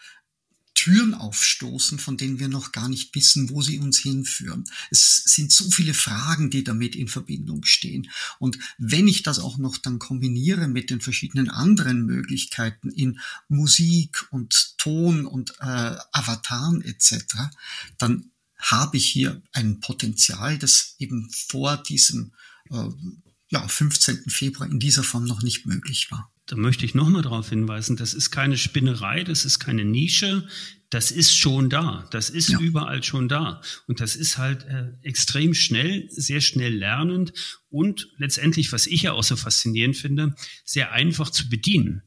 Türen 0.80 1.14
aufstoßen, 1.14 2.00
von 2.00 2.16
denen 2.16 2.40
wir 2.40 2.48
noch 2.48 2.72
gar 2.72 2.88
nicht 2.88 3.14
wissen, 3.14 3.50
wo 3.50 3.62
sie 3.62 3.80
uns 3.80 4.00
hinführen. 4.00 4.64
Es 4.90 5.24
sind 5.26 5.52
so 5.52 5.70
viele 5.70 5.94
Fragen, 5.94 6.50
die 6.50 6.64
damit 6.64 6.96
in 6.96 7.10
Verbindung 7.10 7.66
stehen. 7.66 8.10
Und 8.40 8.58
wenn 8.78 9.10
ich 9.10 9.22
das 9.22 9.40
auch 9.40 9.58
noch 9.58 9.78
dann 9.78 10.00
kombiniere 10.00 10.70
mit 10.70 10.90
den 10.90 11.02
verschiedenen 11.02 11.50
anderen 11.50 12.06
Möglichkeiten 12.06 12.92
in 12.92 13.20
Musik 13.50 14.26
und 14.32 14.78
Ton 14.78 15.26
und 15.26 15.52
äh, 15.60 15.98
Avataren 16.14 16.82
etc., 16.82 17.26
dann 17.98 18.32
habe 18.58 18.96
ich 18.96 19.06
hier 19.06 19.42
ein 19.52 19.82
Potenzial, 19.82 20.58
das 20.58 20.96
eben 20.98 21.30
vor 21.30 21.76
diesem 21.76 22.32
äh, 22.70 22.88
ja, 23.50 23.68
15. 23.68 24.30
Februar 24.30 24.70
in 24.70 24.80
dieser 24.80 25.04
Form 25.04 25.26
noch 25.26 25.42
nicht 25.42 25.66
möglich 25.66 26.10
war 26.10 26.32
da 26.50 26.56
möchte 26.56 26.84
ich 26.84 26.95
nochmal 26.95 27.22
darauf 27.22 27.50
hinweisen, 27.50 27.95
das 27.95 28.16
ist 28.16 28.32
keine 28.32 28.58
Spinnerei, 28.58 29.24
das 29.24 29.45
ist 29.45 29.60
keine 29.60 29.86
Nische, 29.86 30.47
das 30.89 31.12
ist 31.12 31.38
schon 31.38 31.70
da, 31.70 32.08
das 32.10 32.32
ist 32.32 32.50
ja. 32.50 32.60
überall 32.60 33.04
schon 33.04 33.30
da. 33.30 33.62
Und 33.86 34.00
das 34.00 34.16
ist 34.16 34.39
halt 34.39 34.66
äh, 34.66 34.88
extrem 35.04 35.54
schnell, 35.54 36.10
sehr 36.10 36.41
schnell 36.41 36.74
lernend 36.76 37.34
und 37.70 38.10
letztendlich, 38.18 38.72
was 38.72 38.88
ich 38.88 39.04
ja 39.04 39.12
auch 39.12 39.24
so 39.24 39.36
faszinierend 39.36 39.95
finde, 39.95 40.34
sehr 40.66 40.91
einfach 40.91 41.30
zu 41.30 41.50
bedienen. 41.50 42.02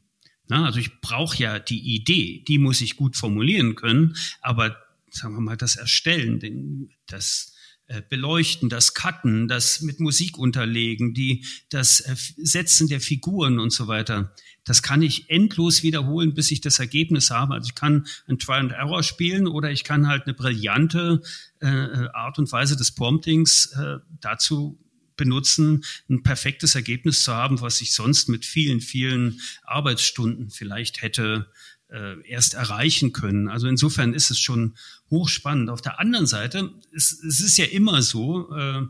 Na, 0.48 0.66
also 0.66 0.80
ich 0.80 1.00
brauche 1.00 1.40
ja 1.40 1.60
die 1.60 1.94
Idee, 1.94 2.42
die 2.48 2.58
muss 2.58 2.80
ich 2.80 2.96
gut 2.96 3.16
formulieren 3.16 3.76
können, 3.76 4.16
aber 4.40 4.76
sagen 5.08 5.34
wir 5.34 5.40
mal, 5.40 5.56
das 5.56 5.76
Erstellen, 5.76 6.90
das 7.06 7.51
beleuchten, 8.00 8.68
das 8.68 8.94
Cutten, 8.94 9.48
das 9.48 9.82
mit 9.82 10.00
Musik 10.00 10.38
unterlegen, 10.38 11.12
die, 11.14 11.44
das 11.68 12.00
äh, 12.00 12.14
Setzen 12.36 12.88
der 12.88 13.00
Figuren 13.00 13.58
und 13.58 13.72
so 13.72 13.88
weiter. 13.88 14.34
Das 14.64 14.82
kann 14.82 15.02
ich 15.02 15.28
endlos 15.28 15.82
wiederholen, 15.82 16.34
bis 16.34 16.50
ich 16.50 16.60
das 16.60 16.78
Ergebnis 16.78 17.30
habe. 17.30 17.54
Also 17.54 17.66
ich 17.68 17.74
kann 17.74 18.06
ein 18.28 18.38
Try 18.38 18.54
and 18.54 18.72
Error 18.72 19.02
spielen 19.02 19.46
oder 19.46 19.70
ich 19.72 19.84
kann 19.84 20.06
halt 20.06 20.24
eine 20.24 20.34
brillante 20.34 21.20
äh, 21.60 21.66
Art 21.66 22.38
und 22.38 22.50
Weise 22.52 22.76
des 22.76 22.92
Promptings 22.94 23.72
äh, 23.76 23.98
dazu 24.20 24.78
benutzen, 25.16 25.84
ein 26.08 26.22
perfektes 26.22 26.74
Ergebnis 26.74 27.22
zu 27.22 27.32
haben, 27.32 27.60
was 27.60 27.80
ich 27.80 27.92
sonst 27.92 28.28
mit 28.28 28.44
vielen, 28.44 28.80
vielen 28.80 29.40
Arbeitsstunden 29.62 30.50
vielleicht 30.50 31.02
hätte 31.02 31.50
äh, 31.92 32.20
erst 32.26 32.54
erreichen 32.54 33.12
können. 33.12 33.48
Also 33.48 33.68
insofern 33.68 34.14
ist 34.14 34.30
es 34.30 34.38
schon 34.38 34.76
hochspannend. 35.10 35.70
Auf 35.70 35.82
der 35.82 36.00
anderen 36.00 36.26
Seite, 36.26 36.70
es, 36.94 37.12
es 37.12 37.40
ist 37.40 37.58
ja 37.58 37.66
immer 37.66 38.02
so, 38.02 38.54
äh, 38.54 38.82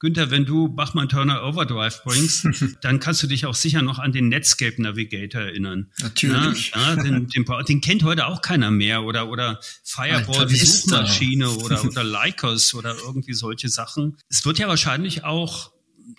Günther, 0.00 0.30
wenn 0.30 0.44
du 0.44 0.68
Bachmann 0.68 1.08
Turner 1.08 1.44
Overdrive 1.44 2.02
bringst, 2.04 2.46
dann 2.82 3.00
kannst 3.00 3.22
du 3.22 3.26
dich 3.26 3.46
auch 3.46 3.54
sicher 3.54 3.80
noch 3.80 3.98
an 3.98 4.12
den 4.12 4.28
Netscape 4.28 4.82
Navigator 4.82 5.40
erinnern. 5.40 5.90
Natürlich. 6.02 6.72
Ja, 6.74 6.96
den, 6.96 7.28
den, 7.28 7.46
den, 7.66 7.80
kennt 7.80 8.02
heute 8.02 8.26
auch 8.26 8.42
keiner 8.42 8.70
mehr 8.70 9.04
oder, 9.04 9.30
oder 9.30 9.60
Fireball 9.82 10.46
die 10.46 10.56
Suchmaschine 10.56 11.48
oder, 11.48 11.82
oder 11.86 12.04
Lycos 12.04 12.74
oder 12.74 12.94
irgendwie 13.06 13.32
solche 13.32 13.70
Sachen. 13.70 14.18
Es 14.28 14.44
wird 14.44 14.58
ja 14.58 14.68
wahrscheinlich 14.68 15.24
auch 15.24 15.72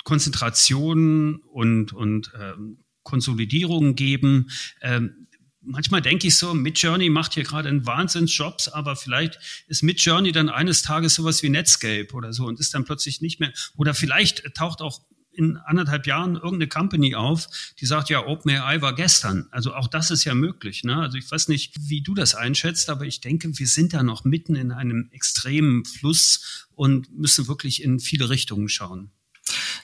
Konzentration 0.03 1.36
und, 1.51 1.93
und 1.93 2.32
ähm, 2.39 2.80
Konsolidierung 3.03 3.93
geben. 3.95 4.49
Ähm, 4.82 5.24
manchmal 5.66 6.01
denke 6.01 6.28
ich 6.28 6.38
so, 6.38 6.53
Midjourney 6.53 7.09
macht 7.09 7.34
hier 7.34 7.43
gerade 7.43 7.70
einen 7.70 7.86
Wahnsinnsjobs, 7.86 8.70
aber 8.70 8.95
vielleicht 8.95 9.39
ist 9.68 9.84
Midjourney 9.84 10.32
dann 10.32 10.49
eines 10.49 10.82
Tages 10.82 11.16
sowas 11.16 11.43
wie 11.43 11.49
Netscape 11.49 12.13
oder 12.13 12.34
so 12.34 12.45
und 12.45 12.59
ist 12.59 12.74
dann 12.74 12.86
plötzlich 12.86 13.22
nicht 13.22 13.39
mehr, 13.39 13.51
oder 13.76 13.93
vielleicht 13.93 14.55
taucht 14.55 14.82
auch 14.82 15.01
in 15.38 15.57
anderthalb 15.57 16.07
Jahren 16.07 16.36
irgendeine 16.36 16.68
Company 16.68 17.16
auf, 17.16 17.47
die 17.80 17.86
sagt, 17.86 18.09
ja, 18.09 18.26
OpenAI 18.26 18.82
war 18.82 18.95
gestern. 18.95 19.47
Also 19.51 19.74
auch 19.74 19.88
das 19.88 20.11
ist 20.11 20.24
ja 20.24 20.34
möglich. 20.34 20.84
Ne? 20.84 20.95
Also 20.95 21.18
ich 21.18 21.30
weiß 21.30 21.49
nicht, 21.49 21.76
wie 21.80 22.01
du 22.01 22.13
das 22.13 22.36
einschätzt, 22.36 22.89
aber 22.89 23.05
ich 23.05 23.22
denke, 23.22 23.57
wir 23.57 23.68
sind 23.68 23.93
da 23.93 24.03
noch 24.03 24.24
mitten 24.24 24.55
in 24.55 24.72
einem 24.72 25.09
extremen 25.11 25.86
Fluss 25.86 26.68
und 26.74 27.13
müssen 27.18 27.47
wirklich 27.47 27.84
in 27.84 27.99
viele 27.99 28.30
Richtungen 28.30 28.70
schauen. 28.70 29.11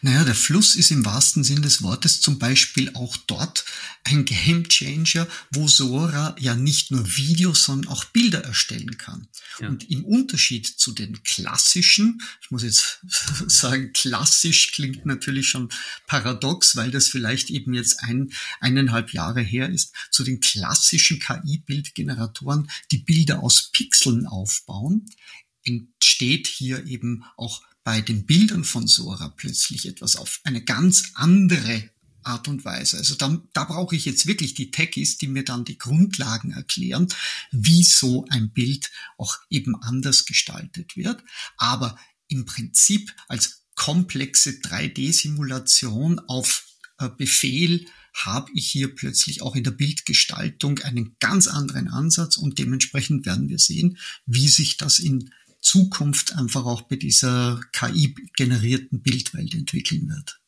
Naja, 0.03 0.23
der 0.23 0.35
Fluss 0.35 0.75
ist 0.75 0.89
im 0.89 1.05
wahrsten 1.05 1.43
Sinn 1.43 1.61
des 1.61 1.83
Wortes 1.83 2.21
zum 2.21 2.39
Beispiel 2.39 2.91
auch 2.95 3.15
dort 3.17 3.65
ein 4.03 4.25
Gamechanger, 4.25 5.27
wo 5.51 5.67
Sora 5.67 6.35
ja 6.39 6.55
nicht 6.55 6.89
nur 6.89 7.05
Videos, 7.17 7.65
sondern 7.65 7.91
auch 7.91 8.05
Bilder 8.05 8.43
erstellen 8.43 8.97
kann. 8.97 9.27
Ja. 9.59 9.69
Und 9.69 9.89
im 9.91 10.03
Unterschied 10.03 10.65
zu 10.65 10.91
den 10.91 11.21
klassischen, 11.21 12.19
ich 12.41 12.49
muss 12.49 12.63
jetzt 12.63 13.01
sagen, 13.47 13.93
klassisch 13.93 14.71
klingt 14.71 15.05
natürlich 15.05 15.49
schon 15.49 15.69
paradox, 16.07 16.75
weil 16.75 16.89
das 16.89 17.07
vielleicht 17.07 17.51
eben 17.51 17.75
jetzt 17.75 18.01
ein, 18.01 18.31
eineinhalb 18.59 19.13
Jahre 19.13 19.41
her 19.41 19.69
ist, 19.69 19.93
zu 20.09 20.23
den 20.23 20.39
klassischen 20.39 21.19
KI-Bildgeneratoren, 21.19 22.71
die 22.91 22.99
Bilder 22.99 23.43
aus 23.43 23.69
Pixeln 23.71 24.25
aufbauen, 24.25 25.05
entsteht 25.63 26.47
hier 26.47 26.85
eben 26.87 27.23
auch 27.37 27.61
bei 27.83 28.01
den 28.01 28.25
Bildern 28.25 28.63
von 28.63 28.87
Sora 28.87 29.29
plötzlich 29.29 29.87
etwas 29.87 30.15
auf 30.15 30.39
eine 30.43 30.63
ganz 30.63 31.11
andere 31.15 31.89
Art 32.23 32.47
und 32.47 32.63
Weise. 32.65 32.97
Also 32.97 33.15
da, 33.15 33.41
da 33.53 33.63
brauche 33.63 33.95
ich 33.95 34.05
jetzt 34.05 34.27
wirklich 34.27 34.53
die 34.53 34.71
Techies, 34.71 35.17
die 35.17 35.27
mir 35.27 35.43
dann 35.43 35.65
die 35.65 35.77
Grundlagen 35.77 36.51
erklären, 36.51 37.07
wie 37.51 37.83
so 37.83 38.25
ein 38.29 38.51
Bild 38.51 38.91
auch 39.17 39.37
eben 39.49 39.75
anders 39.75 40.25
gestaltet 40.25 40.95
wird. 40.95 41.23
Aber 41.57 41.97
im 42.27 42.45
Prinzip 42.45 43.13
als 43.27 43.63
komplexe 43.75 44.51
3D-Simulation 44.51 46.19
auf 46.27 46.67
äh, 46.99 47.09
Befehl 47.09 47.87
habe 48.13 48.51
ich 48.53 48.67
hier 48.67 48.93
plötzlich 48.93 49.41
auch 49.41 49.55
in 49.55 49.63
der 49.63 49.71
Bildgestaltung 49.71 50.79
einen 50.79 51.15
ganz 51.19 51.47
anderen 51.47 51.87
Ansatz 51.87 52.37
und 52.37 52.59
dementsprechend 52.59 53.25
werden 53.25 53.49
wir 53.49 53.57
sehen, 53.57 53.97
wie 54.25 54.49
sich 54.49 54.77
das 54.77 54.99
in 54.99 55.31
Zukunft 55.61 56.35
einfach 56.35 56.65
auch 56.65 56.83
bei 56.83 56.95
dieser 56.95 57.61
KI-generierten 57.73 59.01
Bildwelt 59.01 59.53
entwickeln 59.53 60.09
wird. 60.09 60.41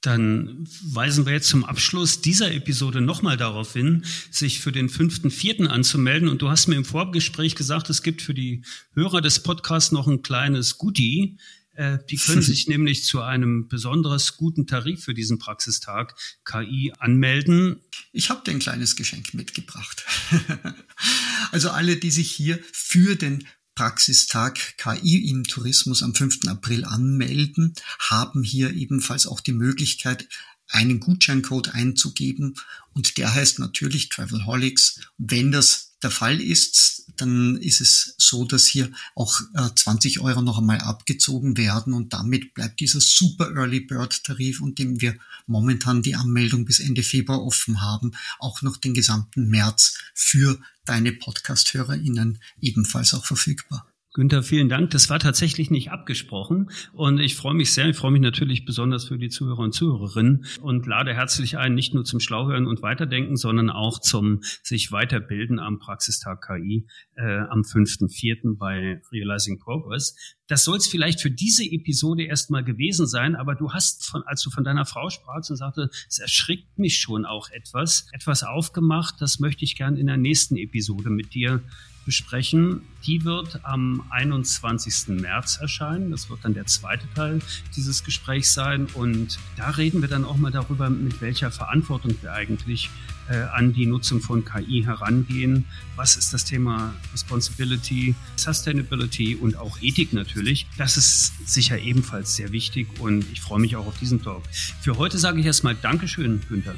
Dann 0.00 0.66
weisen 0.82 1.26
wir 1.26 1.34
jetzt 1.34 1.48
zum 1.48 1.64
Abschluss 1.64 2.22
dieser 2.22 2.52
Episode 2.52 3.02
nochmal 3.02 3.36
darauf 3.36 3.74
hin, 3.74 4.04
sich 4.30 4.60
für 4.60 4.72
den 4.72 4.88
fünften 4.88 5.30
Vierten 5.30 5.66
anzumelden. 5.66 6.28
Und 6.28 6.40
du 6.40 6.48
hast 6.48 6.68
mir 6.68 6.76
im 6.76 6.86
Vorgespräch 6.86 7.54
gesagt, 7.54 7.90
es 7.90 8.02
gibt 8.02 8.22
für 8.22 8.32
die 8.32 8.62
Hörer 8.94 9.20
des 9.20 9.42
Podcasts 9.42 9.92
noch 9.92 10.08
ein 10.08 10.22
kleines 10.22 10.78
Goodie. 10.78 11.36
Äh, 11.74 11.98
die 12.08 12.16
können 12.16 12.40
sich 12.42 12.66
nämlich 12.66 13.04
zu 13.04 13.20
einem 13.20 13.68
besonders 13.68 14.38
guten 14.38 14.66
Tarif 14.66 15.04
für 15.04 15.12
diesen 15.12 15.38
Praxistag 15.38 16.14
KI 16.46 16.94
anmelden. 16.98 17.80
Ich 18.12 18.30
habe 18.30 18.42
dir 18.42 18.52
ein 18.52 18.58
kleines 18.58 18.96
Geschenk 18.96 19.34
mitgebracht. 19.34 20.06
also 21.52 21.70
alle, 21.70 21.96
die 21.96 22.10
sich 22.10 22.30
hier 22.30 22.58
für 22.72 23.16
den 23.16 23.46
Praxistag 23.74 24.76
KI 24.76 25.30
im 25.30 25.44
Tourismus 25.44 26.02
am 26.02 26.14
5. 26.14 26.48
April 26.48 26.84
anmelden, 26.84 27.74
haben 27.98 28.42
hier 28.42 28.72
ebenfalls 28.74 29.26
auch 29.26 29.40
die 29.40 29.52
Möglichkeit, 29.52 30.28
einen 30.68 31.00
Gutscheincode 31.00 31.74
einzugeben 31.74 32.54
und 32.92 33.16
der 33.16 33.34
heißt 33.34 33.58
natürlich 33.58 34.08
Travelholics. 34.08 35.00
Wenn 35.18 35.50
das 35.52 35.89
der 36.02 36.10
Fall 36.10 36.40
ist, 36.40 37.06
dann 37.16 37.56
ist 37.56 37.80
es 37.80 38.14
so, 38.18 38.44
dass 38.44 38.66
hier 38.66 38.90
auch 39.14 39.40
äh, 39.54 39.68
20 39.74 40.20
Euro 40.20 40.42
noch 40.42 40.58
einmal 40.58 40.80
abgezogen 40.80 41.56
werden 41.56 41.92
und 41.92 42.12
damit 42.12 42.54
bleibt 42.54 42.80
dieser 42.80 43.00
super 43.00 43.50
Early 43.54 43.80
Bird 43.80 44.24
Tarif, 44.24 44.60
und 44.60 44.78
dem 44.78 45.00
wir 45.00 45.16
momentan 45.46 46.02
die 46.02 46.14
Anmeldung 46.14 46.64
bis 46.64 46.80
Ende 46.80 47.02
Februar 47.02 47.42
offen 47.42 47.80
haben, 47.80 48.12
auch 48.38 48.62
noch 48.62 48.76
den 48.76 48.94
gesamten 48.94 49.48
März 49.48 49.98
für 50.14 50.58
deine 50.84 51.12
Podcast-HörerInnen 51.12 52.38
ebenfalls 52.60 53.14
auch 53.14 53.24
verfügbar. 53.24 53.89
Günther, 54.20 54.42
vielen 54.42 54.68
Dank. 54.68 54.90
Das 54.90 55.08
war 55.08 55.18
tatsächlich 55.18 55.70
nicht 55.70 55.92
abgesprochen 55.92 56.70
und 56.92 57.20
ich 57.20 57.36
freue 57.36 57.54
mich 57.54 57.72
sehr. 57.72 57.88
Ich 57.88 57.96
freue 57.96 58.10
mich 58.10 58.20
natürlich 58.20 58.66
besonders 58.66 59.06
für 59.06 59.16
die 59.16 59.30
Zuhörer 59.30 59.60
und 59.60 59.72
Zuhörerinnen 59.72 60.44
und 60.60 60.84
lade 60.84 61.14
herzlich 61.14 61.56
ein, 61.56 61.74
nicht 61.74 61.94
nur 61.94 62.04
zum 62.04 62.20
Schlauhören 62.20 62.66
und 62.66 62.82
Weiterdenken, 62.82 63.38
sondern 63.38 63.70
auch 63.70 63.98
zum 63.98 64.40
sich 64.62 64.92
weiterbilden 64.92 65.58
am 65.58 65.78
Praxistag 65.78 66.46
KI 66.46 66.86
äh, 67.16 67.38
am 67.48 67.62
5.4. 67.62 68.58
bei 68.58 69.00
Realizing 69.10 69.58
Progress. 69.58 70.14
Das 70.48 70.64
soll 70.64 70.76
es 70.76 70.86
vielleicht 70.86 71.22
für 71.22 71.30
diese 71.30 71.64
Episode 71.64 72.24
erstmal 72.24 72.62
gewesen 72.62 73.06
sein, 73.06 73.36
aber 73.36 73.54
du 73.54 73.72
hast, 73.72 74.04
von, 74.04 74.22
als 74.24 74.42
du 74.42 74.50
von 74.50 74.64
deiner 74.64 74.84
Frau 74.84 75.08
sprachst 75.08 75.50
und 75.50 75.56
sagte, 75.56 75.88
es 76.10 76.18
erschrickt 76.18 76.78
mich 76.78 76.98
schon 76.98 77.24
auch 77.24 77.48
etwas, 77.48 78.06
etwas 78.12 78.42
aufgemacht, 78.42 79.14
das 79.20 79.38
möchte 79.38 79.64
ich 79.64 79.76
gern 79.76 79.96
in 79.96 80.08
der 80.08 80.18
nächsten 80.18 80.58
Episode 80.58 81.08
mit 81.08 81.32
dir 81.32 81.62
besprechen. 82.10 82.80
Die 83.06 83.24
wird 83.24 83.60
am 83.62 84.02
21. 84.10 85.20
März 85.20 85.58
erscheinen. 85.60 86.10
Das 86.10 86.28
wird 86.28 86.40
dann 86.42 86.54
der 86.54 86.66
zweite 86.66 87.06
Teil 87.14 87.38
dieses 87.76 88.02
Gesprächs 88.02 88.52
sein. 88.52 88.88
Und 88.94 89.38
da 89.56 89.70
reden 89.70 90.00
wir 90.00 90.08
dann 90.08 90.24
auch 90.24 90.36
mal 90.36 90.50
darüber, 90.50 90.90
mit 90.90 91.20
welcher 91.20 91.52
Verantwortung 91.52 92.16
wir 92.20 92.32
eigentlich 92.32 92.90
äh, 93.28 93.36
an 93.36 93.72
die 93.72 93.86
Nutzung 93.86 94.20
von 94.20 94.44
KI 94.44 94.82
herangehen. 94.82 95.66
Was 95.94 96.16
ist 96.16 96.34
das 96.34 96.44
Thema 96.44 96.92
Responsibility, 97.12 98.16
Sustainability 98.34 99.36
und 99.36 99.56
auch 99.56 99.80
Ethik 99.80 100.12
natürlich? 100.12 100.66
Das 100.78 100.96
ist 100.96 101.48
sicher 101.48 101.78
ebenfalls 101.78 102.34
sehr 102.34 102.50
wichtig 102.50 102.88
und 102.98 103.24
ich 103.32 103.40
freue 103.40 103.60
mich 103.60 103.76
auch 103.76 103.86
auf 103.86 103.98
diesen 104.00 104.20
Talk. 104.20 104.42
Für 104.80 104.96
heute 104.98 105.16
sage 105.16 105.38
ich 105.38 105.46
erstmal 105.46 105.76
Dankeschön, 105.76 106.40
Günther. 106.48 106.74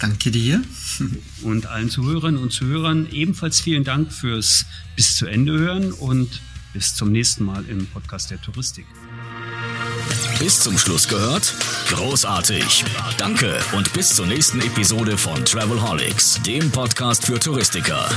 Danke 0.00 0.30
dir. 0.30 0.62
Und 1.42 1.66
allen 1.66 1.90
Zuhörerinnen 1.90 2.42
und 2.42 2.52
Zuhörern 2.52 3.08
ebenfalls 3.10 3.60
vielen 3.60 3.84
Dank 3.84 4.12
fürs 4.12 4.66
bis 4.96 5.16
zu 5.16 5.26
Ende 5.26 5.52
hören 5.52 5.92
und 5.92 6.40
bis 6.72 6.94
zum 6.94 7.12
nächsten 7.12 7.44
Mal 7.44 7.64
im 7.66 7.86
Podcast 7.86 8.30
der 8.30 8.40
Touristik. 8.42 8.86
Bis 10.38 10.60
zum 10.60 10.76
Schluss 10.76 11.08
gehört? 11.08 11.54
Großartig. 11.88 12.84
Danke 13.16 13.58
und 13.72 13.92
bis 13.92 14.14
zur 14.14 14.26
nächsten 14.26 14.60
Episode 14.60 15.16
von 15.16 15.44
Travelholics, 15.44 16.40
dem 16.42 16.70
Podcast 16.70 17.26
für 17.26 17.38
Touristiker. 17.38 18.08